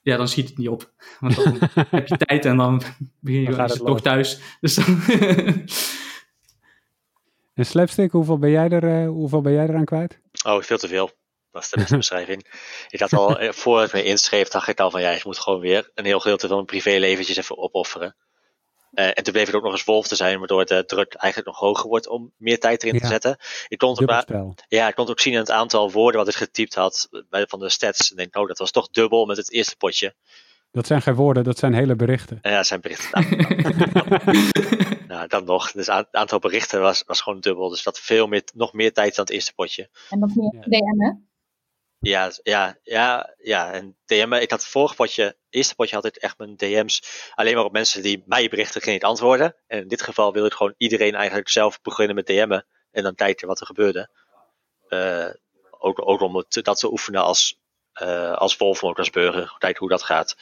[0.07, 0.93] ja, dan schiet het niet op.
[1.21, 1.59] Want dan
[1.91, 2.83] heb je tijd en dan
[3.21, 4.41] begin je Dan toch thuis.
[4.61, 4.85] Dus dan
[7.55, 10.21] En slapstick, hoeveel ben jij, er, eh, hoeveel ben jij eraan kwijt?
[10.47, 11.11] Oh, veel te veel.
[11.51, 12.47] Dat is de beste beschrijving.
[12.89, 15.39] Ik had al, eh, voor ik me inschreef, dacht ik al van ja, ik moet
[15.39, 18.17] gewoon weer een heel gedeelte van mijn privéleventjes even opofferen.
[18.97, 21.53] Eh, en toen bleef het ook nog eens wolf te zijn, waardoor de druk eigenlijk
[21.53, 23.01] nog hoger wordt om meer tijd erin Ja.
[23.01, 23.37] te zetten.
[23.69, 24.55] Ik kon, het ook, Dubbelspel.
[24.69, 27.47] ja, ik kon het ook zien aan het aantal woorden wat ik getypt had bij,
[27.47, 28.11] van de stats.
[28.11, 30.15] En denk, oh, dat was toch dubbel met het eerste potje.
[30.73, 32.39] Dat zijn geen woorden, dat zijn hele berichten.
[32.43, 33.27] En ja, dat zijn berichten.
[35.09, 35.73] nou, dan nog.
[35.73, 37.69] Dus het aantal berichten was, was gewoon dubbel.
[37.69, 39.89] Dus dat veel meer, nog meer tijd dan het eerste potje.
[40.11, 40.61] En dat is niet Ja.
[40.61, 41.11] DM, hè?
[41.99, 43.73] Ja, ja, ja, ja.
[43.73, 47.55] En DM, ik had het vorige potje, eerste potje had ik echt mijn DM's alleen
[47.55, 49.55] maar op mensen die mij berichten niet antwoorden.
[49.67, 53.15] En in dit geval wilde ik gewoon iedereen eigenlijk zelf beginnen met DM'en en dan
[53.15, 54.09] kijken wat er gebeurde.
[54.89, 55.29] Eh,
[55.79, 57.61] ook, ook om dat te oefenen als,
[57.93, 60.37] eh, als wolf, ook als burger, kijken hoe dat gaat.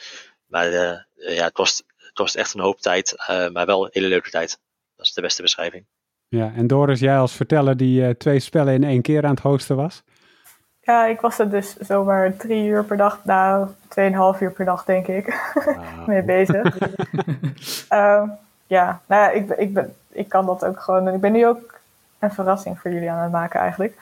[0.47, 3.89] Maar eh, ja, het kost, het kost echt een hoop tijd, eh, maar wel een
[3.91, 4.59] hele leuke tijd.
[4.95, 5.85] Dat is de beste beschrijving.
[6.27, 9.39] Ja, en Doris, jij als verteller die eh, twee spellen in één keer aan het
[9.39, 10.03] hosten was.
[10.85, 14.85] Ja, ik was er dus zomaar drie uur per dag, nou, tweeënhalf uur per dag
[14.85, 15.53] denk ik,
[16.07, 16.77] mee bezig.
[17.89, 18.27] Ehm,
[18.67, 21.07] ja, nou ja, ik, ben- ik, ben, ik kan dat ook gewoon.
[21.07, 21.79] Ik ben nu ook
[22.19, 23.97] een verrassing voor jullie aan het maken eigenlijk.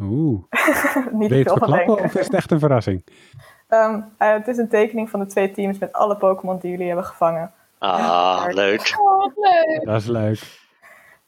[0.00, 0.42] Oeh,
[1.12, 3.04] Niet wil je het of is het echt een verrassing?
[3.68, 6.86] Ehm, eh, het is een tekening van de twee teams met alle Pokémon die jullie
[6.86, 7.52] hebben gevangen.
[7.78, 8.96] Ah, leuk.
[9.00, 9.84] Oh, wat leuk.
[9.84, 10.60] Dat is leuk.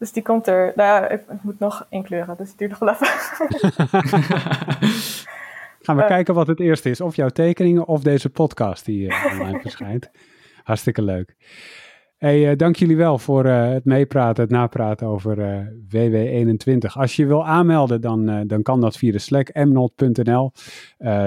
[0.05, 0.73] Dus die komt er.
[0.77, 3.07] Nou ja, ik, ik moet nog inkleuren, dus het duurt nog wel even.
[5.85, 6.09] Gaan we Eh.
[6.09, 7.01] kijken wat het eerste is.
[7.01, 10.11] Of jouw tekeningen of deze podcast die eh, online verschijnt.
[10.63, 11.37] Hartstikke leuk.
[12.19, 16.93] Hey, eh, dank jullie wel voor het meepraten, het napraten over eh, WW21.
[16.93, 20.53] Als je wil aanmelden, dan, dan kan dat via de Slack mnot.nl.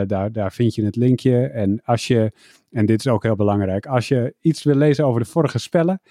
[0.05, 1.47] Daar, daar vind je het linkje.
[1.47, 2.31] En als je,
[2.71, 6.01] en dit is ook heel belangrijk, als je iets wil lezen over de vorige spellen,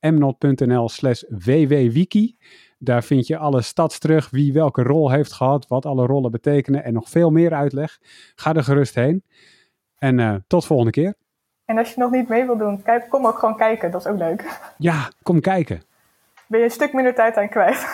[0.00, 2.36] mnot.nl slash wwwiki.
[2.78, 6.84] Daar vind je alle stats terug, wie welke rol heeft gehad, wat alle rollen betekenen
[6.84, 7.98] en nog veel meer uitleg.
[8.34, 9.24] Ga er gerust heen.
[9.98, 11.14] En tot volgende keer.
[11.64, 13.90] En als je nog niet mee wil doen, kijk, kom ook gewoon kijken.
[13.90, 14.58] Dat is ook leuk.
[14.78, 15.82] Ja, kom kijken.
[16.48, 17.86] Ben je een stuk minder tijd aan kwijt?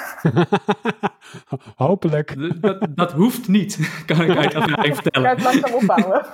[1.76, 2.60] Hopelijk.
[2.60, 5.30] Dat, dat, hoeft niet, kan ik uit ervaring vertellen.
[5.30, 6.24] Ik ga het langzaam opbouwen.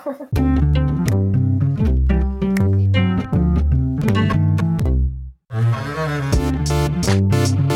[7.11, 7.70] Thanks.